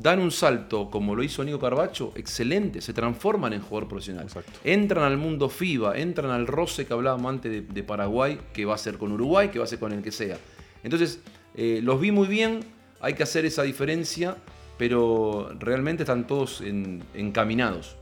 dan 0.00 0.18
un 0.20 0.32
salto 0.32 0.90
como 0.90 1.14
lo 1.14 1.22
hizo 1.22 1.44
Nico 1.44 1.60
Carbacho, 1.60 2.12
excelente, 2.16 2.80
se 2.80 2.92
transforman 2.92 3.52
en 3.52 3.60
jugador 3.60 3.88
profesional. 3.88 4.24
Exacto. 4.24 4.58
Entran 4.64 5.04
al 5.04 5.16
mundo 5.16 5.48
FIBA, 5.48 5.98
entran 5.98 6.30
al 6.30 6.46
roce 6.46 6.86
que 6.86 6.92
hablábamos 6.92 7.30
antes 7.30 7.52
de, 7.52 7.60
de 7.62 7.82
Paraguay, 7.84 8.40
que 8.52 8.64
va 8.64 8.74
a 8.74 8.78
ser 8.78 8.98
con 8.98 9.12
Uruguay, 9.12 9.50
que 9.50 9.58
va 9.58 9.64
a 9.64 9.68
ser 9.68 9.78
con 9.78 9.92
el 9.92 10.02
que 10.02 10.10
sea. 10.10 10.38
Entonces, 10.82 11.20
eh, 11.54 11.80
los 11.82 12.00
vi 12.00 12.10
muy 12.10 12.26
bien, 12.26 12.60
hay 13.00 13.14
que 13.14 13.22
hacer 13.22 13.44
esa 13.44 13.62
diferencia, 13.62 14.36
pero 14.78 15.50
realmente 15.58 16.02
están 16.02 16.26
todos 16.26 16.60
en- 16.60 17.02
encaminados. 17.14 17.96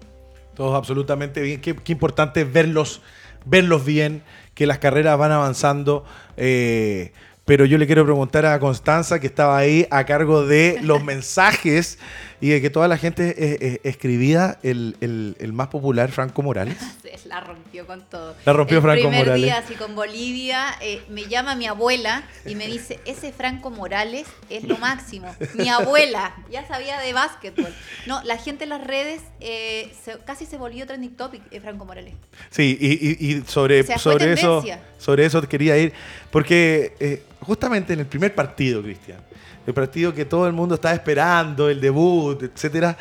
Todos 0.54 0.76
absolutamente 0.76 1.40
bien. 1.42 1.60
Qué, 1.60 1.74
importante 1.92 2.44
verlos, 2.44 3.00
verlos 3.44 3.84
bien, 3.84 4.22
que 4.54 4.66
las 4.66 4.78
carreras 4.78 5.18
van 5.18 5.32
avanzando. 5.32 6.04
eh, 6.36 7.12
pero 7.44 7.64
yo 7.66 7.76
le 7.78 7.86
quiero 7.86 8.04
preguntar 8.04 8.46
a 8.46 8.58
Constanza, 8.58 9.20
que 9.20 9.26
estaba 9.26 9.56
ahí 9.58 9.86
a 9.90 10.04
cargo 10.04 10.46
de 10.46 10.78
los 10.82 11.02
mensajes 11.04 11.98
y 12.40 12.48
de 12.48 12.60
que 12.60 12.70
toda 12.70 12.88
la 12.88 12.96
gente 12.98 13.30
eh, 13.38 13.58
eh, 13.60 13.80
escribía 13.84 14.58
el, 14.62 14.96
el- 15.00 15.36
el 15.38 15.52
más 15.52 15.68
popular, 15.68 16.10
Franco 16.10 16.42
Morales. 16.42 16.76
La 17.24 17.40
rompió 17.40 17.86
con 17.86 18.02
todo. 18.02 18.36
La 18.44 18.52
rompió 18.52 18.76
el 18.76 18.82
Franco 18.82 19.00
primer 19.08 19.20
Morales. 19.20 19.42
día, 19.44 19.58
así 19.58 19.74
con 19.74 19.94
Bolivia, 19.96 20.66
eh, 20.82 21.02
me 21.08 21.24
llama 21.26 21.56
mi 21.56 21.66
abuela 21.66 22.22
y 22.46 22.54
me 22.54 22.66
dice, 22.68 23.00
ese 23.06 23.32
Franco 23.32 23.70
Morales 23.70 24.26
es 24.50 24.62
lo 24.64 24.76
máximo. 24.76 25.34
Mi 25.54 25.68
abuela 25.68 26.34
ya 26.52 26.68
sabía 26.68 27.00
de 27.00 27.12
básquetbol. 27.14 27.74
No, 28.06 28.22
la 28.24 28.36
gente 28.36 28.64
en 28.64 28.70
las 28.70 28.86
redes 28.86 29.22
eh, 29.40 29.90
se- 30.04 30.18
casi 30.24 30.44
se 30.46 30.58
volvió 30.58 30.86
trending 30.86 31.16
topic, 31.16 31.42
eh, 31.50 31.60
Franco 31.60 31.86
Morales. 31.86 32.14
Sí, 32.50 32.76
y, 32.80 32.92
y- 32.92 33.36
y 33.38 33.42
sobre, 33.46 33.80
O 33.80 33.84
sea, 33.84 33.98
fue 33.98 34.12
sobre, 34.12 34.32
eso, 34.34 34.60
tendencia. 34.60 34.80
Sobre 35.04 35.26
eso 35.26 35.42
quería 35.42 35.76
ir, 35.76 35.92
porque 36.30 36.94
eh, 36.98 37.24
justamente 37.40 37.92
en 37.92 38.00
el 38.00 38.06
primer 38.06 38.34
partido, 38.34 38.82
Cristian, 38.82 39.18
el 39.66 39.74
partido 39.74 40.14
que 40.14 40.24
todo 40.24 40.46
el 40.46 40.54
mundo 40.54 40.76
estaba 40.76 40.94
esperando, 40.94 41.68
el 41.68 41.78
debut, 41.78 42.42
etcétera, 42.42 42.96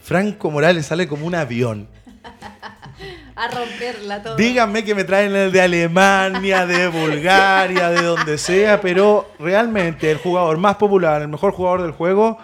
Franco 0.00 0.48
Morales 0.48 0.86
sale 0.86 1.08
como 1.08 1.26
un 1.26 1.34
avión. 1.34 1.88
A 3.34 3.48
romperla 3.48 4.22
todo. 4.22 4.36
Díganme 4.36 4.84
que 4.84 4.94
me 4.94 5.02
traen 5.02 5.34
el 5.34 5.50
de 5.50 5.60
Alemania, 5.60 6.66
de 6.66 6.86
Bulgaria, 6.86 7.90
de 7.90 8.02
donde 8.02 8.38
sea, 8.38 8.80
pero 8.80 9.32
realmente 9.40 10.12
el 10.12 10.18
jugador 10.18 10.56
más 10.58 10.76
popular, 10.76 11.20
el 11.20 11.26
mejor 11.28 11.52
jugador 11.52 11.82
del 11.82 11.90
juego, 11.90 12.38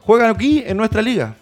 juega 0.00 0.28
aquí 0.28 0.64
en 0.66 0.76
nuestra 0.76 1.00
liga. 1.00 1.36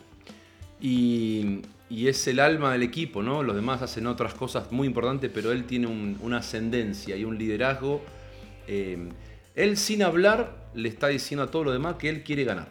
Y, 0.82 1.62
y 1.90 2.06
es 2.08 2.26
el 2.28 2.38
alma 2.40 2.72
del 2.72 2.82
equipo, 2.84 3.22
¿no? 3.22 3.42
Los 3.42 3.56
demás 3.56 3.82
hacen 3.82 4.06
otras 4.06 4.32
cosas 4.34 4.70
muy 4.70 4.86
importantes, 4.86 5.30
pero 5.34 5.50
él 5.52 5.64
tiene 5.64 5.88
un- 5.88 6.16
una 6.22 6.38
ascendencia 6.38 7.16
y 7.16 7.24
un 7.24 7.36
liderazgo. 7.36 8.00
Eh, 8.68 9.08
él 9.56 9.76
sin 9.76 10.02
hablar 10.04 10.54
le 10.72 10.88
está 10.88 11.08
diciendo 11.08 11.42
a 11.42 11.50
todos 11.50 11.64
los 11.66 11.74
demás 11.74 11.96
que 11.96 12.08
él 12.08 12.22
quiere 12.22 12.44
ganar. 12.44 12.68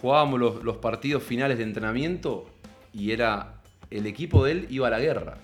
Jugábamos 0.00 0.38
los, 0.38 0.64
los 0.64 0.76
partidos 0.76 1.22
finales 1.24 1.58
de 1.58 1.64
entrenamiento 1.64 2.48
y 2.94 3.10
era 3.10 3.54
el 3.90 4.06
equipo 4.06 4.44
de 4.44 4.52
él 4.52 4.66
iba 4.70 4.86
a 4.86 4.90
la 4.90 5.00
guerra. 5.00 5.38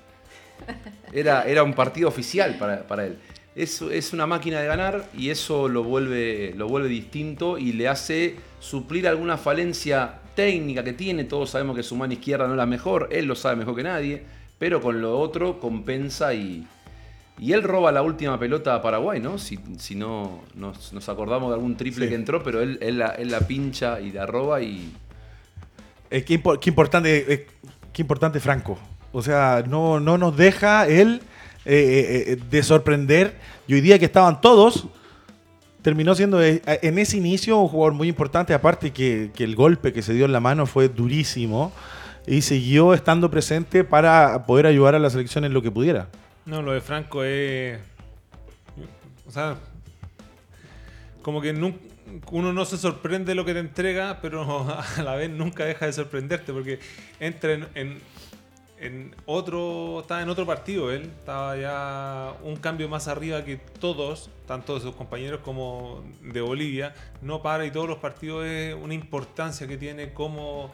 Era, 1.13 1.43
era 1.43 1.65
un 1.65 1.75
partido 1.75 2.09
oficial 2.09 2.57
para, 2.59 2.87
para 2.87 3.07
él. 3.07 3.19
Es, 3.57 3.83
es 3.83 4.13
una 4.13 4.27
máquina 4.27 4.61
de 4.61 4.67
ganar 4.67 5.09
y 5.17 5.31
eso 5.31 5.69
lo 5.69 5.83
vuelve, 5.83 6.55
lo 6.57 6.69
vuelve 6.69 6.89
distinto 6.89 7.59
y 7.59 7.73
le 7.73 7.89
hace 7.89 8.37
suplir 8.61 9.07
alguna 9.09 9.37
falencia 9.37 10.21
técnica 10.35 10.83
que 10.85 10.93
tiene. 10.93 11.25
Todos 11.25 11.51
sabemos 11.51 11.77
que 11.77 11.83
su 11.83 11.97
mano 11.97 12.13
izquierda 12.13 12.47
no 12.47 12.53
es 12.55 12.57
la 12.59 12.67
mejor, 12.67 13.09
él 13.13 13.27
lo 13.27 13.35
sabe 13.35 13.57
mejor 13.57 13.77
que 13.77 13.83
nadie, 13.83 14.23
pero 14.59 14.81
con 14.81 15.01
lo 15.01 15.19
otro 15.19 15.59
compensa 15.61 16.33
y, 16.35 16.67
y 17.39 17.53
él 17.53 17.63
roba 17.63 17.91
la 17.93 18.03
última 18.03 18.39
pelota 18.39 18.75
a 18.75 18.83
Paraguay, 18.83 19.21
¿no? 19.21 19.39
Si, 19.39 19.59
si 19.79 19.95
no 19.95 20.41
nos, 20.55 20.93
nos 20.93 21.09
acordamos 21.09 21.51
de 21.51 21.55
algún 21.55 21.77
triple 21.77 22.05
Sí. 22.07 22.11
que 22.11 22.15
entró, 22.15 22.43
pero 22.43 22.63
él, 22.63 22.79
él 22.81 22.99
la, 22.99 23.09
él 23.09 23.31
la 23.31 23.41
pincha 23.41 24.01
y 24.01 24.13
la 24.13 24.27
roba 24.27 24.61
y, 24.63 24.93
Eh, 26.11 26.23
qué, 26.25 26.41
impo- 26.41 26.59
qué 26.61 26.71
importante, 26.71 27.33
eh, 27.33 27.47
qué 27.93 28.03
importante 28.03 28.39
Franco. 28.41 28.79
O 29.13 29.23
sea, 29.23 29.65
no, 29.69 29.99
no 30.01 30.19
nos 30.19 30.37
deja 30.37 30.87
él 30.87 31.23
eh, 31.65 32.25
eh, 32.29 32.37
de 32.51 32.63
sorprender. 32.63 33.35
Y 33.67 33.75
hoy 33.75 33.81
día 33.81 33.99
que 33.99 34.05
estaban 34.05 34.41
todos, 34.41 34.87
terminó 35.85 36.15
siendo 36.15 36.43
eh, 36.43 36.63
en 36.65 36.99
ese 36.99 37.19
inicio 37.19 37.59
un 37.59 37.69
jugador 37.69 37.93
muy 37.93 38.09
importante. 38.09 38.55
Aparte 38.55 38.91
que, 38.91 39.31
que 39.35 39.45
el 39.45 39.55
golpe 39.55 39.93
que 39.93 40.01
se 40.01 40.15
dio 40.15 40.25
en 40.25 40.33
la 40.33 40.41
mano 40.41 40.65
fue 40.65 40.89
durísimo. 40.89 41.73
Y 42.27 42.41
siguió 42.41 42.95
estando 42.95 43.31
presente 43.31 43.85
para 43.85 44.47
poder 44.47 44.65
ayudar 44.65 44.95
a 44.95 44.99
la 44.99 45.11
selección 45.11 45.45
en 45.45 45.53
lo 45.53 45.61
que 45.61 45.71
pudiera. 45.71 46.09
No, 46.47 46.63
lo 46.63 46.73
de 46.73 46.81
Franco 46.81 47.23
es. 47.23 47.79
O 49.29 49.31
sea. 49.31 49.57
Como 51.21 51.43
que 51.43 51.53
uno 52.31 52.53
no 52.53 52.65
se 52.65 52.79
sorprende 52.79 53.33
de 53.33 53.35
lo 53.35 53.45
que 53.45 53.53
te 53.53 53.61
entrega, 53.61 54.21
pero 54.23 54.67
a 54.97 55.03
la 55.03 55.17
vez 55.17 55.29
nunca 55.29 55.67
deja 55.67 55.85
de 55.85 55.93
sorprenderte 55.93 56.53
porque 56.55 56.79
entra 57.21 57.53
en, 57.53 57.67
en, 57.75 57.99
en 58.79 59.15
otro. 59.27 60.01
Estaba 60.01 60.23
en 60.23 60.29
otro 60.29 60.47
partido 60.47 60.93
él. 60.93 61.03
Estaba 61.19 61.57
ya 61.57 62.35
un 62.43 62.57
cambio 62.57 62.89
más 62.89 63.09
arriba 63.09 63.45
que 63.45 63.57
todos, 63.57 64.31
tanto 64.47 64.75
de 64.75 64.81
sus 64.81 64.95
compañeros 64.95 65.41
como 65.45 66.03
de 66.23 66.41
Bolivia. 66.41 66.95
No 67.23 67.43
para 67.43 67.65
y 67.67 67.71
todos 67.71 67.89
los 67.89 67.99
partidos 67.99 68.45
es 68.47 68.75
una 68.75 68.95
importancia 68.95 69.67
que 69.67 69.77
tiene 69.77 70.13
como 70.13 70.73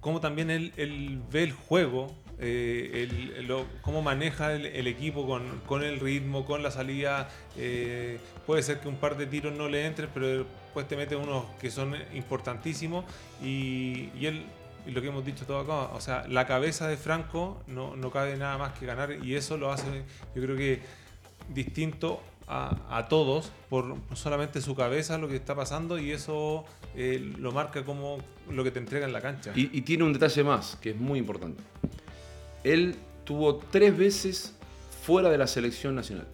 cómo 0.00 0.20
también 0.20 0.50
él, 0.50 0.72
él 0.76 1.22
ve 1.32 1.44
el 1.44 1.52
juego, 1.52 2.14
eh, 2.38 3.08
lo- 3.46 3.64
cómo 3.80 4.02
maneja 4.02 4.52
el, 4.52 4.66
el 4.66 4.86
equipo 4.86 5.26
con, 5.26 5.60
con 5.66 5.82
el 5.82 5.98
ritmo, 5.98 6.44
con 6.44 6.62
la 6.62 6.70
salida. 6.70 7.30
eh, 7.56 8.18
puede 8.46 8.62
ser 8.62 8.80
que 8.80 8.88
un 8.88 8.96
par 8.96 9.16
de 9.16 9.26
tiros 9.26 9.54
no 9.56 9.66
le 9.66 9.86
entren, 9.86 10.10
pero 10.12 10.26
después 10.44 10.86
te 10.86 10.94
mete 10.96 11.16
unos 11.16 11.46
que 11.58 11.70
son 11.70 11.96
importantísimos. 12.12 13.06
Y, 13.42 14.10
y 14.20 14.26
él, 14.26 14.44
y 14.86 14.90
lo 14.90 15.00
que 15.00 15.08
hemos 15.08 15.24
dicho 15.24 15.46
todo 15.46 15.60
acá, 15.60 15.94
o 15.94 16.00
sea, 16.00 16.26
la 16.28 16.46
cabeza 16.46 16.88
de 16.88 16.96
Franco 16.96 17.62
no, 17.66 17.96
no 17.96 18.10
cabe 18.10 18.36
nada 18.36 18.58
más 18.58 18.78
que 18.78 18.86
ganar 18.86 19.12
y 19.24 19.34
eso 19.34 19.56
lo 19.56 19.72
hace, 19.72 20.04
yo 20.34 20.42
creo 20.42 20.56
que 20.56 20.80
distinto 21.48 22.20
a, 22.46 22.98
a 22.98 23.08
todos 23.08 23.50
por 23.70 23.96
solamente 24.14 24.60
su 24.60 24.74
cabeza 24.74 25.18
lo 25.18 25.28
que 25.28 25.36
está 25.36 25.54
pasando 25.54 25.98
y 25.98 26.10
eso 26.12 26.64
eh, 26.94 27.32
lo 27.38 27.52
marca 27.52 27.84
como 27.84 28.18
lo 28.50 28.62
que 28.62 28.70
te 28.70 28.78
entrega 28.78 29.06
en 29.06 29.12
la 29.12 29.20
cancha. 29.20 29.52
Y, 29.54 29.76
y 29.76 29.82
tiene 29.82 30.04
un 30.04 30.12
detalle 30.12 30.44
más, 30.44 30.76
que 30.76 30.90
es 30.90 30.96
muy 30.96 31.18
importante. 31.18 31.62
Él 32.62 32.96
tuvo 33.24 33.56
tres 33.56 33.96
veces 33.96 34.54
fuera 35.02 35.28
de 35.30 35.38
la 35.38 35.46
selección 35.46 35.94
nacional, 35.94 36.26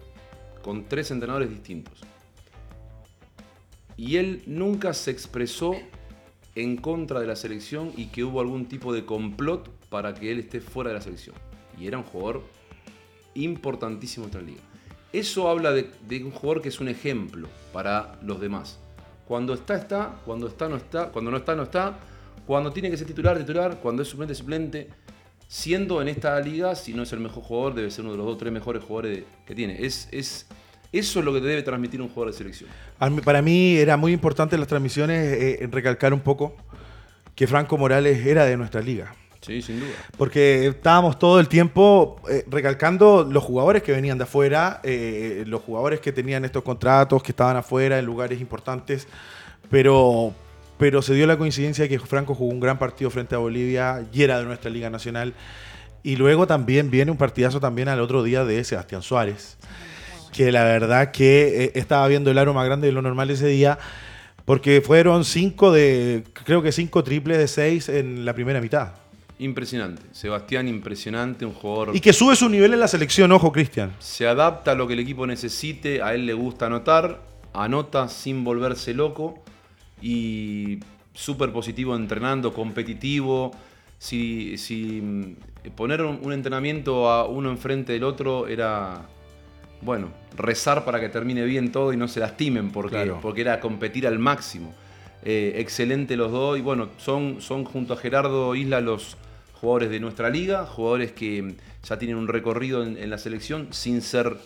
con 0.61 0.85
tres 0.85 1.11
entrenadores 1.11 1.49
distintos. 1.49 2.01
Y 3.97 4.17
él 4.17 4.43
nunca 4.45 4.93
se 4.93 5.11
expresó 5.11 5.75
en 6.55 6.77
contra 6.77 7.19
de 7.19 7.27
la 7.27 7.35
selección 7.35 7.91
y 7.95 8.07
que 8.07 8.23
hubo 8.23 8.41
algún 8.41 8.65
tipo 8.65 8.93
de 8.93 9.05
complot 9.05 9.69
para 9.89 10.13
que 10.13 10.31
él 10.31 10.39
esté 10.39 10.61
fuera 10.61 10.89
de 10.89 10.95
la 10.95 11.01
selección. 11.01 11.35
Y 11.79 11.87
era 11.87 11.97
un 11.97 12.03
jugador 12.03 12.43
importantísimo 13.35 14.25
en 14.25 14.31
nuestra 14.31 14.51
liga. 14.51 14.61
Eso 15.13 15.49
habla 15.49 15.73
de, 15.73 15.89
un 16.23 16.31
jugador 16.31 16.61
que 16.61 16.69
es 16.69 16.79
un 16.79 16.87
ejemplo 16.87 17.49
para 17.73 18.17
los 18.21 18.39
demás. 18.39 18.79
Cuando 19.27 19.53
está, 19.53 19.75
está, 19.75 20.19
cuando 20.25 20.47
está, 20.47 20.69
no 20.69 20.77
está, 20.77 21.09
cuando 21.09 21.31
no 21.31 21.37
está, 21.37 21.55
no 21.55 21.63
está, 21.63 21.99
cuando 22.45 22.71
tiene 22.71 22.89
que 22.89 22.97
ser 22.97 23.07
titular, 23.07 23.37
titular, 23.37 23.79
cuando 23.81 24.03
es 24.03 24.07
suplente, 24.07 24.35
suplente. 24.35 24.89
Siendo 25.47 26.01
en 26.01 26.07
esta 26.07 26.39
liga, 26.39 26.75
si 26.75 26.93
no 26.93 27.03
es 27.03 27.11
el 27.11 27.19
mejor 27.19 27.43
jugador, 27.43 27.73
debe 27.75 27.91
ser 27.91 28.05
uno 28.05 28.13
de 28.13 28.17
los 28.17 28.25
dos 28.25 28.37
tres 28.37 28.53
mejores 28.53 28.83
jugadores 28.83 29.25
que 29.45 29.53
tiene. 29.53 29.85
Es, 29.85 30.47
eso 30.91 31.19
es 31.19 31.25
lo 31.25 31.33
que 31.33 31.39
debe 31.41 31.61
transmitir 31.63 32.01
un 32.01 32.09
jugador 32.09 32.31
de 32.33 32.37
selección. 32.37 32.69
Mí- 33.09 33.21
Para 33.21 33.41
mí 33.41 33.77
era 33.77 33.97
muy 33.97 34.11
importante 34.13 34.55
en 34.55 34.59
las 34.61 34.67
transmisiones 34.67 35.19
eh, 35.39 35.67
recalcar 35.71 36.13
un 36.13 36.19
poco 36.21 36.55
que 37.35 37.47
Franco 37.47 37.77
Morales 37.77 38.25
era 38.25 38.45
de 38.45 38.57
nuestra 38.57 38.81
liga. 38.81 39.15
Sí, 39.41 39.61
sin 39.63 39.79
duda. 39.79 39.89
Porque 40.17 40.67
estábamos 40.67 41.17
todo 41.17 41.39
el 41.39 41.47
tiempo 41.47 42.21
eh, 42.29 42.43
recalcando 42.47 43.27
los 43.29 43.43
jugadores 43.43 43.81
que 43.81 43.91
venían 43.91 44.19
de 44.19 44.25
afuera, 44.25 44.79
eh, 44.83 45.43
los 45.47 45.61
jugadores 45.61 45.99
que 45.99 46.11
tenían 46.11 46.45
estos 46.45 46.61
contratos, 46.61 47.23
que 47.23 47.31
estaban 47.31 47.57
afuera 47.57 47.97
en 47.97 48.05
lugares 48.05 48.39
importantes, 48.39 49.07
pero, 49.71 50.33
pero 50.77 51.01
se 51.01 51.13
dio 51.15 51.25
la 51.25 51.37
coincidencia 51.37 51.83
de 51.85 51.89
que 51.89 51.97
Franco 51.99 52.35
jugó 52.35 52.51
un 52.51 52.59
gran 52.59 52.77
partido 52.77 53.09
frente 53.09 53.33
a 53.33 53.39
Bolivia 53.39 54.05
y 54.13 54.21
era 54.21 54.37
de 54.39 54.45
nuestra 54.45 54.69
Liga 54.69 54.89
Nacional. 54.91 55.33
Y 56.03 56.17
luego 56.17 56.45
también 56.47 56.91
viene 56.91 57.09
un 57.11 57.17
partidazo 57.17 57.59
también 57.59 57.87
al 57.87 57.99
otro 57.99 58.21
día 58.23 58.43
de 58.45 58.63
Sebastián 58.63 59.01
Suárez, 59.01 59.57
que 60.31 60.51
la 60.51 60.63
verdad 60.63 61.11
que 61.11 61.65
eh, 61.65 61.71
estaba 61.75 62.07
viendo 62.07 62.31
el 62.31 62.37
aro 62.37 62.53
más 62.53 62.65
grande 62.65 62.87
de 62.87 62.93
lo 62.93 63.01
normal 63.01 63.29
ese 63.29 63.47
día, 63.47 63.77
porque 64.45 64.81
fueron 64.81 65.25
cinco 65.25 65.71
de, 65.71 66.23
creo 66.45 66.61
que 66.61 66.71
cinco 66.71 67.03
triples 67.03 67.37
de 67.37 67.47
seis 67.47 67.89
en 67.89 68.25
la 68.25 68.33
primera 68.33 68.59
mitad. 68.61 68.93
Impresionante. 69.41 70.03
Sebastián, 70.11 70.67
impresionante, 70.67 71.45
un 71.45 71.53
jugador. 71.53 71.95
Y 71.95 71.99
que 71.99 72.13
sube 72.13 72.35
su 72.35 72.47
nivel 72.47 72.73
en 72.73 72.79
la 72.79 72.87
selección, 72.87 73.31
ojo, 73.31 73.51
Cristian. 73.51 73.91
Se 73.97 74.27
adapta 74.27 74.73
a 74.73 74.75
lo 74.75 74.85
que 74.87 74.93
el 74.93 74.99
equipo 74.99 75.25
necesite, 75.25 76.01
a 76.03 76.13
él 76.13 76.27
le 76.27 76.33
gusta 76.33 76.67
anotar, 76.67 77.21
anota 77.51 78.07
sin 78.07 78.43
volverse 78.43 78.93
loco 78.93 79.43
y 79.99 80.79
súper 81.13 81.51
positivo 81.51 81.95
entrenando, 81.95 82.53
competitivo. 82.53 83.51
Si, 83.97 84.59
si 84.59 85.01
mm, 85.01 85.71
poner 85.75 86.03
un, 86.03 86.19
un 86.21 86.33
entrenamiento 86.33 87.09
a 87.09 87.25
uno 87.25 87.49
enfrente 87.49 87.93
del 87.93 88.03
otro 88.03 88.47
era, 88.47 89.07
bueno, 89.81 90.09
rezar 90.37 90.85
para 90.85 90.99
que 90.99 91.09
termine 91.09 91.43
bien 91.45 91.71
todo 91.71 91.91
y 91.93 91.97
no 91.97 92.07
se 92.07 92.19
lastimen, 92.19 92.71
porque, 92.71 92.91
Claro. 92.91 93.19
porque 93.21 93.41
era 93.41 93.59
competir 93.59 94.07
al 94.07 94.19
máximo. 94.19 94.73
Eh, 95.23 95.53
excelente 95.57 96.15
los 96.17 96.31
dos 96.31 96.57
y 96.57 96.61
bueno, 96.61 96.89
son, 96.97 97.41
son 97.41 97.63
junto 97.63 97.93
a 97.93 97.97
Gerardo 97.97 98.55
Isla 98.55 98.81
los 98.81 99.17
jugadores 99.53 99.91
de 99.91 99.99
nuestra 99.99 100.29
liga, 100.29 100.65
jugadores 100.65 101.11
que 101.11 101.55
ya 101.83 101.99
tienen 101.99 102.17
un 102.17 102.27
recorrido 102.27 102.83
en, 102.83 102.97
en 102.97 103.09
la 103.11 103.19
selección 103.19 103.67
sin 103.71 104.01
ser 104.01 104.37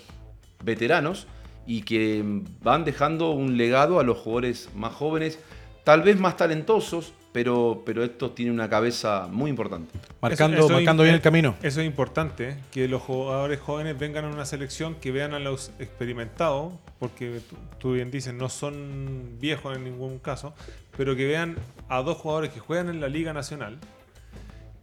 veteranos 0.63 1.27
y 1.65 1.81
que 1.83 2.23
van 2.61 2.83
dejando 2.83 3.31
un 3.31 3.57
legado 3.57 3.99
a 3.99 4.03
los 4.03 4.17
jugadores 4.17 4.69
más 4.75 4.93
jóvenes, 4.93 5.39
tal 5.83 6.01
vez 6.01 6.19
más 6.19 6.35
talentosos, 6.37 7.13
pero, 7.35 7.83
pero 7.85 8.01
estos 8.01 8.33
tienen 8.33 8.53
una 8.53 8.69
cabeza 8.69 9.27
muy 9.29 9.49
importante. 9.49 9.91
Marcando, 10.21 10.55
Eso- 10.55 10.65
eso 10.67 10.73
marcando 10.75 11.03
es- 11.03 11.07
bien 11.07 11.15
el 11.15 11.21
camino. 11.21 11.55
Eso 11.61 11.81
es 11.81 11.85
importante, 11.85 12.55
que 12.71 12.87
los 12.87 13.01
jugadores 13.01 13.59
jóvenes 13.59 13.99
vengan 13.99 14.23
a 14.23 14.29
una 14.29 14.45
selección, 14.45 14.95
que 14.95 15.11
vean 15.11 15.33
a 15.33 15.39
los 15.39 15.71
experimentados, 15.77 16.71
porque 16.97 17.41
tú, 17.77 17.91
bien 17.91 18.09
dices, 18.09 18.33
no 18.33 18.47
son 18.47 19.37
viejos 19.41 19.75
en 19.75 19.83
ningún 19.83 20.17
caso, 20.19 20.53
pero 20.95 21.13
que 21.17 21.25
vean 21.27 21.57
a 21.89 22.01
dos 22.03 22.15
jugadores 22.19 22.51
que 22.51 22.61
juegan 22.61 22.87
en 22.87 23.01
la 23.01 23.09
Liga 23.09 23.33
Nacional, 23.33 23.79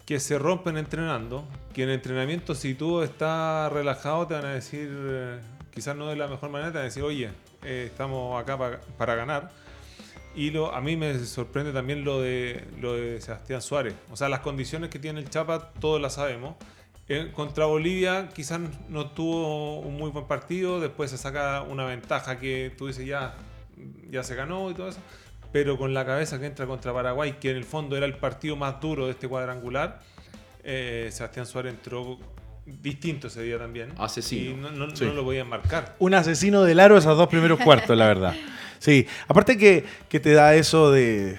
que 0.04 0.20
se 0.20 0.38
rompen 0.38 0.76
entrenando, 0.76 1.44
que 1.72 1.84
en 1.84 1.88
entrenamiento 1.88 2.54
si 2.54 2.74
tú 2.74 3.00
estás 3.00 3.72
relajado 3.72 4.26
te 4.26 4.34
van 4.34 4.44
a 4.44 4.52
decir, 4.52 4.90
eh, 4.94 5.38
quizás 5.72 5.96
no 5.96 6.06
de 6.08 6.16
la 6.16 6.28
mejor 6.28 6.50
manera, 6.50 6.70
te 6.70 6.74
van 6.76 6.82
a 6.82 6.88
decir, 6.88 7.02
oye, 7.02 7.30
eh, 7.64 7.84
estamos 7.90 8.38
acá 8.38 8.58
pa- 8.58 8.78
para 8.98 9.14
ganar. 9.14 9.50
Y 10.34 10.50
lo, 10.50 10.74
a 10.74 10.80
mí 10.80 10.96
me 10.96 11.18
sorprende 11.18 11.72
también 11.72 12.04
lo 12.04 12.20
de, 12.20 12.64
lo 12.80 12.94
de 12.94 13.20
Sebastián 13.20 13.60
Suárez. 13.60 13.94
O 14.10 14.16
sea, 14.16 14.28
las 14.28 14.40
condiciones 14.40 14.88
que 14.88 14.98
tiene 14.98 15.20
el 15.20 15.28
Chapa, 15.28 15.72
todos 15.80 16.00
las 16.00 16.14
sabemos. 16.14 16.56
Eh, 17.08 17.30
contra 17.34 17.66
Bolivia 17.66 18.28
quizás 18.34 18.60
no 18.88 19.10
tuvo 19.10 19.80
un 19.80 19.96
muy 19.96 20.10
buen 20.10 20.26
partido, 20.26 20.80
después 20.80 21.10
se 21.10 21.18
saca 21.18 21.62
una 21.62 21.84
ventaja 21.84 22.38
que 22.38 22.72
tú 22.78 22.86
dices 22.86 23.06
ya, 23.06 23.34
ya 24.10 24.22
se 24.22 24.34
ganó 24.34 24.70
y 24.70 24.74
todo 24.74 24.88
eso. 24.88 25.00
Pero 25.52 25.76
con 25.76 25.92
la 25.92 26.06
cabeza 26.06 26.40
que 26.40 26.46
entra 26.46 26.66
contra 26.66 26.94
Paraguay, 26.94 27.34
que 27.38 27.50
en 27.50 27.56
el 27.56 27.64
fondo 27.64 27.96
era 27.96 28.06
el 28.06 28.16
partido 28.16 28.56
más 28.56 28.80
duro 28.80 29.06
de 29.06 29.12
este 29.12 29.28
cuadrangular, 29.28 30.00
eh, 30.64 31.10
Sebastián 31.12 31.44
Suárez 31.44 31.74
entró 31.74 32.18
distinto 32.66 33.26
ese 33.26 33.42
día 33.42 33.58
también. 33.58 33.90
Asesino. 33.98 34.50
Y 34.50 34.54
no, 34.54 34.70
no- 34.70 34.96
Sí. 34.96 35.04
no 35.04 35.14
lo 35.14 35.24
podían 35.24 35.48
marcar. 35.48 35.96
Un 35.98 36.14
asesino 36.14 36.62
del 36.62 36.80
aro 36.80 36.96
esos 36.96 37.16
dos 37.16 37.28
primeros 37.28 37.58
cuartos, 37.64 37.96
la 37.96 38.06
verdad. 38.06 38.34
Sí, 38.78 39.06
aparte 39.28 39.56
que, 39.56 39.84
que 40.08 40.20
te 40.20 40.32
da 40.32 40.54
eso 40.54 40.90
de, 40.90 41.38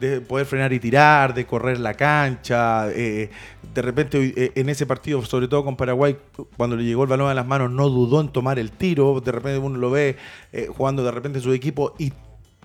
de 0.00 0.20
poder 0.20 0.46
frenar 0.46 0.72
y 0.72 0.78
tirar, 0.80 1.34
de 1.34 1.44
correr 1.46 1.78
la 1.80 1.94
cancha. 1.94 2.88
eh, 2.92 3.30
de 3.74 3.82
repente 3.82 4.32
eh, 4.36 4.52
en 4.54 4.68
ese 4.70 4.86
partido, 4.86 5.22
sobre 5.24 5.48
todo 5.48 5.64
con 5.64 5.76
Paraguay, 5.76 6.16
cuando 6.56 6.76
le 6.76 6.84
llegó 6.84 7.02
el 7.02 7.08
balón 7.10 7.28
a 7.30 7.34
las 7.34 7.46
manos, 7.46 7.70
no 7.70 7.88
dudó 7.90 8.20
en 8.20 8.28
tomar 8.28 8.58
el 8.58 8.70
tiro. 8.70 9.20
De 9.20 9.32
repente 9.32 9.58
uno 9.58 9.78
lo 9.78 9.90
ve 9.90 10.16
eh, 10.52 10.68
jugando 10.74 11.04
de 11.04 11.10
repente 11.10 11.40
su 11.40 11.52
equipo 11.52 11.94
y 11.98 12.12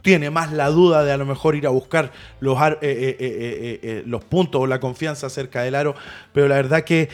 tiene 0.01 0.29
más 0.29 0.51
la 0.51 0.69
duda 0.69 1.03
de 1.03 1.11
a 1.11 1.17
lo 1.17 1.25
mejor 1.25 1.55
ir 1.55 1.67
a 1.67 1.69
buscar 1.69 2.11
los, 2.39 2.59
eh, 2.61 2.77
eh, 2.81 3.79
eh, 3.83 4.03
los 4.05 4.23
puntos 4.23 4.61
o 4.61 4.67
la 4.67 4.79
confianza 4.79 5.29
cerca 5.29 5.61
del 5.61 5.75
aro. 5.75 5.95
Pero 6.33 6.47
la 6.47 6.55
verdad 6.55 6.83
que 6.83 7.09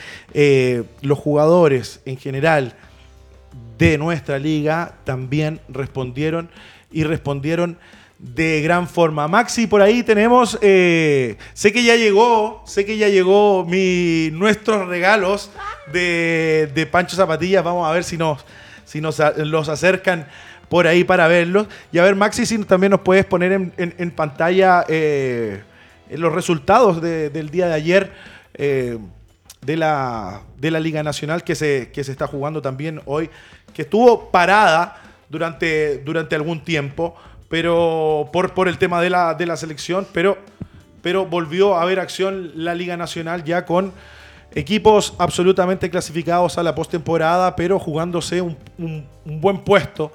los 1.02 1.18
jugadores 1.18 2.00
en 2.04 2.16
general 2.16 2.74
de 3.76 3.98
nuestra 3.98 4.38
liga 4.38 4.96
también 5.04 5.60
respondieron 5.68 6.50
y 6.90 7.04
respondieron 7.04 7.78
de 8.18 8.62
gran 8.62 8.88
forma. 8.88 9.28
Maxi, 9.28 9.68
por 9.68 9.80
ahí 9.80 10.02
tenemos, 10.02 10.58
sé 10.60 11.36
que 11.72 11.84
ya 11.84 11.94
llegó, 11.94 12.64
sé 12.66 12.84
que 12.84 12.96
ya 12.96 13.08
llegó 13.08 13.64
mi, 13.64 14.30
nuestros 14.32 14.88
regalos 14.88 15.50
de, 15.92 16.68
de 16.74 16.86
Pancho 16.86 17.14
Zapatillas. 17.14 17.62
Vamos 17.62 17.88
a 17.88 17.92
ver 17.92 18.02
si 18.02 18.16
nos, 18.16 18.44
si 18.84 19.00
nos 19.00 19.22
los 19.36 19.68
acercan 19.68 20.26
por 20.68 20.86
ahí 20.86 21.04
para 21.04 21.26
verlos. 21.28 21.66
Y 21.92 21.98
a 21.98 22.02
ver, 22.04 22.14
Maxi, 22.16 22.44
si 22.46 22.58
también 22.64 22.90
nos 22.90 23.00
puedes 23.00 23.24
poner 23.24 23.52
en, 23.52 23.72
en- 23.76 23.94
en 23.98 24.10
pantalla 24.10 24.84
eh, 24.88 25.62
los 26.10 26.32
resultados 26.32 27.00
de- 27.02 27.30
del 27.30 27.50
día 27.50 27.66
de 27.68 27.74
ayer. 27.74 28.12
eh, 28.54 28.98
de 29.60 29.76
la, 29.76 30.42
de 30.56 30.70
la 30.70 30.78
Liga 30.78 31.02
Nacional 31.02 31.42
que 31.42 31.56
se, 31.56 31.90
que 31.92 32.04
se 32.04 32.12
está 32.12 32.28
jugando 32.28 32.62
también 32.62 33.00
hoy, 33.06 33.28
que 33.74 33.82
estuvo 33.82 34.30
parada 34.30 35.02
durante, 35.28 35.98
durante 35.98 36.36
algún 36.36 36.62
tiempo, 36.62 37.16
pero 37.48 38.30
por, 38.32 38.54
por 38.54 38.68
el 38.68 38.78
tema 38.78 39.02
de 39.02 39.10
la, 39.10 39.34
de 39.34 39.46
la 39.46 39.56
selección, 39.56 40.06
pero, 40.12 40.38
pero 41.02 41.26
volvió 41.26 41.74
a 41.74 41.82
haber 41.82 41.98
acción 41.98 42.52
la 42.54 42.72
Liga 42.76 42.96
Nacional 42.96 43.42
ya 43.42 43.66
con 43.66 43.92
equipos 44.54 45.14
absolutamente 45.18 45.90
clasificados 45.90 46.56
a 46.56 46.62
la 46.62 46.76
postemporada, 46.76 47.56
pero 47.56 47.80
jugándose 47.80 48.40
un, 48.40 48.56
un- 48.78 49.06
un 49.24 49.40
buen 49.40 49.58
puesto 49.58 50.12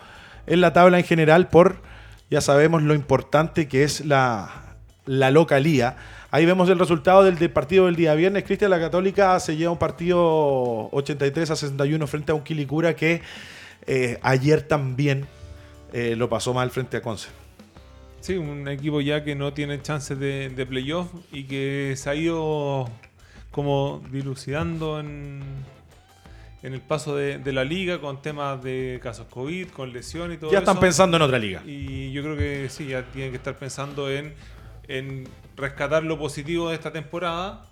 en 0.48 0.62
la 0.62 0.74
tabla 0.74 1.00
en 1.00 1.06
general 1.06 1.48
por, 1.48 1.82
ya 2.30 2.42
sabemos, 2.42 2.84
lo 2.84 2.94
importante 2.94 3.68
que 3.68 3.84
es 3.84 4.06
la, 4.06 4.76
la 5.06 5.32
localía. 5.32 5.96
Ahí 6.32 6.46
vemos 6.46 6.68
el 6.70 6.80
resultado 6.80 7.24
del, 7.24 7.50
partido 7.52 7.86
del 7.86 7.96
día 7.96 8.16
viernes. 8.16 8.44
Cristian 8.44 8.72
La 8.72 8.80
Católica 8.80 9.40
se 9.40 9.56
lleva 9.56 9.72
un 9.72 9.78
partido 9.78 10.90
83 10.92 11.52
a 11.52 11.56
61 11.56 12.08
frente 12.08 12.32
a 12.32 12.36
un 12.36 12.44
Quilicura 12.44 12.96
que 12.96 13.22
eh, 13.86 14.18
ayer 14.24 14.64
también 14.64 15.28
eh, 15.92 16.16
lo 16.16 16.30
pasó 16.30 16.54
mal 16.54 16.72
frente 16.72 16.98
a 16.98 17.02
Conce. 17.02 17.30
Sí, 18.20 18.38
un 18.38 18.68
equipo 18.68 19.02
ya 19.02 19.24
que 19.24 19.36
no 19.36 19.54
tiene 19.54 19.82
chances 19.82 20.18
de, 20.18 20.50
de 20.50 20.66
playoff 20.66 21.08
y 21.32 21.44
que 21.44 21.94
se 21.98 22.10
ha 22.10 22.16
ido 22.16 22.90
como 23.52 24.02
dilucidando 24.10 25.00
en, 25.00 25.44
en 26.64 26.74
el 26.74 26.82
paso 26.82 27.16
de, 27.16 27.38
de 27.38 27.52
la 27.54 27.64
liga 27.66 28.00
con 28.00 28.22
temas 28.22 28.64
de 28.64 29.00
casos 29.04 29.28
COVID, 29.30 29.68
con 29.70 29.92
lesiones 29.94 30.38
y 30.38 30.40
todo 30.40 30.52
Ya 30.52 30.60
están 30.60 30.76
eso. 30.76 30.82
pensando 30.82 31.18
en 31.18 31.24
otra 31.24 31.38
liga. 31.38 31.62
Y 31.66 32.12
yo 32.14 32.24
creo 32.24 32.38
que 32.38 32.70
sí, 32.70 32.88
ya 32.88 33.04
tienen 33.12 33.32
que 33.32 33.38
estar 33.38 33.56
pensando 33.58 34.10
en, 34.10 34.34
en 34.88 35.28
rescatar 35.58 36.04
lo 36.04 36.18
positivo 36.18 36.70
de 36.70 36.76
esta 36.76 36.92
temporada 36.92 37.66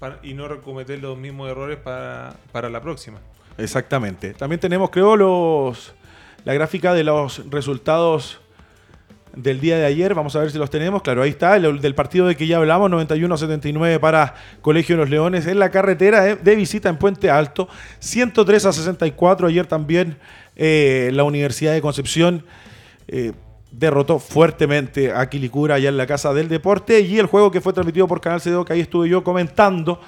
para- 0.00 0.18
y 0.22 0.34
no 0.34 0.60
cometer 0.60 0.98
los 1.00 1.16
mismos 1.16 1.48
errores 1.50 1.78
para, 1.78 2.34
para 2.52 2.68
la 2.68 2.80
próxima. 2.82 3.18
Exactamente. 3.58 4.34
También 4.34 4.60
tenemos, 4.60 4.90
creo, 4.90 5.16
los 5.16 5.94
la 6.44 6.52
gráfica 6.52 6.94
de 6.94 7.02
los 7.04 7.48
resultados 7.50 8.40
del 9.36 9.60
día 9.60 9.78
de 9.78 9.86
ayer. 9.86 10.14
Vamos 10.14 10.34
a 10.34 10.40
ver 10.40 10.50
si 10.50 10.58
los 10.58 10.70
tenemos. 10.70 11.02
Claro, 11.02 11.22
ahí 11.22 11.30
está, 11.30 11.56
el 11.56 11.80
del 11.80 11.94
partido 11.94 12.26
de 12.26 12.34
que 12.34 12.46
ya 12.46 12.56
hablamos, 12.56 12.90
91-79 12.90 14.00
para 14.00 14.34
Colegio 14.62 14.96
de 14.96 15.02
los 15.02 15.10
Leones 15.10 15.46
en 15.46 15.58
la 15.58 15.70
carretera 15.70 16.22
de, 16.22 16.36
de 16.36 16.56
visita 16.56 16.88
en 16.88 16.96
Puente 16.96 17.30
Alto. 17.30 17.68
103 18.00 18.66
a 18.66 18.72
64 18.72 19.46
ayer 19.46 19.66
también 19.66 20.18
eh, 20.56 21.10
la 21.12 21.22
Universidad 21.24 21.72
de 21.72 21.80
Concepción. 21.80 22.44
eh, 23.08 23.32
derrotó 23.72 24.18
fuertemente 24.18 25.12
a 25.12 25.28
Quilicura 25.28 25.74
allá 25.74 25.90
en 25.90 25.96
la 25.96 26.06
Casa 26.06 26.32
del 26.32 26.48
Deporte 26.48 27.00
y 27.00 27.18
el 27.18 27.26
juego 27.26 27.50
que 27.50 27.60
fue 27.60 27.72
transmitido 27.72 28.08
por 28.08 28.20
Canal 28.20 28.40
CDO, 28.40 28.64
que 28.64 28.72
ahí 28.72 28.80
estuve 28.80 29.08
yo 29.08 29.22
comentando, 29.22 30.00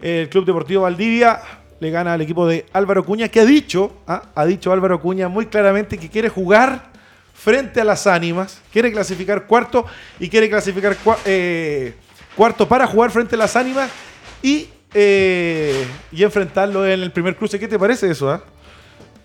el 0.00 0.28
Club 0.28 0.44
Deportivo 0.44 0.82
Valdivia 0.82 1.40
le 1.80 1.90
gana 1.90 2.14
al 2.14 2.20
equipo 2.20 2.46
de 2.46 2.66
Álvaro 2.72 3.04
Cuña, 3.04 3.28
que 3.28 3.40
ha 3.40 3.44
dicho, 3.44 3.92
ah, 4.06 4.30
ha 4.34 4.44
dicho 4.46 4.72
Álvaro 4.72 5.00
Cuña 5.00 5.28
muy 5.28 5.46
claramente 5.46 5.98
que 5.98 6.08
quiere 6.08 6.28
jugar 6.28 6.90
frente 7.34 7.80
a 7.80 7.84
las 7.84 8.06
ánimas, 8.06 8.62
quiere 8.72 8.90
clasificar 8.90 9.46
cuarto 9.46 9.84
y 10.18 10.28
quiere 10.28 10.48
clasificar 10.48 10.96
cua- 11.04 11.18
eh, 11.26 11.92
cuarto 12.36 12.66
para 12.66 12.86
jugar 12.86 13.10
frente 13.10 13.34
a 13.34 13.38
las 13.38 13.54
ánimas 13.56 13.90
y, 14.42 14.68
eh, 14.94 15.84
y 16.12 16.22
enfrentarlo 16.22 16.86
en 16.86 17.00
el 17.02 17.10
primer 17.12 17.36
cruce. 17.36 17.58
¿Qué 17.58 17.68
te 17.68 17.78
parece 17.78 18.10
eso? 18.10 18.30
ah? 18.30 18.42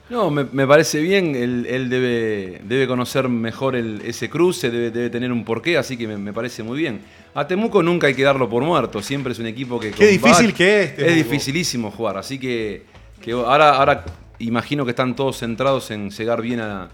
No, 0.09 0.31
me, 0.31 0.43
me 0.51 0.65
parece 0.65 0.99
bien. 1.01 1.35
Él, 1.35 1.67
él 1.69 1.87
debe, 1.87 2.61
debe 2.63 2.87
conocer 2.87 3.29
mejor 3.29 3.75
el- 3.75 4.01
ese 4.03 4.27
cruce, 4.29 4.71
debe, 4.71 4.89
debe 4.89 5.09
tener 5.11 5.31
un 5.31 5.45
porqué, 5.45 5.77
así 5.77 5.95
que 5.97 6.07
me, 6.07 6.17
me 6.17 6.33
parece 6.33 6.63
muy 6.63 6.79
bien. 6.79 7.01
A 7.35 7.45
Temuco 7.47 7.83
nunca 7.83 8.07
hay 8.07 8.15
que 8.15 8.23
darlo 8.23 8.49
por 8.49 8.63
muerto. 8.63 9.03
Siempre 9.03 9.33
es 9.33 9.39
un 9.39 9.45
equipo 9.45 9.79
que. 9.79 9.91
Qué 9.91 10.07
difícil 10.07 10.53
que 10.53 10.81
es, 10.83 10.89
Es 10.89 10.95
Temuco. 10.95 11.13
dificilísimo 11.15 11.91
jugar, 11.91 12.17
así 12.17 12.39
que, 12.39 12.85
que 13.21 13.33
ahora, 13.33 13.75
ahora 13.75 14.03
imagino 14.39 14.83
que 14.83 14.91
están 14.91 15.15
todos 15.15 15.37
centrados 15.37 15.91
en 15.91 16.09
llegar 16.09 16.41
bien 16.41 16.59
a, 16.59 16.89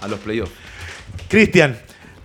a 0.00 0.08
los 0.08 0.18
playoffs. 0.20 0.52
Cristian, 1.28 1.78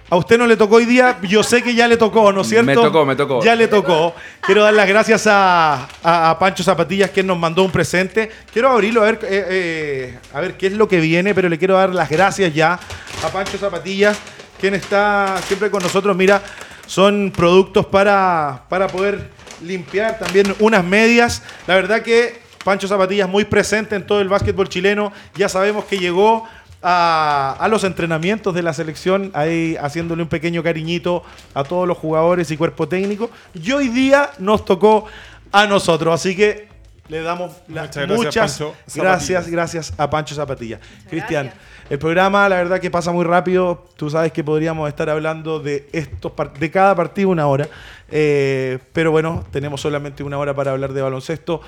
a 0.09 0.15
usted 0.17 0.37
no 0.37 0.45
le 0.47 0.55
tocó 0.57 0.75
hoy 0.75 0.85
día, 0.85 1.17
yo 1.23 1.43
sé 1.43 1.61
que 1.63 1.73
ya 1.73 1.87
le 1.87 1.97
tocó, 1.97 2.31
¿no 2.31 2.41
es 2.41 2.47
cierto? 2.49 2.65
Me 2.65 2.75
tocó, 2.75 3.05
me 3.05 3.15
tocó. 3.15 3.43
Ya 3.43 3.55
le 3.55 3.67
tocó. 3.67 4.13
Quiero 4.41 4.63
dar 4.63 4.73
las 4.73 4.87
gracias 4.87 5.25
a, 5.27 5.87
a- 6.03 6.29
a 6.29 6.39
Pancho 6.39 6.63
Zapatillas, 6.63 7.09
que 7.09 7.23
nos 7.23 7.37
mandó 7.37 7.63
un 7.63 7.71
presente. 7.71 8.29
Quiero 8.53 8.69
abrirlo 8.69 9.01
a 9.01 9.05
ver, 9.05 9.19
eh, 9.23 9.45
eh, 9.49 10.19
a 10.33 10.41
ver 10.41 10.57
qué 10.57 10.67
es 10.67 10.73
lo 10.73 10.87
que 10.87 10.99
viene, 10.99 11.33
pero 11.33 11.49
le 11.49 11.57
quiero 11.57 11.75
dar 11.75 11.93
las 11.93 12.09
gracias 12.09 12.53
ya 12.53 12.79
a 13.23 13.29
Pancho 13.29 13.57
Zapatillas, 13.57 14.17
quien 14.59 14.75
está 14.75 15.37
siempre 15.47 15.71
con 15.71 15.81
nosotros. 15.81 16.15
Mira, 16.15 16.41
son 16.85 17.31
productos 17.35 17.87
para, 17.87 18.63
para 18.69 18.87
poder 18.87 19.29
limpiar 19.63 20.19
también 20.19 20.53
unas 20.59 20.83
medias. 20.83 21.41
La 21.65 21.75
verdad 21.75 22.03
que 22.03 22.39
Pancho 22.63 22.87
Zapatillas 22.87 23.27
muy 23.27 23.45
presente 23.45 23.95
en 23.95 24.05
todo 24.05 24.21
el 24.21 24.29
básquetbol 24.29 24.69
chileno. 24.69 25.11
Ya 25.35 25.49
sabemos 25.49 25.85
que 25.85 25.97
llegó 25.97 26.47
a, 26.87 27.57
a 27.59 27.67
los 27.67 27.83
entrenamientos 27.83 28.53
de 28.53 28.61
la 28.61 28.71
selección, 28.71 29.31
ahí 29.33 29.75
haciéndole 29.81 30.21
un 30.21 30.29
pequeño 30.29 30.61
cariñito 30.61 31.23
a 31.55 31.63
todos 31.63 31.87
los 31.87 31.97
jugadores 31.97 32.51
y 32.51 32.57
cuerpo 32.57 32.87
técnico. 32.87 33.31
Y 33.55 33.71
hoy 33.71 33.87
día 33.89 34.29
nos 34.37 34.65
tocó 34.65 35.05
a 35.51 35.65
nosotros, 35.65 36.13
así 36.13 36.35
que 36.35 36.67
le 37.07 37.21
damos 37.21 37.51
las 37.67 37.95
Muchas 38.07 38.07
gracias, 38.07 38.59
muchas 38.59 38.95
gracias, 38.95 39.49
gracias 39.49 39.93
a 39.97 40.09
Pancho 40.09 40.35
Zapatilla. 40.35 40.79
Cristian, 41.09 41.47
gracias. 41.47 41.63
el 41.89 41.99
programa 41.99 42.47
la 42.49 42.57
verdad 42.57 42.79
que 42.79 42.91
pasa 42.91 43.11
muy 43.11 43.25
rápido. 43.25 43.85
Tú 43.95 44.09
sabes 44.09 44.31
que 44.31 44.43
podríamos 44.43 44.87
estar 44.87 45.09
hablando 45.09 45.59
de 45.59 45.87
estos 45.91 46.31
de 46.59 46.71
cada 46.71 46.95
partido 46.95 47.29
una 47.29 47.47
hora, 47.47 47.67
Eh, 48.11 48.77
pero 48.93 49.09
bueno, 49.09 49.43
tenemos 49.51 49.81
solamente 49.81 50.23
una 50.23 50.37
hora 50.37 50.53
para 50.53 50.71
hablar 50.71 50.93
de 50.93 51.01
baloncesto. 51.01 51.61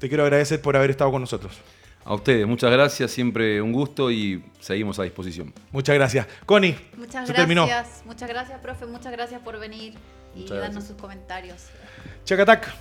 Te 0.00 0.08
quiero 0.08 0.24
agradecer 0.24 0.60
por 0.60 0.76
haber 0.76 0.90
estado 0.90 1.10
con 1.12 1.20
nosotros. 1.20 1.60
A 2.08 2.14
ustedes, 2.14 2.46
muchas 2.46 2.70
gracias, 2.70 3.10
siempre 3.10 3.60
un 3.60 3.72
gusto 3.72 4.12
y 4.12 4.40
seguimos 4.60 4.96
a 5.00 5.02
disposición. 5.02 5.52
Muchas 5.72 5.96
gracias. 5.96 6.26
Connie, 6.46 6.76
Muchas 6.96 7.26
se 7.26 7.34
terminó. 7.34 7.66
gracias. 7.66 8.06
Muchas 8.06 8.28
gracias, 8.28 8.60
profe. 8.60 8.86
Muchas 8.86 9.10
gracias 9.10 9.40
por 9.42 9.58
venir 9.58 9.94
y 10.36 10.42
Muchas 10.42 10.50
darnos 10.50 10.74
gracias. 10.74 10.86
sus 10.86 10.96
comentarios. 10.96 11.64
Chacatac. 12.24 12.72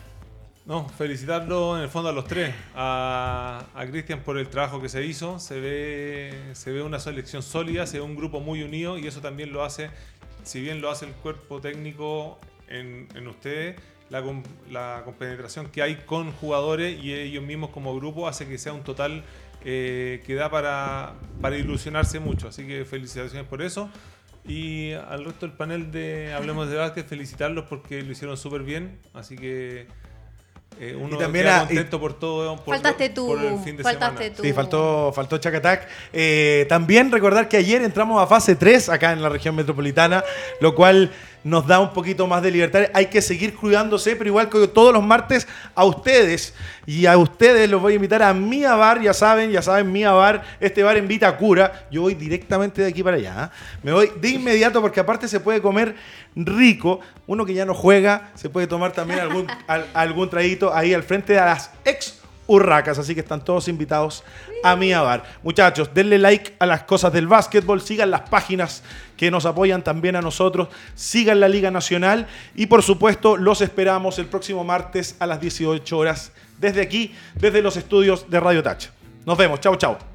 No, 0.68 0.88
felicitarlo 0.90 1.76
en 1.78 1.84
el 1.84 1.90
fondo 1.90 2.10
a 2.10 2.14
los 2.14 2.26
tres. 2.28 2.54
A, 2.76 3.66
a 3.74 3.86
Cristian 3.88 4.20
por 4.22 4.38
el 4.38 4.48
trabajo 4.48 4.80
que 4.80 4.90
se 4.90 5.04
hizo. 5.04 5.40
Se 5.40 5.60
ve, 5.60 6.32
se 6.54 6.72
ve 6.72 6.84
una 6.84 7.00
selección 7.00 7.42
sólida, 7.42 7.88
se 7.88 7.98
ve 7.98 8.04
un 8.04 8.16
grupo 8.16 8.40
muy 8.42 8.62
unido 8.62 8.96
y 9.00 9.08
eso 9.08 9.22
también 9.22 9.52
lo 9.52 9.64
hace, 9.64 9.90
si 10.44 10.62
bien 10.62 10.82
lo 10.82 10.92
hace 10.92 11.06
el 11.08 11.14
cuerpo 11.14 11.60
técnico 11.62 12.38
en, 12.68 13.08
en 13.16 13.28
ustedes, 13.28 13.76
la, 14.10 14.24
la 14.72 15.02
compenetración 15.06 15.68
que 15.70 15.82
hay 15.82 15.96
con 16.06 16.32
jugadores 16.34 16.98
y 17.04 17.14
ellos 17.14 17.44
mismos 17.44 17.72
como 17.72 17.96
grupo 17.96 18.28
hace 18.28 18.48
que 18.48 18.58
sea 18.58 18.74
un 18.74 18.84
total 18.84 19.24
eh, 19.64 20.22
que 20.26 20.36
da 20.36 20.50
para, 20.52 21.14
para 21.42 21.58
ilusionarse 21.58 22.20
mucho. 22.20 22.48
Así 22.50 22.68
que 22.68 22.86
felicitaciones 22.86 23.48
por 23.48 23.62
eso. 23.62 23.90
Y 24.48 24.92
al 24.94 25.26
resto 25.26 25.48
del 25.48 25.56
panel 25.56 25.92
de 25.92 26.32
Hablemos 26.34 26.70
de 26.70 26.76
Básquet, 26.76 27.08
felicitarlos 27.08 27.66
porque 27.68 28.04
lo 28.04 28.12
hicieron 28.12 28.38
súper 28.38 28.62
bien. 28.62 29.00
Así 29.16 29.36
que 29.36 29.88
eh, 30.80 30.96
uno 30.96 31.16
Y 31.16 31.20
también 31.20 31.46
queda 31.46 31.62
a- 31.62 31.66
contento 31.66 32.00
por 32.00 32.20
todo. 32.20 32.56
Por, 32.58 32.76
Faltaste 32.76 33.10
tú. 33.10 33.26
por 33.26 33.44
el 33.44 33.58
fin 33.60 33.76
de 33.78 33.82
faltaste 33.84 34.18
semana. 34.18 34.36
tú. 34.36 34.44
Sí, 34.44 34.54
faltó, 34.54 35.12
faltó 35.16 35.38
Chacatac. 35.40 35.88
Eh, 36.14 36.68
también 36.70 37.12
recordar 37.12 37.50
que 37.50 37.58
ayer 37.58 37.82
entramos 37.82 38.22
a 38.22 38.28
fase 38.28 38.56
3 38.56 38.90
acá 38.90 39.14
en 39.14 39.24
la 39.24 39.30
región 39.30 39.56
metropolitana, 39.56 40.24
lo 40.62 40.76
cual 40.76 41.12
nos 41.46 41.68
da 41.68 41.80
un 41.80 41.94
poquito 41.94 42.26
más 42.26 42.42
de 42.42 42.50
libertad. 42.50 42.86
Hay 42.94 43.06
que 43.06 43.22
seguir 43.22 43.54
cuidándose, 43.56 44.16
pero 44.16 44.28
igual 44.32 44.50
que 44.50 44.68
todos 44.68 44.92
los 44.92 45.04
martes, 45.04 45.48
a 45.76 45.86
ustedes 45.86 46.56
y 46.88 47.06
a 47.06 47.16
ustedes 47.18 47.70
los 47.70 47.80
voy 47.82 47.94
a 47.94 47.96
invitar 47.98 48.24
a 48.24 48.34
Mía 48.34 48.76
Bar, 48.76 49.00
ya 49.00 49.14
saben, 49.14 49.52
ya 49.52 49.62
saben, 49.62 49.92
Mía 49.92 50.12
Bar, 50.12 50.44
este 50.60 50.82
bar 50.82 50.98
en 50.98 51.08
Vitacura. 51.08 51.86
Yo 51.92 52.02
voy 52.02 52.16
directamente 52.16 52.82
de 52.82 52.90
aquí 52.90 53.04
para 53.04 53.18
allá. 53.18 53.52
¿eh? 53.54 53.78
Me 53.84 53.92
voy 53.94 54.12
de 54.20 54.30
inmediato 54.30 54.82
porque 54.82 55.00
aparte 55.00 55.28
se 55.28 55.40
puede 55.40 55.62
comer 55.62 55.96
rico. 56.36 57.00
Uno 57.28 57.46
que 57.46 57.54
ya 57.54 57.64
no 57.66 57.76
juega, 57.76 58.32
se 58.34 58.50
puede 58.50 58.66
tomar 58.66 58.92
también 58.92 59.20
algún, 59.20 59.46
al- 59.68 59.86
algún 59.94 60.30
traguito 60.30 60.74
ahí 60.74 60.96
al 60.96 61.04
frente 61.04 61.34
de 61.34 61.40
las 61.42 61.70
ex 61.86 62.22
Urracas, 62.48 63.00
así 63.00 63.14
que 63.14 63.22
están 63.22 63.44
todos 63.44 63.68
invitados 63.68 64.24
a 64.64 64.76
mi 64.76 64.94
bar. 64.94 65.24
Muchachos, 65.44 65.90
denle 65.94 66.18
like 66.20 66.56
a 66.60 66.66
las 66.66 66.84
cosas 66.84 67.12
del 67.14 67.28
básquetbol, 67.28 67.82
sigan 67.82 68.12
las 68.12 68.22
páginas 68.22 68.84
que 69.18 69.32
nos 69.32 69.46
apoyan 69.46 69.84
también 69.84 70.16
a 70.16 70.22
nosotros, 70.22 70.68
sigan 70.94 71.40
la 71.40 71.48
Liga 71.48 71.72
Nacional 71.72 72.28
y 72.56 72.68
por 72.68 72.84
supuesto 72.84 73.38
los 73.38 73.62
esperamos 73.62 74.20
el 74.20 74.26
próximo 74.28 74.64
martes 74.64 75.16
a 75.20 75.26
las 75.26 75.42
18 75.42 75.98
horas 75.98 76.32
desde 76.60 76.82
aquí, 76.82 77.16
desde 77.36 77.62
los 77.62 77.78
estudios 77.78 78.30
de 78.30 78.40
Radio 78.40 78.64
Touch. 78.64 78.88
Nos 79.26 79.38
vemos, 79.38 79.60
chao, 79.60 79.76
chao. 79.76 80.15